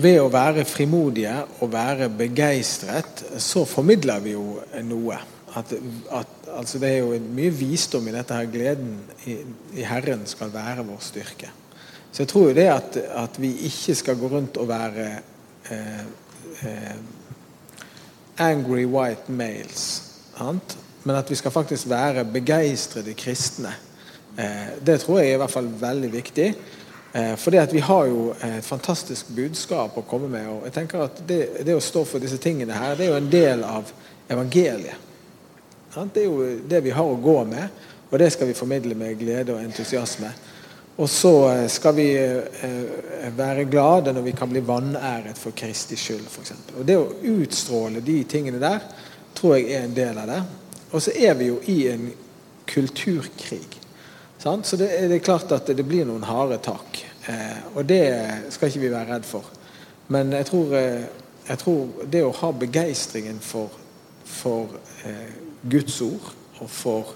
Ved 0.00 0.16
å 0.22 0.30
være 0.32 0.64
frimodige 0.64 1.34
og 1.60 1.72
være 1.72 2.06
begeistret, 2.14 3.24
så 3.42 3.66
formidler 3.68 4.22
vi 4.24 4.32
jo 4.32 4.54
noe. 4.86 5.18
At, 5.58 5.72
at, 6.14 6.36
altså 6.54 6.78
det 6.80 6.92
er 6.94 7.02
jo 7.02 7.18
mye 7.34 7.50
visdom 7.52 8.06
i 8.08 8.14
dette 8.14 8.38
her. 8.38 8.46
Gleden 8.48 8.94
i, 9.28 9.34
i 9.76 9.84
Herren 9.84 10.22
skal 10.30 10.54
være 10.54 10.86
vår 10.86 11.02
styrke. 11.04 11.50
Så 12.12 12.22
jeg 12.22 12.30
tror 12.32 12.48
jo 12.48 12.56
det 12.56 12.68
at, 12.70 12.96
at 13.26 13.36
vi 13.42 13.50
ikke 13.68 13.98
skal 13.98 14.18
gå 14.22 14.30
rundt 14.30 14.56
og 14.62 14.70
være 14.70 15.10
eh, 15.74 16.00
eh, 16.70 16.96
angry 18.46 18.86
white 18.86 19.28
males. 19.28 19.86
Sant? 20.38 20.78
Men 21.04 21.18
at 21.18 21.30
vi 21.30 21.36
skal 21.42 21.54
faktisk 21.54 21.90
være 21.90 22.24
begeistrede 22.30 23.14
kristne. 23.18 23.74
Eh, 24.38 24.76
det 24.86 25.00
tror 25.02 25.20
jeg 25.20 25.34
er 25.34 25.38
i 25.38 25.42
hvert 25.44 25.58
fall 25.58 25.70
veldig 25.80 26.12
viktig. 26.12 26.52
Eh, 27.12 27.36
for 27.36 27.72
vi 27.72 27.80
har 27.80 28.06
jo 28.06 28.34
et 28.40 28.64
fantastisk 28.64 29.28
budskap 29.34 29.96
å 29.98 30.06
komme 30.06 30.28
med. 30.28 30.46
og 30.48 30.66
jeg 30.68 30.72
tenker 30.72 31.06
at 31.08 31.22
det, 31.26 31.40
det, 31.66 31.74
å 31.74 31.82
stå 31.82 32.04
for 32.04 32.22
disse 32.22 32.38
tingene 32.38 32.76
her, 32.76 32.94
det 32.96 33.06
er 33.06 33.10
jo 33.10 33.18
en 33.18 33.30
del 33.30 33.64
av 33.66 33.90
evangeliet. 34.30 35.08
Det 35.90 36.22
er 36.22 36.28
jo 36.28 36.44
det 36.70 36.80
vi 36.84 36.94
har 36.94 37.04
å 37.04 37.18
gå 37.18 37.44
med, 37.50 37.82
og 38.10 38.18
det 38.18 38.30
skal 38.30 38.46
vi 38.46 38.54
formidle 38.54 38.94
med 38.94 39.18
glede 39.18 39.56
og 39.56 39.62
entusiasme. 39.64 40.30
Og 41.00 41.10
så 41.10 41.34
eh, 41.50 41.66
skal 41.72 41.98
vi 41.98 42.08
eh, 42.14 43.26
være 43.34 43.66
glade 43.66 44.14
når 44.14 44.28
vi 44.28 44.36
kan 44.38 44.50
bli 44.52 44.62
vanæret 44.62 45.38
for 45.38 45.56
Kristi 45.56 45.98
skyld, 45.98 46.30
f.eks. 46.30 46.54
Og 46.78 46.86
det 46.86 46.98
å 47.00 47.10
utstråle 47.34 48.04
de 48.06 48.20
tingene 48.30 48.62
der 48.62 48.86
tror 49.34 49.56
jeg 49.58 49.72
er 49.74 49.88
en 49.88 49.98
del 49.98 50.22
av 50.22 50.30
det. 50.30 50.40
Og 50.92 51.02
så 51.02 51.14
er 51.16 51.34
vi 51.38 51.50
jo 51.50 51.58
i 51.66 51.80
en 51.90 52.10
kulturkrig. 52.70 53.79
Sant? 54.40 54.66
Så 54.66 54.76
det, 54.80 54.88
det, 55.08 55.18
er 55.18 55.24
klart 55.24 55.52
at 55.52 55.68
det 55.68 55.84
blir 55.84 56.06
noen 56.08 56.24
harde 56.24 56.56
tak. 56.64 57.02
Eh, 57.28 57.58
og 57.74 57.84
det 57.84 58.04
skal 58.54 58.70
ikke 58.70 58.84
vi 58.86 58.92
være 58.92 59.12
redd 59.12 59.28
for. 59.28 59.50
Men 60.08 60.32
jeg 60.32 60.48
tror, 60.48 60.72
eh, 60.78 61.04
jeg 61.50 61.60
tror 61.60 62.06
det 62.10 62.22
å 62.24 62.32
ha 62.40 62.52
begeistringen 62.56 63.40
for, 63.44 63.74
for 64.24 64.78
eh, 65.04 65.28
Guds 65.68 66.00
ord, 66.06 66.32
og 66.60 66.72
for 66.72 67.12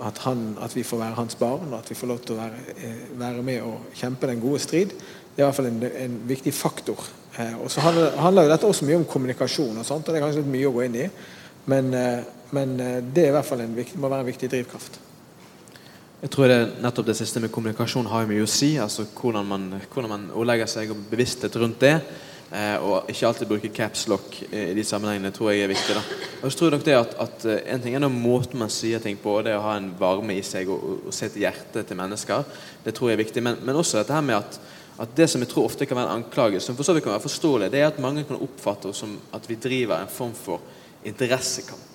at, 0.00 0.18
han, 0.24 0.48
at, 0.64 0.76
vi 0.76 0.84
får 0.84 1.00
være 1.00 1.18
hans 1.20 1.36
barn, 1.40 1.70
og 1.70 1.78
at 1.78 1.90
vi 1.90 1.96
får 1.96 2.10
lov 2.10 2.24
til 2.24 2.36
å 2.36 2.40
være, 2.40 2.74
eh, 2.76 3.06
være 3.20 3.44
med 3.44 3.62
og 3.64 3.92
kjempe 3.96 4.28
den 4.32 4.40
gode 4.40 4.60
strid, 4.64 4.92
det 4.96 5.42
er 5.42 5.44
i 5.44 5.48
hvert 5.50 5.58
fall 5.58 5.70
en, 5.70 5.82
en 6.04 6.20
viktig 6.28 6.52
faktor. 6.56 7.04
Eh, 7.36 7.56
og 7.60 7.70
så 7.72 7.84
handler, 7.84 8.16
handler, 8.16 8.46
jo 8.46 8.54
dette 8.54 8.70
også 8.72 8.88
mye 8.88 9.00
om 9.02 9.08
kommunikasjon, 9.08 9.76
og, 9.76 9.84
sånt, 9.88 10.08
og 10.08 10.14
det 10.14 10.20
er 10.20 10.26
kanskje 10.26 10.44
litt 10.44 10.54
mye 10.56 10.70
å 10.70 10.76
gå 10.76 10.86
inn 10.88 11.00
i. 11.04 11.08
Men, 11.72 11.92
eh, 11.96 12.22
men 12.56 12.78
det 13.12 13.32
hvert 13.34 13.44
fall 13.48 13.64
en, 13.64 13.76
må 13.76 14.08
være 14.08 14.24
en 14.24 14.30
viktig 14.30 14.48
drivkraft. 14.52 15.00
Jeg 16.16 16.30
tror 16.32 16.48
det, 16.48 16.60
nettopp 16.80 17.10
det 17.10 17.14
siste 17.18 17.40
med 17.44 17.50
kommunikasjon 17.52 18.06
har 18.08 18.28
mye 18.28 18.44
å 18.46 18.48
si. 18.48 18.78
altså 18.80 19.04
Hvordan 19.12 19.44
man, 19.44 19.66
hvordan 19.92 20.12
man 20.14 20.22
ordlegger 20.32 20.70
seg 20.70 20.94
og 20.94 21.02
bevissthet 21.10 21.58
rundt 21.60 21.82
det. 21.84 21.98
Eh, 22.46 22.76
og 22.80 23.10
ikke 23.10 23.26
alltid 23.28 23.50
bruke 23.50 23.70
caps 23.74 24.06
lock 24.08 24.38
i 24.48 24.70
de 24.72 24.84
sammenhengene 24.86 25.32
tror 25.34 25.50
jeg 25.52 25.66
er 25.66 25.68
viktig. 25.74 25.98
da. 25.98 26.30
Og 26.40 26.48
så 26.48 26.56
tror 26.56 26.70
jeg 26.70 26.76
nok 26.78 26.86
det 26.86 26.94
at, 26.96 27.12
at 27.20 27.44
eh, 27.50 27.74
En 27.74 27.84
ting 27.84 27.98
er 27.98 28.00
noe 28.00 28.14
måten 28.14 28.62
man 28.62 28.72
sier 28.72 29.02
ting 29.02 29.18
på, 29.20 29.34
det 29.44 29.58
å 29.58 29.66
ha 29.66 29.76
en 29.76 29.90
varme 29.98 30.38
i 30.38 30.46
seg 30.46 30.72
og, 30.72 30.88
og, 30.88 31.04
og 31.10 31.18
se 31.18 31.28
til 31.34 31.44
hjertet 31.44 31.84
til 31.84 32.00
mennesker. 32.00 32.48
Det 32.86 32.96
tror 32.96 33.12
jeg 33.12 33.18
er 33.18 33.24
viktig. 33.24 33.44
Men, 33.44 33.60
men 33.66 33.82
også 33.82 34.00
dette 34.00 34.16
her 34.16 34.24
med 34.24 34.38
at, 34.38 34.58
at, 34.96 35.14
det 35.20 35.28
som 35.28 35.44
jeg 35.44 35.52
tror 35.52 35.68
ofte 35.68 35.84
kan 35.84 36.00
være 36.00 36.14
en 36.14 36.22
anklage, 36.22 36.64
som 36.64 36.80
for 36.80 36.88
så 36.88 36.96
vidt 36.96 37.04
kan 37.04 37.18
være 37.18 37.26
forståelig, 37.28 37.72
det 37.76 37.84
er 37.84 37.90
at 37.90 38.00
mange 38.00 38.24
kan 38.24 38.40
oppfatte 38.40 38.88
oss 38.88 39.04
som 39.04 39.18
at 39.36 39.52
vi 39.52 39.60
driver 39.60 39.98
en 40.00 40.16
form 40.16 40.32
for 40.32 40.64
interessekamp. 41.04 41.92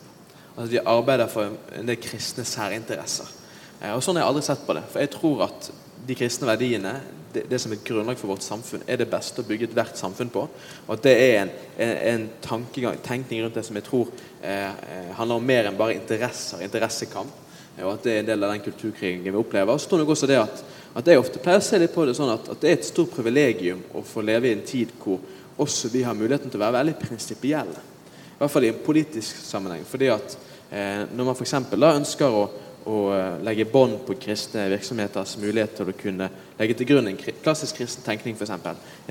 At 0.62 0.69
vi 0.69 0.84
arbeider 0.84 1.31
for 1.31 1.57
en 1.73 1.89
del 1.89 1.97
kristne 1.97 2.45
særinteresser. 2.45 3.40
Eh, 3.82 3.94
og 3.96 4.04
Sånn 4.04 4.20
har 4.20 4.26
jeg 4.26 4.34
aldri 4.34 4.46
sett 4.46 4.67
på 4.67 4.78
det. 4.78 4.86
For 4.91 5.04
jeg 5.04 5.13
tror 5.15 5.46
at 5.48 5.72
de 6.08 6.17
kristne 6.17 6.50
verdiene, 6.50 6.96
det, 7.34 7.46
det 7.50 7.60
som 7.62 7.72
er 7.72 7.80
et 7.80 7.86
grunnlag 7.88 8.17
for 8.20 8.34
vårt 8.34 8.46
samfunn, 8.46 8.84
er 8.88 9.00
det 9.00 9.10
beste 9.12 9.44
å 9.44 9.48
bygge 9.48 9.70
ethvert 9.70 10.00
samfunn 10.00 10.32
på. 10.34 10.48
Og 10.88 10.91
at 10.96 11.06
det 11.06 11.13
er 11.13 11.36
en, 11.44 11.54
en, 11.86 11.94
en 12.12 12.98
tenkning 13.06 13.46
rundt 13.46 13.58
det 13.58 13.65
som 13.67 13.78
jeg 13.78 13.88
tror 13.88 14.10
eh, 14.41 14.67
eh, 14.67 15.13
handler 15.17 15.39
om 15.39 15.48
mer 15.48 15.70
enn 15.70 15.80
bare 15.80 15.96
interesser, 15.98 16.63
interessekamp. 16.65 17.38
Eh, 17.78 17.86
og 17.86 17.96
at 17.96 18.06
det 18.06 18.15
er 18.15 18.24
en 18.24 18.32
del 18.32 18.44
av 18.44 18.54
den 18.54 18.63
kulturkrigen 18.65 19.24
vi 19.26 19.36
opplever. 19.38 19.74
Og 19.74 19.82
så 19.82 19.89
tror 19.89 20.04
jeg 20.04 20.13
også 20.15 20.32
det 20.32 20.39
at, 20.41 20.63
at 20.98 21.08
jeg 21.08 21.22
ofte 21.22 21.44
pleier 21.44 21.62
å 21.62 21.65
se 21.65 21.80
litt 21.80 21.94
på 21.96 22.06
det 22.08 22.17
sånn 22.17 22.34
at, 22.34 22.50
at, 22.52 22.60
det 22.62 22.72
er 22.72 22.80
et 22.80 22.89
stort 22.89 23.13
privilegium 23.15 23.84
å 23.96 24.04
få 24.06 24.26
leve 24.26 24.50
i 24.50 24.56
en 24.58 24.65
tid 24.67 24.91
hvor 25.02 25.22
også 25.62 25.91
vi 25.94 26.04
har 26.04 26.17
muligheten 26.17 26.52
til 26.52 26.60
å 26.60 26.65
være 26.65 26.80
veldig 26.80 26.98
prinsipielle. 27.00 27.86
I 28.32 28.41
hvert 28.41 28.52
fall 28.52 28.65
i 28.65 28.72
en 28.74 28.84
politisk 28.84 29.44
sammenheng. 29.46 29.86
fordi 29.86 30.10
at 30.10 30.36
eh, 30.72 31.04
når 31.13 31.28
man 31.28 31.38
f.eks. 31.38 31.56
ønsker 31.78 32.36
å 32.36 32.46
å 32.89 32.98
eh, 33.13 33.41
legge 33.46 33.70
bånd 33.70 34.00
på 34.08 34.15
kristne 34.22 34.70
virksomheters 34.72 35.36
mulighet 35.41 35.76
til 35.78 35.91
å 35.91 35.98
kunne 35.98 36.30
legge 36.58 36.74
til 36.78 36.88
grunn 36.94 37.08
en 37.12 37.20
klassisk 37.44 37.74
kristen 37.82 38.04
tenkning, 38.06 38.36
f.eks. 38.38 38.54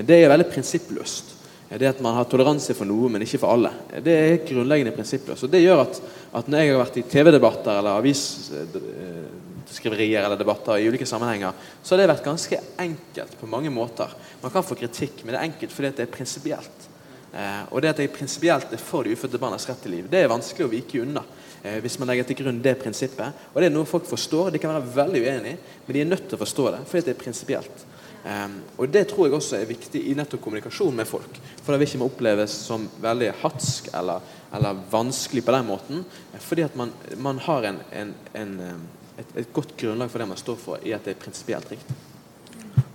Det 0.07 0.17
er 0.17 0.33
veldig 0.33 0.49
prinsippløst. 0.51 1.27
Det 1.71 1.87
at 1.87 2.01
man 2.03 2.17
har 2.17 2.25
toleranse 2.27 2.75
for 2.75 2.83
noe, 2.89 3.07
men 3.15 3.23
ikke 3.23 3.39
for 3.39 3.55
alle. 3.55 3.71
Det 4.03 4.11
er 4.11 4.43
grunnleggende 4.49 4.97
prinsippløst. 4.97 5.45
Og 5.47 5.53
det 5.53 5.61
gjør 5.63 5.85
at, 5.85 6.01
at 6.41 6.49
når 6.51 6.59
jeg 6.59 6.71
har 6.73 6.81
vært 6.81 6.97
i 6.99 7.09
TV-debatter 7.13 7.79
eller 7.79 7.99
avisskriverier 8.01 10.23
eller 10.25 10.39
debatter 10.41 10.81
i 10.81 10.89
ulike 10.91 11.07
sammenhenger, 11.07 11.53
så 11.79 11.95
har 11.95 12.01
det 12.03 12.11
vært 12.11 12.27
ganske 12.27 12.59
enkelt 12.83 13.33
på 13.39 13.47
mange 13.53 13.71
måter. 13.71 14.11
Man 14.43 14.51
kan 14.51 14.67
få 14.67 14.75
kritikk, 14.81 15.23
men 15.23 15.31
det 15.37 15.39
er 15.39 15.47
enkelt 15.53 15.73
fordi 15.77 15.95
det 15.95 16.05
er 16.09 16.17
prinsipielt. 16.17 16.79
Eh, 17.31 17.63
og 17.71 17.79
det 17.79 17.93
at 17.93 18.01
jeg 18.03 18.17
prinsipielt 18.19 18.75
er 18.75 18.83
for 18.83 19.07
de 19.07 19.15
ufødte 19.15 19.39
barnas 19.39 19.69
rett 19.71 19.79
til 19.85 19.95
liv, 19.95 20.11
det 20.11 20.19
er 20.25 20.33
vanskelig 20.33 20.67
å 20.67 20.75
vike 20.75 21.03
unna. 21.05 21.23
Eh, 21.63 21.79
hvis 21.85 21.99
man 22.01 22.09
legger 22.09 22.25
til 22.29 22.39
grunn 22.41 22.63
det 22.65 22.79
prinsippet. 22.81 23.47
Og 23.53 23.61
det 23.61 23.69
er 23.69 23.75
noe 23.75 23.89
folk 23.89 24.07
forstår. 24.09 24.53
De 24.55 24.61
kan 24.63 24.73
være 24.79 24.95
veldig 24.95 25.25
uenige, 25.27 25.59
men 25.87 25.97
de 25.97 26.03
er 26.03 26.09
nødt 26.09 26.29
til 26.29 26.39
å 26.39 26.45
forstå 26.45 26.69
det, 26.77 26.85
fordi 26.89 27.07
det 27.07 27.15
er 27.15 27.25
prinsipielt. 27.25 27.87
Um, 28.21 28.59
og 28.77 28.91
det 28.93 29.07
tror 29.09 29.27
jeg 29.27 29.33
også 29.39 29.57
er 29.57 29.69
viktig 29.69 30.01
i 30.11 30.13
nettopp 30.17 30.43
kommunikasjon 30.45 30.97
med 30.97 31.09
folk. 31.09 31.39
For 31.63 31.73
det 31.73 31.81
vil 31.81 31.89
ikke 31.89 32.05
oppleves 32.05 32.53
som 32.67 32.85
veldig 33.01 33.31
hatsk 33.41 33.89
eller, 33.97 34.21
eller, 34.53 34.83
vanskelig 34.93 35.45
på 35.47 35.55
den 35.57 35.69
måten. 35.69 36.03
Fordi 36.45 36.67
at 36.67 36.77
man, 36.77 36.93
man 37.17 37.41
har 37.47 37.71
en, 37.71 37.81
en, 37.97 38.13
en, 38.37 38.53
et, 39.17 39.33
et, 39.41 39.53
godt 39.57 39.73
grunnlag 39.81 40.13
for 40.13 40.21
det 40.21 40.29
man 40.29 40.41
står 40.41 40.61
for, 40.61 40.85
i 40.85 40.93
at 40.93 41.09
det 41.09 41.17
er 41.17 41.23
prinsipielt 41.23 41.73
riktig. 41.73 41.97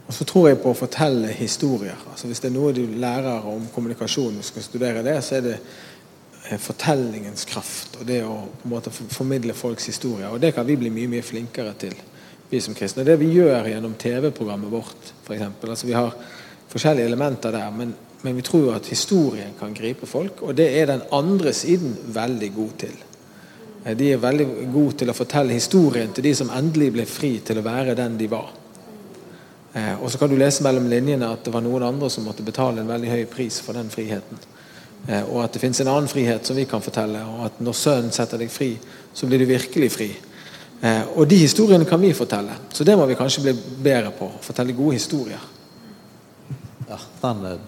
Og 0.05 0.13
så 0.13 0.27
tror 0.29 0.51
jeg 0.51 0.61
på 0.61 0.69
å 0.69 0.77
fortelle 0.77 1.33
historier. 1.33 1.97
Altså 2.11 2.29
Hvis 2.29 2.43
det 2.43 2.51
er 2.51 2.57
noe 2.59 2.75
du 2.77 2.83
lærer 2.85 3.49
om 3.49 3.65
kommunikasjon 3.73 4.37
og 4.37 4.45
skal 4.45 4.65
studere 4.67 5.01
det, 5.05 5.17
så 5.25 5.39
er 5.39 5.45
det 5.47 5.55
fortellingens 6.61 7.45
kraft 7.49 7.97
og 7.99 8.05
det 8.07 8.21
å 8.25 8.35
på 8.45 8.67
en 8.67 8.73
måte 8.75 8.93
formidle 8.93 9.55
folks 9.57 9.87
historier. 9.89 10.29
Og 10.29 10.41
det 10.41 10.53
kan 10.55 10.67
vi 10.67 10.77
bli 10.79 10.91
mye 10.93 11.09
mye 11.15 11.25
flinkere 11.25 11.73
til, 11.81 11.95
vi 12.49 12.61
som 12.61 12.77
kristne. 12.77 13.05
Det 13.07 13.17
vi 13.21 13.31
gjør 13.33 13.71
gjennom 13.71 13.95
TV-programmet 13.99 14.71
vårt, 14.71 15.13
f.eks. 15.25 15.47
Altså, 15.65 15.87
vi 15.89 15.97
har 15.97 16.13
forskjellige 16.69 17.09
elementer 17.09 17.55
der, 17.55 17.71
men, 17.73 17.95
men 18.21 18.37
vi 18.37 18.45
tror 18.45 18.67
jo 18.67 18.75
at 18.75 18.91
historien 18.91 19.55
kan 19.59 19.73
gripe 19.73 20.05
folk, 20.09 20.43
og 20.45 20.55
det 20.57 20.69
er 20.77 20.91
den 20.91 21.05
andre 21.15 21.53
siden 21.53 21.97
veldig 22.13 22.51
god 22.55 22.77
til. 22.85 22.95
Eh, 23.85 23.95
de 23.97 24.11
er 24.13 24.21
veldig 24.21 24.49
gode 24.73 24.99
til 25.01 25.13
å 25.13 25.17
fortelle 25.17 25.57
historien 25.57 26.13
til 26.13 26.29
de 26.29 26.35
som 26.37 26.53
endelig 26.53 26.91
ble 26.93 27.07
fri 27.09 27.37
til 27.45 27.61
å 27.61 27.65
være 27.65 27.97
den 27.97 28.17
de 28.21 28.29
var. 28.29 28.53
Eh, 29.75 29.95
og 29.99 30.11
så 30.11 30.21
kan 30.21 30.31
du 30.31 30.37
lese 30.39 30.63
mellom 30.63 30.87
linjene 30.89 31.29
at 31.33 31.45
det 31.45 31.53
var 31.53 31.65
noen 31.65 31.83
andre 31.89 32.09
som 32.13 32.25
måtte 32.27 32.45
betale 32.45 32.81
en 32.81 32.91
veldig 32.91 33.11
høy 33.11 33.25
pris 33.31 33.59
for 33.63 33.77
den 33.77 33.89
friheten. 33.93 34.39
Eh, 35.07 35.23
og 35.23 35.43
at 35.43 35.53
det 35.53 35.61
finnes 35.61 35.81
en 35.81 35.91
annen 35.91 36.09
frihet 36.09 36.45
som 36.45 36.57
vi 36.57 36.65
kan 36.69 36.81
fortelle. 36.81 37.21
Og 37.35 37.45
at 37.49 37.59
når 37.63 37.77
Sønnen 37.77 38.13
setter 38.15 38.41
deg 38.41 38.51
fri, 38.51 38.71
så 39.13 39.29
blir 39.29 39.41
du 39.41 39.47
virkelig 39.49 39.91
fri. 39.93 40.09
Eh, 40.81 41.03
og 41.15 41.27
de 41.29 41.37
historiene 41.43 41.85
kan 41.85 42.01
vi 42.01 42.13
fortelle. 42.13 42.57
Så 42.73 42.83
det 42.83 42.97
må 42.97 43.05
vi 43.05 43.17
kanskje 43.19 43.45
bli 43.45 43.53
bedre 43.85 44.11
på. 44.17 44.31
Fortelle 44.41 44.75
gode 44.77 44.97
historier. 44.97 45.45
Ja, 46.89 46.99
den, 47.21 47.45
eh, 47.51 47.63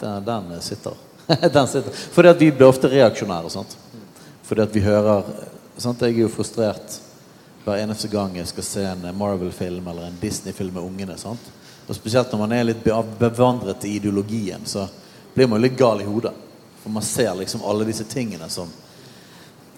den, 0.00 0.24
den 0.24 0.54
sitter. 0.62 0.96
den 1.58 1.68
sitter. 1.68 1.92
Fordi 2.14 2.32
at 2.32 2.40
vi 2.40 2.52
blir 2.52 2.70
ofte 2.70 2.90
reaksjonære. 2.92 3.50
Sant? 3.50 3.76
Fordi 4.46 4.64
at 4.64 4.74
vi 4.74 4.86
hører 4.86 5.26
sant? 5.78 6.02
Jeg 6.02 6.14
er 6.16 6.24
jo 6.24 6.32
frustrert 6.32 7.00
hver 7.64 7.82
eneste 7.82 8.08
gang 8.08 8.36
jeg 8.38 8.48
skal 8.48 8.64
se 8.64 8.82
en 8.88 9.02
Marvel-film 9.18 9.90
eller 9.90 10.08
en 10.08 10.20
Disney-film 10.22 10.78
med 10.78 10.86
ungene. 10.86 11.18
Sant? 11.20 11.50
Og 11.88 11.96
spesielt 11.96 12.32
når 12.32 12.40
man 12.40 12.54
er 12.54 12.68
litt 12.70 12.84
bevandret 13.18 13.84
i 13.84 13.96
ideologien, 13.98 14.64
så 14.68 14.86
blir 15.34 15.48
man 15.48 15.60
jo 15.60 15.66
litt 15.66 15.76
gal 15.78 16.00
i 16.00 16.06
hodet. 16.08 16.32
For 16.88 16.92
man 16.92 17.02
ser 17.02 17.34
liksom 17.34 17.60
alle 17.68 17.84
disse 17.84 18.04
tingene 18.08 18.46
som, 18.48 18.68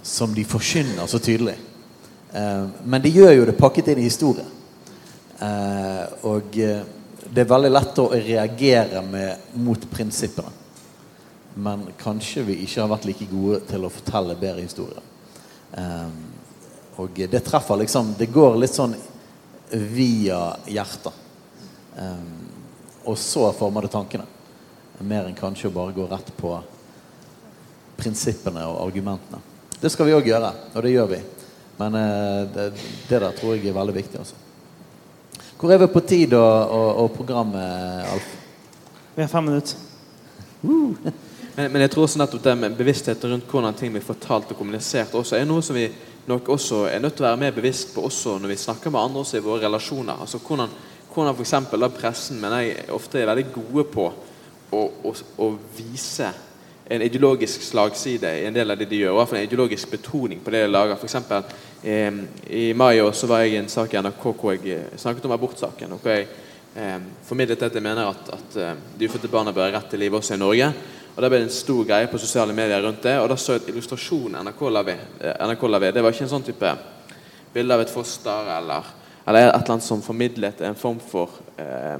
som 0.02 0.34
de 0.34 0.44
forkynner 0.46 1.06
så 1.10 1.18
tydelig. 1.18 1.56
Eh, 2.32 2.66
men 2.84 3.02
de 3.02 3.10
gjør 3.10 3.32
jo 3.34 3.48
det 3.48 3.56
pakket 3.58 3.90
inn 3.90 3.98
i 3.98 4.04
historie. 4.06 4.44
Eh, 5.42 6.04
og 6.30 6.54
eh, 6.54 6.84
det 7.26 7.42
er 7.42 7.50
veldig 7.50 7.72
lett 7.72 7.98
å 7.98 8.06
reagere 8.14 9.02
med, 9.02 9.50
mot 9.58 9.90
prinsippene. 9.90 10.54
Men 11.58 11.88
kanskje 11.98 12.46
vi 12.46 12.60
ikke 12.62 12.84
har 12.84 12.94
vært 12.94 13.10
like 13.10 13.26
gode 13.26 13.64
til 13.66 13.90
å 13.90 13.90
fortelle 13.90 14.38
bedre 14.38 14.70
historier. 14.70 15.12
Eh, 15.74 16.08
og 17.02 17.22
det 17.26 17.42
treffer 17.42 17.82
liksom 17.82 18.14
Det 18.18 18.30
går 18.30 18.62
litt 18.62 18.78
sånn 18.78 18.94
via 19.98 20.44
hjertet. 20.70 21.24
Eh, 21.98 22.28
og 23.02 23.18
så 23.18 23.50
former 23.50 23.90
det 23.90 23.96
tankene. 23.98 24.34
Mer 25.00 25.26
enn 25.26 25.34
kanskje 25.34 25.74
å 25.74 25.80
bare 25.82 25.96
gå 25.96 26.06
rett 26.06 26.36
på 26.38 26.60
prinsippene 28.00 28.64
og 28.68 28.80
argumentene. 28.86 29.40
Det 29.80 29.90
skal 29.92 30.08
vi 30.08 30.16
òg 30.16 30.28
gjøre, 30.28 30.50
og 30.74 30.84
det 30.84 30.92
gjør 30.92 31.10
vi. 31.14 31.20
Men 31.80 31.96
eh, 31.96 32.42
det, 32.52 32.66
det 33.08 33.20
der 33.22 33.36
tror 33.36 33.54
jeg 33.54 33.70
er 33.70 33.76
veldig 33.76 33.96
viktig. 33.96 34.20
Også. 34.20 34.34
Hvor 35.60 35.72
er 35.72 35.80
vi 35.80 35.92
på 35.92 36.04
tid 36.08 36.34
og, 36.36 36.74
og, 36.76 36.90
og 37.04 37.10
programmet, 37.16 38.04
Alf? 38.10 38.28
Vi 39.14 39.22
har 39.22 39.28
fem 39.28 39.44
minutter. 39.44 39.76
Men, 40.60 41.72
men 41.72 41.82
jeg 41.82 41.90
tror 41.92 42.06
også 42.06 42.20
nettopp 42.20 42.44
det 42.44 42.54
med 42.56 42.76
bevisstheten 42.78 43.32
rundt 43.32 43.48
hvordan 43.50 43.76
ting 43.76 43.92
blir 43.92 44.04
fortalt 44.04 44.52
og 44.52 44.58
kommunisert, 44.60 45.16
også 45.16 45.36
er 45.36 45.48
noe 45.48 45.64
som 45.64 45.76
vi 45.76 45.88
nok 46.28 46.48
også 46.52 46.84
er 46.90 47.00
nødt 47.02 47.16
til 47.18 47.24
å 47.24 47.30
være 47.30 47.40
mer 47.40 47.56
bevisst 47.56 47.94
på 47.94 48.04
også 48.06 48.36
når 48.38 48.52
vi 48.52 48.60
snakker 48.60 48.92
med 48.92 49.00
andre 49.00 49.24
også 49.24 49.40
i 49.40 49.44
våre 49.44 49.64
relasjoner. 49.64 50.20
Altså 50.20 50.38
Hvordan, 50.38 50.72
hvordan 51.12 51.34
for 51.34 51.44
eksempel, 51.46 51.80
da 51.80 51.90
pressen 51.92 52.40
mener 52.40 52.64
jeg 52.64 52.86
ofte 52.94 53.20
er 53.20 53.30
veldig 53.32 53.46
gode 53.56 53.86
på 53.90 54.06
å, 54.70 54.84
å, 55.10 55.14
å 55.42 55.50
vise 55.76 56.30
en 56.90 57.02
ideologisk 57.02 57.62
slagside 57.62 58.30
i 58.40 58.46
en 58.46 58.54
del 58.54 58.70
av 58.70 58.78
det 58.78 58.88
de 58.90 58.98
gjør. 58.98 59.20
Fall 59.22 59.38
en 59.38 59.46
ideologisk 59.46 59.92
betoning 59.92 60.40
på 60.42 60.50
det 60.50 60.64
de 60.64 60.70
lager. 60.72 60.96
For 60.98 61.06
eksempel, 61.06 61.44
eh, 61.86 62.16
I 62.50 62.72
mai 62.74 62.98
så 63.14 63.28
var 63.30 63.44
jeg 63.44 63.52
i 63.52 63.60
en 63.60 63.68
sak 63.70 63.94
i 63.94 64.00
NRK 64.02 64.24
hvor 64.32 64.56
jeg 64.56 64.72
eh, 64.74 64.96
snakket 64.98 65.28
om 65.28 65.34
abortsaken. 65.36 65.92
og 65.92 66.00
hvor 66.02 66.16
jeg 66.16 66.26
eh, 66.74 66.96
formidlet 67.28 67.62
at 67.62 67.74
jeg 67.78 67.82
mener 67.82 68.10
at, 68.10 68.32
at 68.34 68.56
eh, 68.56 68.74
de 68.98 69.06
ufødte 69.06 69.30
barna 69.30 69.52
bør 69.52 69.68
ha 69.68 69.76
rett 69.78 69.86
til 69.90 70.02
liv 70.02 70.14
også 70.18 70.34
i 70.34 70.42
Norge. 70.42 70.72
Og 71.14 71.22
Da 71.22 71.28
ble 71.28 71.38
det 71.38 71.46
en 71.46 71.54
stor 71.60 71.84
greie 71.84 72.10
på 72.10 72.18
sosiale 72.18 72.52
medier 72.52 72.82
rundt 72.82 73.06
det. 73.06 73.14
Og 73.20 73.28
da 73.28 73.36
så 73.36 73.54
jeg 73.54 73.62
et 73.62 73.70
illustrasjon 73.70 74.40
NRK 74.42 74.66
la 74.70 74.82
ved. 74.82 75.06
eh. 75.20 75.94
Det 75.94 76.02
var 76.02 76.10
ikke 76.10 76.26
en 76.26 76.34
sånn 76.34 76.48
type 76.50 76.74
bilde 77.54 77.74
av 77.74 77.80
et 77.86 77.94
foster 77.94 78.50
eller, 78.58 78.92
eller 79.26 79.46
et 79.46 79.54
eller 79.54 79.76
annet 79.76 79.86
som 79.86 80.02
formidlet 80.02 80.60
en 80.66 80.74
form 80.74 80.98
for 80.98 81.38
eh, 81.56 81.98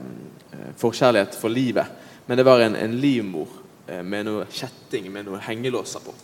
forkjærlighet 0.83 1.39
for 1.39 1.49
livet. 1.49 1.87
Men 2.27 2.37
det 2.37 2.47
var 2.47 2.59
en, 2.59 2.75
en 2.75 3.01
livmor 3.01 3.60
med 4.05 4.27
noe 4.29 4.45
kjetting 4.51 5.09
med 5.13 5.27
noen 5.27 5.43
hengelåser 5.43 6.03
på. 6.05 6.15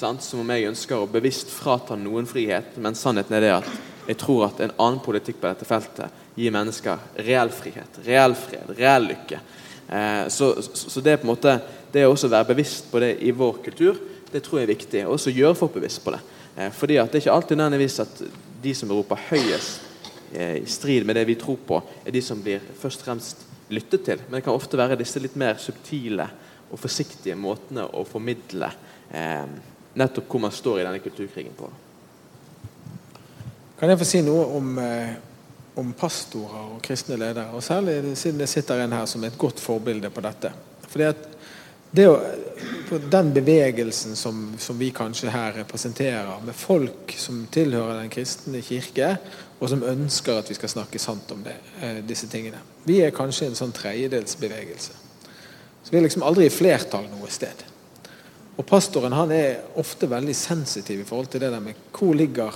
Sant? 0.00 0.22
Som 0.24 0.40
om 0.40 0.50
jeg 0.54 0.68
ønsker 0.70 0.96
å 0.96 1.08
bevisst 1.10 1.50
frata 1.52 1.96
noen 1.98 2.28
frihet, 2.28 2.76
men 2.80 2.96
sannheten 2.96 3.36
er 3.36 3.44
det 3.44 3.54
at 3.58 3.70
jeg 4.06 4.18
tror 4.20 4.46
at 4.46 4.60
en 4.64 4.72
annen 4.76 5.00
politikk 5.04 5.40
på 5.42 5.50
dette 5.50 5.66
feltet 5.68 6.38
gir 6.38 6.54
mennesker 6.54 7.02
reell 7.26 7.50
frihet, 7.52 8.00
reell 8.06 8.34
fred, 8.38 8.72
reell 8.78 9.10
lykke. 9.10 9.40
Eh, 9.90 10.24
så, 10.32 10.54
så, 10.62 11.02
det 11.04 11.12
er 11.12 11.20
på 11.20 11.28
en 11.28 11.32
måte 11.34 11.56
det 11.92 12.06
å 12.06 12.14
være 12.14 12.52
bevisst 12.52 12.88
på 12.90 13.02
det 13.02 13.16
i 13.26 13.34
vår 13.34 13.60
kultur, 13.66 13.98
det 14.30 14.42
tror 14.46 14.60
jeg 14.60 14.68
er 14.68 14.74
viktig. 14.74 15.04
Og 15.06 15.16
også 15.18 15.34
gjøre 15.34 15.58
folk 15.58 15.76
bevisst 15.76 16.04
på 16.04 16.14
det. 16.14 16.22
Eh, 16.56 16.72
fordi 16.74 17.00
at 17.02 17.10
det 17.10 17.20
er 17.20 17.26
ikke 17.26 17.36
alltid 17.36 17.60
nødvendigvis 17.60 18.00
at 18.06 18.22
de 18.62 18.74
som 18.76 18.92
roper 18.94 19.26
høyest 19.30 19.88
eh, 20.32 20.60
i 20.62 20.68
strid 20.70 21.06
med 21.06 21.18
det 21.18 21.26
vi 21.28 21.38
tror 21.40 21.58
på, 21.66 21.80
er 22.04 22.14
de 22.14 22.22
som 22.24 22.40
blir 22.42 22.62
først 22.80 23.02
og 23.02 23.10
fremst 23.10 23.44
lyttet 23.70 24.06
til. 24.06 24.22
Men 24.28 24.38
det 24.38 24.46
kan 24.46 24.56
ofte 24.56 24.78
være 24.78 24.98
disse 24.98 25.22
litt 25.22 25.36
mer 25.38 25.58
subtile 25.62 26.30
og 26.70 26.80
forsiktige 26.80 27.36
måtene 27.38 27.84
å 27.84 28.04
formidle 28.08 28.70
eh, 29.10 29.46
nettopp 29.98 30.28
hvor 30.30 30.44
man 30.44 30.54
står 30.54 30.80
i 30.80 30.86
denne 30.86 31.02
kulturkrigen 31.02 31.56
på. 31.58 31.70
Kan 33.80 33.90
jeg 33.90 34.00
få 34.00 34.06
si 34.06 34.20
noe 34.22 34.44
om, 34.58 34.78
eh, 34.78 35.14
om 35.80 35.92
pastorer 35.96 36.76
og 36.76 36.82
kristne 36.84 37.18
ledere? 37.18 37.50
Og 37.56 37.64
særlig 37.64 38.16
siden 38.18 38.42
det 38.42 38.48
sitter 38.52 38.84
en 38.84 38.98
her 38.98 39.06
som 39.10 39.24
er 39.24 39.32
et 39.32 39.40
godt 39.40 39.60
forbilde 39.60 40.10
på 40.12 40.24
dette. 40.24 40.52
Fordi 40.90 41.06
at 41.08 41.28
det 41.90 42.06
å, 42.06 42.18
den 43.10 43.32
bevegelsen 43.34 44.14
som, 44.18 44.52
som 44.62 44.78
vi 44.78 44.92
kanskje 44.94 45.32
her 45.34 45.56
representerer, 45.62 46.36
med 46.44 46.54
folk 46.54 47.14
som 47.18 47.42
tilhører 47.50 48.02
den 48.02 48.12
kristne 48.12 48.62
kirke, 48.62 49.16
og 49.60 49.68
som 49.72 49.82
ønsker 49.84 50.38
at 50.38 50.50
vi 50.50 50.56
skal 50.56 50.72
snakke 50.72 51.00
sant 51.02 51.32
om 51.34 51.42
det, 51.44 51.56
eh, 51.82 51.98
disse 52.06 52.30
tingene. 52.30 52.62
Vi 52.86 53.00
er 53.02 53.16
kanskje 53.16 53.50
en 53.50 53.58
sånn 53.58 53.74
tredjedelsbevegelse. 53.76 55.09
Så 55.90 55.96
vi 55.96 55.98
er 55.98 56.04
liksom 56.06 56.22
aldri 56.22 56.44
i 56.46 56.54
flertall 56.54 57.08
noe 57.10 57.26
sted. 57.34 57.64
Og 58.54 58.66
pastoren 58.68 59.16
han 59.16 59.32
er 59.34 59.64
ofte 59.82 60.06
veldig 60.06 60.34
sensitiv 60.38 61.00
i 61.02 61.06
forhold 61.08 61.32
til 61.32 61.42
det 61.42 61.48
der 61.50 61.64
med 61.64 61.78
hvor 61.90 62.14
ligger 62.14 62.54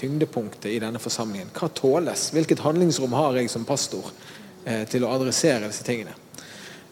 tyngdepunktet 0.00 0.72
i 0.72 0.80
denne 0.82 0.98
forsamlingen. 0.98 1.52
Hva 1.54 1.68
tåles? 1.70 2.32
Hvilket 2.34 2.64
handlingsrom 2.64 3.14
har 3.14 3.38
jeg 3.38 3.52
som 3.52 3.66
pastor 3.68 4.08
eh, 4.64 4.82
til 4.90 5.06
å 5.06 5.12
adressere 5.14 5.68
disse 5.68 5.86
tingene? 5.86 6.16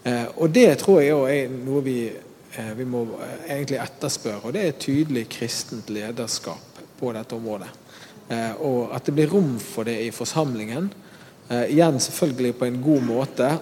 Eh, 0.05 0.28
og 0.36 0.55
det 0.55 0.68
tror 0.78 1.01
jeg 1.03 1.16
også 1.16 1.32
er 1.34 1.59
noe 1.66 1.82
vi, 1.82 1.97
eh, 2.07 2.70
vi 2.78 2.86
må 2.86 3.03
eh, 3.18 3.34
egentlig 3.57 3.80
etterspørre. 3.82 4.45
Og 4.47 4.55
det 4.55 4.62
er 4.68 4.78
tydelig 4.78 5.26
kristent 5.32 5.91
lederskap 5.91 6.78
på 7.01 7.11
dette 7.16 7.34
området. 7.34 7.72
Eh, 8.30 8.62
og 8.62 8.95
at 8.95 9.11
det 9.11 9.16
blir 9.18 9.34
rom 9.34 9.57
for 9.59 9.91
det 9.91 9.97
i 10.05 10.14
forsamlingen. 10.14 10.93
Eh, 11.49 11.66
igjen 11.74 11.99
selvfølgelig 11.99 12.55
på 12.62 12.70
en 12.70 12.80
god 12.84 13.07
måte, 13.11 13.55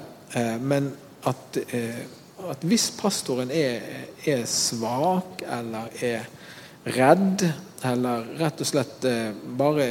men 0.61 0.91
at, 1.25 1.57
at 2.49 2.65
hvis 2.67 2.91
pastoren 2.97 3.51
er, 3.51 4.07
er 4.25 4.45
svak 4.49 5.43
eller 5.43 5.91
er 6.05 6.29
redd, 6.95 7.45
eller 7.85 8.27
rett 8.39 8.63
og 8.63 8.69
slett 8.69 9.07
eh, 9.09 9.31
bare 9.59 9.87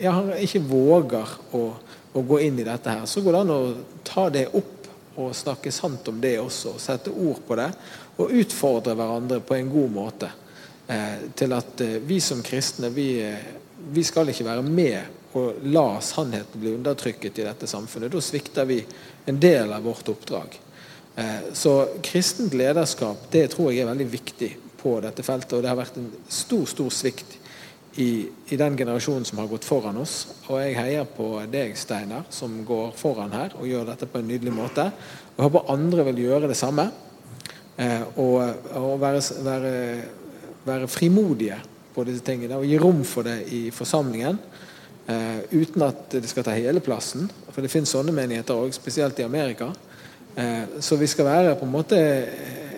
ja, 0.00 0.10
han 0.10 0.32
ikke 0.36 0.62
våger 0.66 1.34
å, 1.54 1.64
å 2.12 2.22
gå 2.26 2.40
inn 2.44 2.58
i 2.60 2.66
dette 2.66 2.92
her, 2.92 3.04
så 3.06 3.22
går 3.24 3.36
det 3.36 3.42
an 3.44 3.54
å 3.54 3.60
ta 4.06 4.28
det 4.32 4.48
opp 4.50 4.72
og 5.14 5.34
snakke 5.36 5.70
sant 5.72 6.08
om 6.10 6.18
det 6.20 6.36
også. 6.42 6.74
og 6.74 6.82
Sette 6.82 7.12
ord 7.12 7.42
på 7.46 7.58
det 7.58 7.70
og 8.18 8.32
utfordre 8.34 8.94
hverandre 8.98 9.40
på 9.46 9.56
en 9.56 9.70
god 9.70 9.92
måte. 9.94 10.30
Eh, 10.86 11.30
til 11.38 11.54
at 11.56 11.80
eh, 11.80 12.00
vi 12.04 12.18
som 12.20 12.42
kristne, 12.44 12.90
vi, 12.94 13.08
eh, 13.22 13.46
vi 13.94 14.04
skal 14.04 14.28
ikke 14.30 14.46
være 14.46 14.66
med 14.66 15.20
og 15.34 15.64
la 15.66 15.98
sannheten 16.04 16.60
bli 16.62 16.74
undertrykket 16.76 17.40
i 17.40 17.46
dette 17.46 17.66
samfunnet. 17.66 18.12
Da 18.12 18.20
svikter 18.22 18.68
vi 18.68 18.78
en 19.26 19.40
del 19.40 19.72
av 19.74 19.82
vårt 19.82 20.08
oppdrag. 20.12 20.60
Eh, 21.16 21.52
så 21.52 21.74
kristent 22.02 22.54
lederskap 22.54 23.28
det 23.30 23.46
tror 23.52 23.70
jeg 23.70 23.84
er 23.84 23.90
veldig 23.92 24.06
viktig 24.10 24.50
på 24.80 24.98
dette 25.04 25.24
feltet. 25.26 25.56
Og 25.56 25.62
det 25.64 25.70
har 25.70 25.78
vært 25.78 25.98
en 26.00 26.10
stor, 26.28 26.64
stor 26.70 26.90
svikt 26.92 27.38
i, 28.02 28.26
i 28.50 28.58
den 28.58 28.76
generasjonen 28.76 29.26
som 29.28 29.38
har 29.38 29.50
gått 29.50 29.66
foran 29.66 30.00
oss. 30.02 30.16
Og 30.48 30.58
jeg 30.60 30.76
heier 30.78 31.06
på 31.06 31.28
deg, 31.50 31.76
Steinar, 31.78 32.26
som 32.34 32.56
går 32.66 32.92
foran 32.98 33.34
her 33.36 33.54
og 33.60 33.68
gjør 33.70 33.86
dette 33.92 34.10
på 34.10 34.20
en 34.20 34.28
nydelig 34.28 34.54
måte. 34.54 34.88
Og 35.36 35.46
håper 35.46 35.70
andre 35.74 36.08
vil 36.10 36.24
gjøre 36.26 36.50
det 36.50 36.58
samme. 36.58 36.88
Eh, 37.76 38.02
og 38.18 38.42
og 38.78 38.98
være, 39.02 39.22
være, 39.46 39.72
være 40.66 40.90
frimodige 40.90 41.60
på 41.94 42.04
disse 42.06 42.22
tingene 42.26 42.58
og 42.58 42.66
gi 42.66 42.78
rom 42.78 43.02
for 43.06 43.26
det 43.26 43.40
i 43.54 43.68
forsamlingen. 43.74 44.38
Eh, 45.06 45.40
uten 45.52 45.82
at 45.86 46.16
det 46.16 46.26
skal 46.30 46.46
ta 46.46 46.54
hele 46.56 46.82
plassen. 46.82 47.28
For 47.52 47.62
det 47.62 47.70
finnes 47.70 47.92
sånne 47.94 48.14
menigheter 48.14 48.58
òg, 48.58 48.74
spesielt 48.74 49.18
i 49.20 49.26
Amerika. 49.26 49.70
Eh, 50.36 50.80
så 50.80 50.96
vi 50.96 51.06
skal 51.06 51.28
være 51.28 51.56
på 51.58 51.66
en 51.66 51.74
måte 51.74 52.00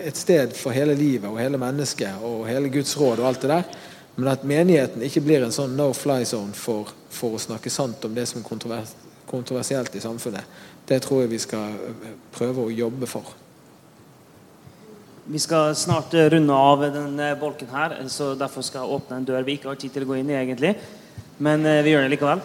et 0.06 0.16
sted 0.16 0.52
for 0.54 0.76
hele 0.76 0.94
livet 0.94 1.28
og 1.30 1.40
hele 1.40 1.58
mennesket 1.58 2.22
og 2.24 2.44
hele 2.48 2.70
Guds 2.70 2.94
råd 3.00 3.22
og 3.22 3.30
alt 3.30 3.42
det 3.42 3.52
der. 3.54 3.74
Men 4.16 4.32
at 4.32 4.44
menigheten 4.48 5.02
ikke 5.04 5.24
blir 5.24 5.44
en 5.44 5.52
sånn 5.52 5.74
no 5.76 5.90
fly 5.96 6.22
zone 6.24 6.56
for, 6.56 6.92
for 7.12 7.36
å 7.36 7.42
snakke 7.42 7.72
sant 7.72 8.04
om 8.06 8.14
det 8.16 8.28
som 8.28 8.40
er 8.40 8.48
kontrovers 8.48 8.94
kontroversielt 9.26 9.94
i 9.98 10.00
samfunnet, 10.00 10.44
det 10.86 11.00
tror 11.02 11.24
jeg 11.24 11.32
vi 11.32 11.40
skal 11.42 11.74
eh, 11.74 12.14
prøve 12.34 12.66
å 12.66 12.70
jobbe 12.70 13.08
for. 13.10 13.32
Vi 15.26 15.40
skal 15.42 15.74
snart 15.74 16.14
eh, 16.14 16.28
runde 16.30 16.54
av 16.54 16.84
denne 16.94 17.32
bolken 17.40 17.72
her, 17.74 17.96
så 18.12 18.34
derfor 18.38 18.62
skal 18.62 18.84
jeg 18.84 18.98
åpne 18.98 19.18
en 19.18 19.26
dør 19.26 19.46
vi 19.46 19.58
ikke 19.58 19.72
har 19.72 19.80
tid 19.80 19.96
til 19.96 20.06
å 20.06 20.12
gå 20.12 20.20
inn 20.20 20.30
i, 20.30 20.38
egentlig. 20.38 20.76
Men 21.42 21.66
eh, 21.66 21.82
vi 21.82 21.96
gjør 21.96 22.06
det 22.06 22.14
likevel. 22.14 22.44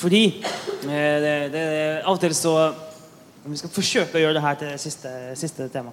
Fordi 0.00 0.24
eh, 0.40 1.16
det, 1.24 1.34
det, 1.52 1.64
Av 2.00 2.14
og 2.14 2.20
til 2.22 2.34
så 2.36 2.54
Vi 3.44 3.58
skal 3.60 3.72
forsøke 3.72 4.16
å 4.16 4.22
gjøre 4.22 4.38
det 4.38 4.44
her 4.44 4.60
til 4.60 4.72
siste, 4.80 5.12
siste 5.38 5.68
tema. 5.72 5.92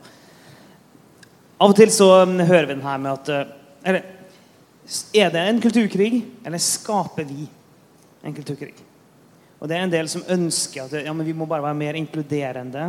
Av 1.57 1.71
og 1.71 1.75
til 1.77 1.91
så 1.93 2.09
mm, 2.27 2.39
hører 2.47 2.69
vi 2.69 2.75
den 2.75 2.85
her 2.85 3.01
med 3.03 3.13
at 3.17 3.33
eh, 3.33 3.53
Eller 3.87 4.13
er 5.19 5.31
det 5.33 5.41
en 5.43 5.57
kulturkrig, 5.59 6.21
eller 6.47 6.61
skaper 6.63 7.25
vi 7.27 7.43
en 8.23 8.35
kulturkrig? 8.35 8.77
Og 9.59 9.67
det 9.67 9.75
er 9.75 9.83
en 9.83 9.91
del 9.91 10.07
som 10.07 10.23
ønsker 10.31 10.85
at 10.85 10.93
ja, 11.03 11.11
vi 11.11 11.33
må 11.35 11.47
bare 11.49 11.65
være 11.65 11.75
mer 11.75 11.97
inkluderende. 11.99 12.85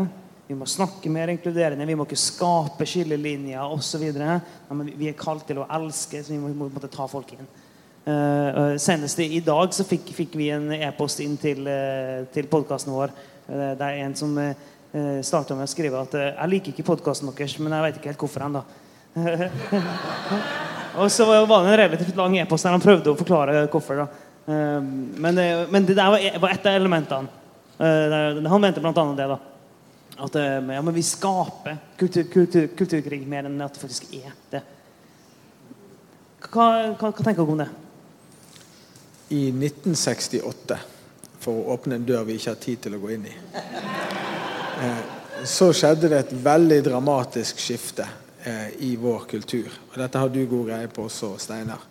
Vi 0.46 0.54
må 0.54 0.68
snakke 0.68 1.10
mer 1.10 1.32
inkluderende, 1.32 1.86
vi 1.88 1.96
må 1.98 2.06
ikke 2.06 2.20
skape 2.22 2.86
skillelinjer 2.86 3.74
osv. 3.74 4.04
Ja, 4.14 4.36
vi 4.70 5.10
er 5.10 5.18
kalt 5.18 5.48
til 5.48 5.58
å 5.58 5.66
elske, 5.78 6.22
så 6.22 6.36
vi 6.36 6.38
må, 6.38 6.52
må 6.54 6.68
måtte 6.70 6.92
ta 6.92 7.08
folk 7.10 7.34
inn. 7.34 7.50
Uh, 8.08 8.76
senest 8.80 9.18
i 9.20 9.40
dag 9.44 9.72
så 9.76 9.84
fikk, 9.84 10.14
fikk 10.16 10.36
vi 10.40 10.46
en 10.54 10.70
e-post 10.72 11.18
inn 11.20 11.34
til, 11.36 11.66
uh, 11.68 12.24
til 12.32 12.46
podkasten 12.48 12.94
vår. 12.94 13.10
Uh, 13.44 13.72
det 13.76 13.84
er 13.84 13.98
en 14.06 14.14
som 14.16 14.30
uh, 14.32 14.52
starta 15.20 15.56
med 15.56 15.66
å 15.66 15.68
skrive 15.68 16.00
at 16.00 16.14
jeg 16.16 16.48
liker 16.48 16.72
ikke 16.72 16.86
podkasten 16.86 17.28
deres, 17.28 17.58
men 17.60 17.74
jeg 17.76 17.84
vet 17.84 17.98
ikke 17.98 18.08
helt 18.08 18.22
hvorfor 18.22 18.44
ennå. 18.46 18.62
og 21.02 21.10
så 21.12 21.26
var 21.28 21.50
det 21.50 21.58
en 21.58 21.76
relativt 21.82 22.16
lang 22.16 22.38
e-post 22.40 22.64
der 22.64 22.72
han 22.72 22.84
prøvde 22.84 23.12
å 23.12 23.18
forklare 23.18 23.66
hvorfor. 23.72 24.06
men, 24.46 25.40
men, 25.68 25.84
det 25.84 25.96
der 25.98 26.12
var, 26.14 26.22
e, 26.22 26.30
var 26.40 26.54
et 26.54 26.68
av 26.70 26.78
elementene. 26.78 27.28
han 27.78 28.62
mente 28.62 28.80
bl.a. 28.80 28.92
det. 29.18 29.26
da 29.28 29.38
At 30.24 30.38
ja, 30.38 30.80
vi 30.80 31.02
skaper 31.02 31.76
kultur, 31.98 32.24
kultur, 32.32 32.70
kulturkrig 32.78 33.20
mer 33.28 33.50
enn 33.50 33.60
at 33.60 33.76
det 33.76 33.82
faktisk 33.82 34.08
er 34.16 34.32
det. 34.54 34.62
Hva, 36.48 36.70
hva, 36.94 37.10
hva 37.10 37.12
tenker 37.12 37.42
dere 37.42 37.52
om 37.52 37.60
det? 37.60 37.68
I 39.28 39.48
1968, 39.52 40.78
for 41.38 41.52
å 41.52 41.74
åpne 41.74 41.98
en 41.98 42.06
dør 42.08 42.24
vi 42.28 42.38
ikke 42.38 42.54
har 42.54 42.62
tid 42.62 42.80
til 42.84 42.96
å 42.96 43.00
gå 43.02 43.10
inn 43.14 43.26
i, 43.28 43.34
eh, 44.84 45.02
så 45.44 45.70
skjedde 45.76 46.08
det 46.10 46.22
et 46.22 46.32
veldig 46.44 46.78
dramatisk 46.86 47.60
skifte 47.62 48.06
eh, 48.44 48.72
i 48.88 48.94
vår 48.96 49.26
kultur. 49.30 49.68
Og 49.92 49.98
dette 50.00 50.22
har 50.22 50.32
du 50.32 50.40
god 50.46 50.70
greie 50.70 50.88
på 50.88 51.04
også, 51.06 51.34
Steinar. 51.38 51.84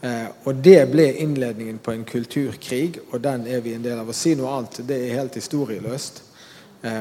Eh, 0.00 0.26
og 0.44 0.62
det 0.64 0.80
ble 0.90 1.10
innledningen 1.22 1.78
på 1.82 1.92
en 1.92 2.06
kulturkrig, 2.08 2.98
og 3.10 3.20
den 3.22 3.46
er 3.46 3.60
vi 3.60 3.76
en 3.76 3.84
del 3.84 4.00
av. 4.00 4.08
Å 4.08 4.16
si 4.16 4.34
noe 4.38 4.56
annet, 4.56 4.80
det 4.88 4.98
er 5.04 5.20
helt 5.20 5.38
historieløst. 5.38 6.24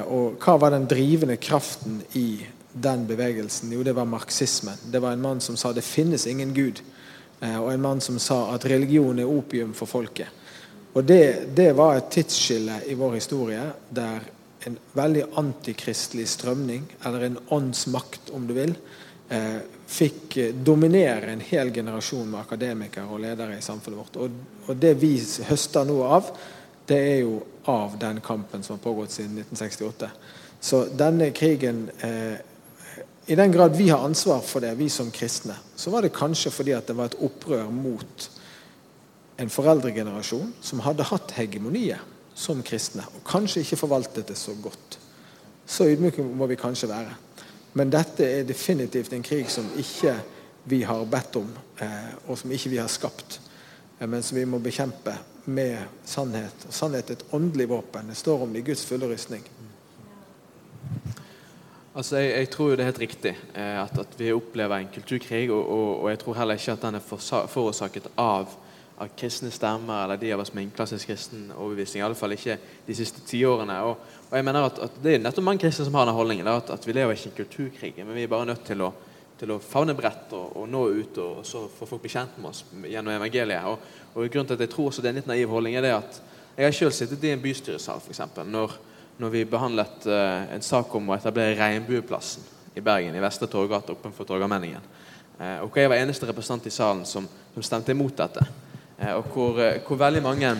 Og 0.09 0.41
hva 0.41 0.55
var 0.57 0.71
den 0.73 0.87
drivende 0.89 1.35
kraften 1.37 1.99
i 2.17 2.39
den 2.73 3.03
bevegelsen? 3.05 3.69
Jo, 3.75 3.83
det 3.85 3.93
var 3.93 4.07
marxismen. 4.09 4.79
Det 4.89 4.97
var 5.03 5.13
en 5.13 5.21
mann 5.21 5.41
som 5.41 5.53
sa 5.53 5.69
det 5.69 5.83
finnes 5.85 6.25
ingen 6.25 6.49
Gud. 6.55 6.81
Eh, 7.39 7.57
og 7.61 7.71
en 7.73 7.81
mann 7.81 8.01
som 8.01 8.19
sa 8.19 8.53
at 8.55 8.65
religion 8.65 9.19
er 9.19 9.29
opium 9.29 9.73
for 9.77 9.89
folket. 9.89 10.27
Og 10.93 11.05
det, 11.05 11.53
det 11.55 11.71
var 11.77 11.97
et 11.97 12.09
tidsskille 12.11 12.81
i 12.89 12.95
vår 12.97 13.19
historie 13.19 13.63
der 13.89 14.23
en 14.65 14.77
veldig 14.97 15.23
antikristelig 15.37 16.27
strømning, 16.27 16.87
eller 17.05 17.27
en 17.27 17.37
åndsmakt, 17.53 18.31
om 18.33 18.47
du 18.47 18.55
vil, 18.57 18.73
eh, 19.29 19.59
fikk 19.87 20.37
dominere 20.65 21.31
en 21.31 21.43
hel 21.43 21.71
generasjon 21.71 22.27
med 22.31 22.41
akademikere 22.41 23.05
og 23.07 23.21
ledere 23.23 23.57
i 23.57 23.63
samfunnet 23.63 23.99
vårt. 23.99 24.17
Og, 24.17 24.41
og, 24.65 24.73
det 24.75 24.95
vi 24.99 25.13
høster 25.47 25.85
noe 25.87 26.09
av, 26.17 26.33
det 26.87 26.97
er 26.97 27.21
jo 27.21 27.39
av 27.69 27.97
den 27.99 28.19
kampen 28.23 28.63
som 28.63 28.75
har 28.75 28.83
pågått 28.83 29.13
siden 29.15 29.37
1968. 29.45 30.09
Så 30.59 30.83
denne 30.97 31.29
krigen 31.35 31.85
eh, 32.01 32.39
i 33.27 33.35
den 33.35 33.51
grad 33.51 33.75
vi 33.75 33.89
har 33.89 34.05
ansvar 34.05 34.41
for 34.41 34.63
det, 34.63 34.75
vi 34.79 34.89
som 34.89 35.11
kristne, 35.11 35.55
så 35.75 35.91
var 35.91 36.01
det 36.01 36.15
kanskje 36.15 36.51
fordi 36.51 36.75
at 36.77 36.87
det 36.87 36.95
var 36.95 37.11
et 37.11 37.19
opprør 37.27 37.67
mot 37.71 38.29
en 39.37 39.51
foreldregenerasjon 39.51 40.53
som 40.63 40.81
hadde 40.85 41.05
hatt 41.09 41.33
hegemoniet 41.37 42.15
som 42.37 42.61
kristne, 42.63 43.03
og 43.17 43.25
kanskje 43.27 43.63
ikke 43.65 43.79
forvaltet 43.81 44.29
det 44.29 44.37
så 44.37 44.53
godt. 44.61 44.99
Så 45.67 45.89
ydmyke 45.91 46.23
må 46.23 46.47
vi 46.47 46.55
kanskje 46.55 46.89
være. 46.89 47.15
Men 47.77 47.91
dette 47.91 48.25
er 48.25 48.47
definitivt 48.47 49.13
en 49.13 49.25
krig 49.25 49.49
som 49.51 49.67
ikke 49.77 50.15
vi 50.69 50.81
har 50.87 51.05
bedt 51.05 51.35
om, 51.39 51.49
eh, 51.79 52.13
og 52.27 52.37
som 52.37 52.51
ikke 52.51 52.69
vi 52.69 52.79
har 52.79 52.87
skapt, 52.87 53.39
eh, 53.99 54.07
men 54.07 54.23
som 54.23 54.37
vi 54.37 54.45
må 54.45 54.59
bekjempe 54.59 55.17
med 55.45 55.77
sannhet. 56.05 56.67
Og 56.67 56.73
sannhet 56.73 57.09
er 57.09 57.19
et 57.19 57.25
åndelig 57.33 57.69
våpen. 57.69 58.07
Det 58.07 58.17
står 58.17 58.43
om 58.43 58.55
i 58.55 58.61
Guds 58.61 58.85
fulle 58.85 59.07
rustning. 59.07 59.43
Altså, 61.97 62.19
jeg, 62.21 62.29
jeg, 62.37 62.49
tror 62.53 62.67
jo 62.69 62.75
det 62.77 62.83
er 62.83 62.91
helt 62.91 62.99
riktig 63.01 63.31
eh, 63.33 63.77
at, 63.81 63.95
at, 63.97 64.11
vi 64.19 64.29
opplever 64.29 64.77
en 64.77 64.89
kulturkrig. 64.93 65.49
Og, 65.49 65.69
og, 65.69 65.87
og, 66.03 66.09
jeg 66.11 66.19
tror 66.21 66.35
heller 66.37 66.59
ikke 66.59 66.75
at 66.75 66.83
den 66.83 66.95
er 66.99 67.05
forårsaket 67.49 68.09
av, 68.21 68.51
av 69.01 69.13
kristne 69.17 69.49
stemmer 69.53 70.03
eller 70.03 70.19
de 70.21 70.29
av 70.35 70.43
oss 70.43 70.53
med 70.53 70.67
en 70.67 70.75
klassisk 70.77 71.09
kristen 71.09 71.47
overbevisning. 71.55 72.03
I 72.03 72.05
alle 72.05 72.19
fall 72.19 72.35
ikke 72.35 72.59
de 72.85 72.97
siste 72.99 73.23
tiårene. 73.25 73.79
Og, 73.89 74.13
og 74.27 74.35
jeg 74.37 74.45
mener 74.45 74.67
at, 74.69 74.83
at, 74.85 74.99
det 75.01 75.15
er 75.15 75.23
nettopp 75.25 75.47
mange 75.47 75.63
kristne 75.65 75.87
som 75.87 75.97
har 75.97 76.05
den 76.05 76.19
holdningen. 76.19 76.49
At, 76.53 76.69
at, 76.75 76.85
vi 76.85 76.93
lever 76.93 77.17
ikke 77.17 77.31
i 77.31 77.31
en 77.31 77.37
kulturkrig, 77.39 77.93
men 78.03 78.13
vi 78.13 78.27
er 78.27 78.33
bare 78.35 78.49
nødt 78.51 78.61
til 78.69 78.85
å, 78.85 78.91
til 79.41 79.55
å 79.55 79.59
favne 79.65 79.97
bredt 79.97 80.35
og, 80.37 80.61
nå 80.69 80.83
ut 80.99 81.17
og, 81.23 81.39
så 81.49 81.63
få 81.79 81.89
folk 81.89 82.05
bekjent 82.05 82.37
med 82.37 82.51
oss 82.51 82.61
gjennom 82.85 83.15
evangeliet. 83.15 83.89
Og, 84.13 84.27
grunnen 84.27 84.51
til 84.51 84.59
at 84.59 84.67
jeg 84.67 84.75
tror 84.75 84.91
også 84.91 85.01
det 85.01 85.09
er 85.09 85.17
en 85.17 85.23
litt 85.23 85.33
naiv 85.33 85.49
holdning, 85.49 85.79
er 85.81 85.87
det 85.87 85.97
at 85.97 86.21
jeg 86.59 86.69
har 86.69 86.77
selv 86.77 86.93
sittet 86.93 87.25
i 87.25 87.33
en 87.33 87.41
bystyresal 87.41 88.05
eksempel, 88.05 88.45
når 88.53 88.77
når 89.17 89.29
vi 89.33 89.45
behandlet 89.49 90.05
uh, 90.05 90.53
en 90.53 90.61
sak 90.61 90.93
om 90.95 91.09
å 91.09 91.15
etablere 91.17 91.57
Regnbueplassen 91.57 92.43
i 92.77 92.83
Bergen, 92.85 93.15
i 93.17 93.21
Vestre 93.21 93.49
Torgata, 93.49 93.95
oppenfor 93.95 94.27
Torgallmenningen. 94.29 94.83
Uh, 95.39 95.63
og 95.63 95.71
hvor 95.71 95.81
jeg 95.81 95.89
var 95.89 96.01
eneste 96.01 96.29
representant 96.29 96.67
i 96.69 96.73
salen 96.73 97.05
som, 97.05 97.25
som 97.55 97.65
stemte 97.65 97.95
imot 97.95 98.17
dette. 98.19 98.45
Uh, 98.99 99.15
og 99.17 99.31
hvor, 99.33 99.61
hvor, 99.87 99.97
veldig 100.03 100.21
mange 100.25 100.51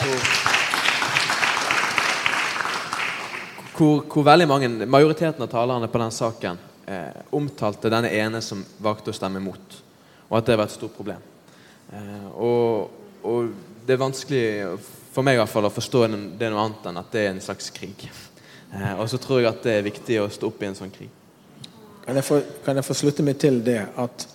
hvor, 0.00 0.24
hvor, 3.76 4.00
hvor, 4.08 4.24
veldig 4.30 4.48
mange, 4.48 4.70
majoriteten 4.88 5.44
av 5.44 5.52
talerne 5.52 5.90
på 5.92 6.04
den 6.04 6.16
saken 6.16 6.66
omtalte 7.36 7.86
denne 7.92 8.08
ene 8.10 8.40
som 8.42 8.64
valgte 8.82 9.12
å 9.12 9.14
stemme 9.14 9.38
imot, 9.38 9.76
og 10.26 10.32
at 10.40 10.48
det 10.48 10.56
var 10.58 10.66
et 10.66 10.74
stort 10.74 10.96
problem. 10.96 11.20
og, 12.34 12.90
og 13.22 13.52
det 13.86 13.94
er 13.94 14.00
vanskelig 14.00 14.42
for 15.10 15.26
meg 15.26 15.36
i 15.36 15.40
hvert 15.40 15.50
fall 15.50 15.66
å 15.68 15.72
forstå 15.74 16.04
det 16.38 16.50
noe 16.50 16.66
annet 16.66 16.90
enn 16.90 17.00
at 17.00 17.14
det 17.14 17.24
er 17.24 17.32
en 17.34 17.42
slags 17.42 17.70
krig. 17.74 18.06
Eh, 18.72 18.92
og 18.94 19.08
så 19.10 19.18
tror 19.18 19.40
jeg 19.40 19.50
at 19.50 19.64
det 19.66 19.78
er 19.78 19.88
viktig 19.88 20.20
å 20.22 20.28
stå 20.30 20.50
opp 20.50 20.62
i 20.62 20.68
en 20.68 20.78
sånn 20.78 20.92
krig. 20.94 21.10
Kan 22.04 22.18
jeg, 22.18 22.26
få, 22.26 22.40
kan 22.64 22.78
jeg 22.78 22.86
få 22.86 22.96
slutte 22.96 23.24
meg 23.26 23.38
til 23.38 23.60
det 23.66 23.80
at 24.00 24.26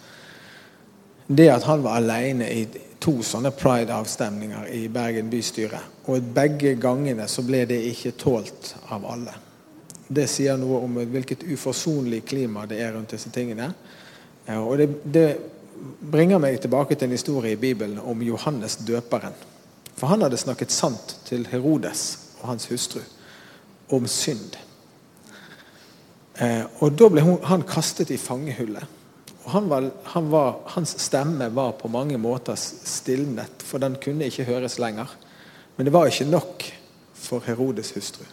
det 1.28 1.48
at 1.50 1.64
han 1.66 1.82
var 1.82 1.98
alene 1.98 2.48
i 2.54 2.66
to 3.02 3.18
sånne 3.26 3.50
pride-avstemninger 3.58 4.68
i 4.78 4.84
Bergen 4.94 5.30
bystyre, 5.32 5.80
og 6.10 6.30
begge 6.36 6.76
gangene 6.82 7.26
så 7.30 7.44
ble 7.46 7.64
det 7.70 7.80
ikke 7.90 8.14
tålt 8.22 8.76
av 8.94 9.08
alle. 9.10 9.34
Det 10.06 10.28
sier 10.30 10.58
noe 10.62 10.84
om 10.86 11.00
hvilket 11.10 11.48
uforsonlig 11.50 12.22
klima 12.30 12.68
det 12.70 12.78
er 12.84 12.94
rundt 12.94 13.16
disse 13.16 13.32
tingene. 13.34 13.72
Eh, 14.46 14.60
og 14.60 14.78
det, 14.82 14.90
det 15.04 15.28
bringer 16.00 16.42
meg 16.42 16.60
tilbake 16.62 16.96
til 16.96 17.10
en 17.10 17.18
historie 17.18 17.56
i 17.56 17.62
Bibelen 17.62 18.00
om 18.00 18.22
Johannes 18.22 18.78
døperen. 18.86 19.34
For 19.96 20.12
han 20.12 20.26
hadde 20.26 20.38
snakket 20.38 20.74
sant 20.76 21.18
til 21.28 21.48
Herodes 21.52 22.06
og 22.42 22.50
hans 22.52 22.68
hustru 22.72 23.02
om 23.96 24.08
synd. 24.08 24.58
Eh, 26.36 26.66
og 26.84 26.98
Da 27.00 27.10
ble 27.10 27.24
hun, 27.24 27.40
han 27.44 27.64
kastet 27.64 28.12
i 28.12 28.20
fangehullet. 28.20 28.84
Og 29.46 29.52
han 29.52 29.70
var, 29.70 29.92
han 30.04 30.32
var, 30.32 30.56
hans 30.74 30.96
stemme 31.00 31.52
var 31.56 31.76
på 31.78 31.88
mange 31.88 32.18
måter 32.18 32.58
stilnet, 32.58 33.62
for 33.64 33.78
den 33.80 33.96
kunne 34.02 34.26
ikke 34.26 34.48
høres 34.48 34.80
lenger. 34.82 35.12
Men 35.78 35.86
det 35.86 35.94
var 35.94 36.10
ikke 36.10 36.26
nok 36.26 36.66
for 37.14 37.46
Herodes 37.46 37.92
hustru. 37.92 38.26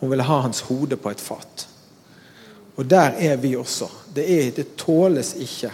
Hun 0.00 0.10
ville 0.10 0.26
ha 0.26 0.40
hans 0.44 0.60
hode 0.68 0.96
på 0.96 1.10
et 1.10 1.20
fat. 1.20 1.68
Og 2.76 2.90
der 2.90 3.16
er 3.18 3.36
vi 3.36 3.56
også. 3.56 3.88
Det, 4.14 4.24
er, 4.28 4.50
det 4.50 4.76
tåles 4.76 5.34
ikke 5.40 5.72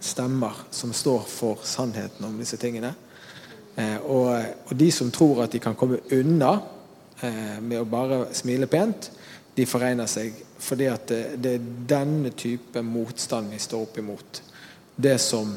stemmer 0.00 0.66
som 0.70 0.92
står 0.92 1.24
for 1.28 1.62
sannheten 1.64 2.24
om 2.26 2.38
disse 2.38 2.56
tingene. 2.60 2.94
Eh, 3.76 3.96
og, 3.96 4.44
og, 4.66 4.76
de 4.76 4.90
som 4.92 5.10
tror 5.10 5.44
at 5.44 5.52
de 5.54 5.60
kan 5.62 5.76
komme 5.78 6.00
unna 6.12 6.52
eh, 7.22 7.58
med 7.62 7.80
å 7.80 7.88
bare 7.88 8.24
smile 8.36 8.68
pent, 8.70 9.10
de 9.54 9.66
foregner 9.68 10.10
seg. 10.10 10.34
Fordi 10.60 10.88
at 10.90 11.06
det, 11.08 11.22
det, 11.40 11.56
er 11.56 11.68
denne 11.94 12.32
type 12.36 12.82
motstand 12.84 13.52
vi 13.54 13.60
står 13.62 13.86
opp 13.86 13.98
imot. 14.02 14.42
Det 14.96 15.16
som 15.22 15.54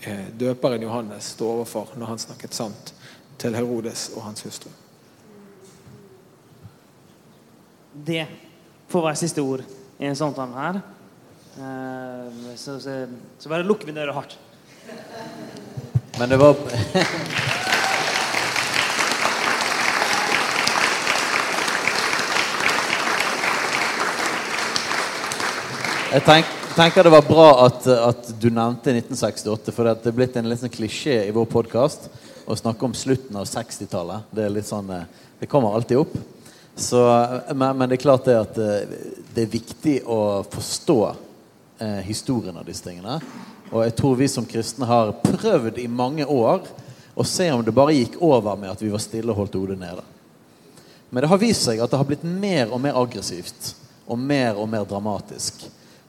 eh, 0.00 0.30
døperen 0.38 0.84
Johannes 0.84 1.34
står 1.34 1.60
overfor 1.60 1.94
når 1.98 2.12
han 2.12 2.24
snakket 2.26 2.56
sant 2.56 2.94
til 3.40 3.56
Herodes 3.56 4.10
og 4.14 4.28
hans 4.28 4.44
hustru. 4.46 4.70
Det 7.94 8.24
får 8.90 9.04
være 9.08 9.18
siste 9.18 9.42
ord 9.42 9.62
i 9.98 10.06
en 10.06 10.18
samtale 10.18 10.58
her. 10.58 10.80
Så, 12.58 12.80
så, 12.82 12.94
så 13.38 13.50
bare 13.50 13.66
lukker 13.66 13.86
vi 13.86 13.94
døra 13.94 14.14
hardt. 14.16 14.34
Men 16.18 16.28
det 16.28 16.36
var 16.36 16.54
Jeg 26.14 26.22
tenk, 26.22 26.50
tenker 26.76 27.02
det 27.02 27.10
var 27.10 27.24
bra 27.26 27.46
at, 27.64 27.86
at, 27.90 28.28
du 28.38 28.46
nevnte 28.46 28.92
1968, 28.94 29.72
for 29.74 29.88
det 29.88 30.06
er 30.06 30.14
blitt 30.14 30.36
en 30.38 30.46
litt 30.46 30.60
sånn 30.60 30.70
klisjé 30.70 31.16
i 31.26 31.32
vår 31.34 31.48
podkast 31.50 32.06
å 32.46 32.54
snakke 32.54 32.86
om 32.86 32.94
slutten 32.94 33.34
av 33.40 33.48
60-tallet. 33.50 34.28
Det 34.30 34.62
sånn, 34.62 34.92
eh, 34.94 35.08
det 35.40 35.48
kommer 35.50 35.74
alltid 35.74 35.98
opp. 36.04 36.14
Så, 36.76 37.02
men, 37.50 37.74
men, 37.80 37.88
det 37.90 37.98
er 37.98 38.04
klart 38.04 38.30
det 38.30 38.38
at 38.38 38.60
eh, 38.62 38.94
det 39.34 39.42
er 39.42 39.50
viktig 39.56 39.96
å 40.06 40.44
forstå 40.46 40.98
eh, 41.82 42.00
historien 42.06 42.62
av 42.62 42.70
disse 42.70 42.86
tingene. 42.86 43.18
Og 43.72 43.84
jeg 43.84 43.94
tror 43.98 44.18
vi 44.18 44.28
som 44.30 44.46
kristne 44.48 44.88
har 44.88 45.14
prøvd 45.24 45.78
i 45.82 45.88
mange 45.88 46.26
år 46.26 46.66
å 47.14 47.24
se 47.26 47.46
om 47.52 47.62
det 47.64 47.74
bare 47.74 47.94
gikk 47.94 48.18
over 48.22 48.58
med 48.58 48.72
at 48.74 48.82
vi 48.82 48.90
var 48.92 49.02
stille 49.02 49.32
og 49.32 49.42
holdt 49.42 49.56
hodet 49.58 49.78
nede. 49.80 50.02
Men 51.10 51.22
det 51.22 51.30
har 51.30 51.40
vist 51.40 51.66
seg 51.68 51.80
at 51.80 51.90
det 51.90 52.00
har 52.00 52.08
blitt 52.08 52.26
mer 52.26 52.72
og 52.74 52.82
mer 52.82 52.98
aggressivt 52.98 53.72
og 54.10 54.18
mer 54.20 54.58
og 54.58 54.68
mer 54.70 54.86
dramatisk. 54.88 55.62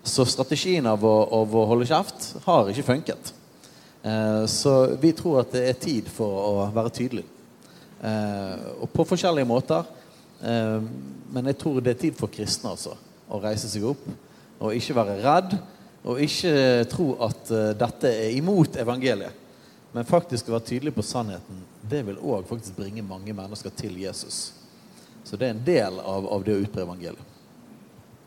Så 0.06 0.26
strategien 0.30 0.86
av 0.90 1.04
å, 1.06 1.16
av 1.42 1.56
å 1.56 1.66
holde 1.70 1.88
kjeft 1.90 2.32
har 2.46 2.70
ikke 2.70 2.88
funket. 2.90 3.32
Eh, 4.06 4.46
så 4.50 4.74
vi 5.02 5.14
tror 5.18 5.42
at 5.42 5.54
det 5.56 5.64
er 5.70 5.80
tid 5.82 6.10
for 6.12 6.42
å 6.42 6.68
være 6.74 6.94
tydelig. 6.94 7.26
Eh, 8.06 8.66
og 8.82 8.92
på 8.94 9.06
forskjellige 9.10 9.50
måter. 9.50 9.86
Eh, 10.42 10.78
men 11.34 11.50
jeg 11.50 11.58
tror 11.62 11.80
det 11.82 11.96
er 11.96 12.04
tid 12.06 12.18
for 12.18 12.30
kristne 12.34 12.74
altså, 12.76 12.94
å 13.30 13.42
reise 13.42 13.70
seg 13.72 13.88
opp 13.90 14.04
og 14.60 14.76
ikke 14.76 14.98
være 14.98 15.18
redd. 15.24 15.56
Og 16.06 16.22
ikke 16.22 16.86
tro 16.90 17.14
at 17.26 17.50
eh, 17.54 17.72
dette 17.78 18.12
er 18.12 18.36
imot 18.38 18.78
evangeliet. 18.82 19.44
Men 19.96 20.08
faktisk 20.08 20.50
være 20.52 20.68
tydelig 20.68 20.92
på 20.94 21.06
sannheten, 21.06 21.62
det 21.88 22.02
vil 22.04 22.20
òg 22.20 22.44
faktisk 22.50 22.76
bringe 22.76 23.06
mange 23.06 23.34
mennesker 23.34 23.72
til 23.80 23.96
Jesus. 24.02 24.52
Så 25.24 25.40
det 25.40 25.48
er 25.48 25.56
en 25.56 25.64
del 25.66 26.02
av, 26.04 26.28
av 26.36 26.44
det 26.46 26.58
å 26.58 26.66
utbre 26.66 26.84
evangeliet. 26.84 27.32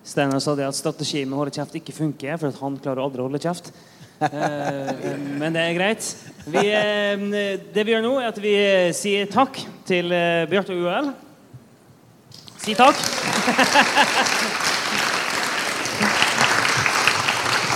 Steinar 0.08 0.40
sa 0.40 0.54
det 0.56 0.64
at 0.64 0.78
strategien 0.78 1.28
med 1.28 1.36
å 1.36 1.42
holde 1.42 1.52
kjeft 1.52 1.76
ikke 1.76 1.92
funker, 1.92 2.38
for 2.40 2.56
han 2.62 2.78
klarer 2.80 3.04
aldri 3.04 3.20
å 3.20 3.28
holde 3.28 3.42
kjeft. 3.44 3.68
Eh, 4.24 4.94
men 5.38 5.52
det 5.54 5.66
er 5.66 5.76
greit. 5.76 6.08
Vi, 6.48 6.64
eh, 6.72 7.60
det 7.76 7.84
vi 7.84 7.94
gjør 7.94 8.06
nå, 8.06 8.14
er 8.22 8.32
at 8.32 8.40
vi 8.42 8.56
sier 8.96 9.28
takk 9.30 9.60
til 9.86 10.10
Bjarte 10.50 10.74
og 10.74 10.88
UL. 10.88 11.12
Si 12.64 12.74
takk. 12.78 13.06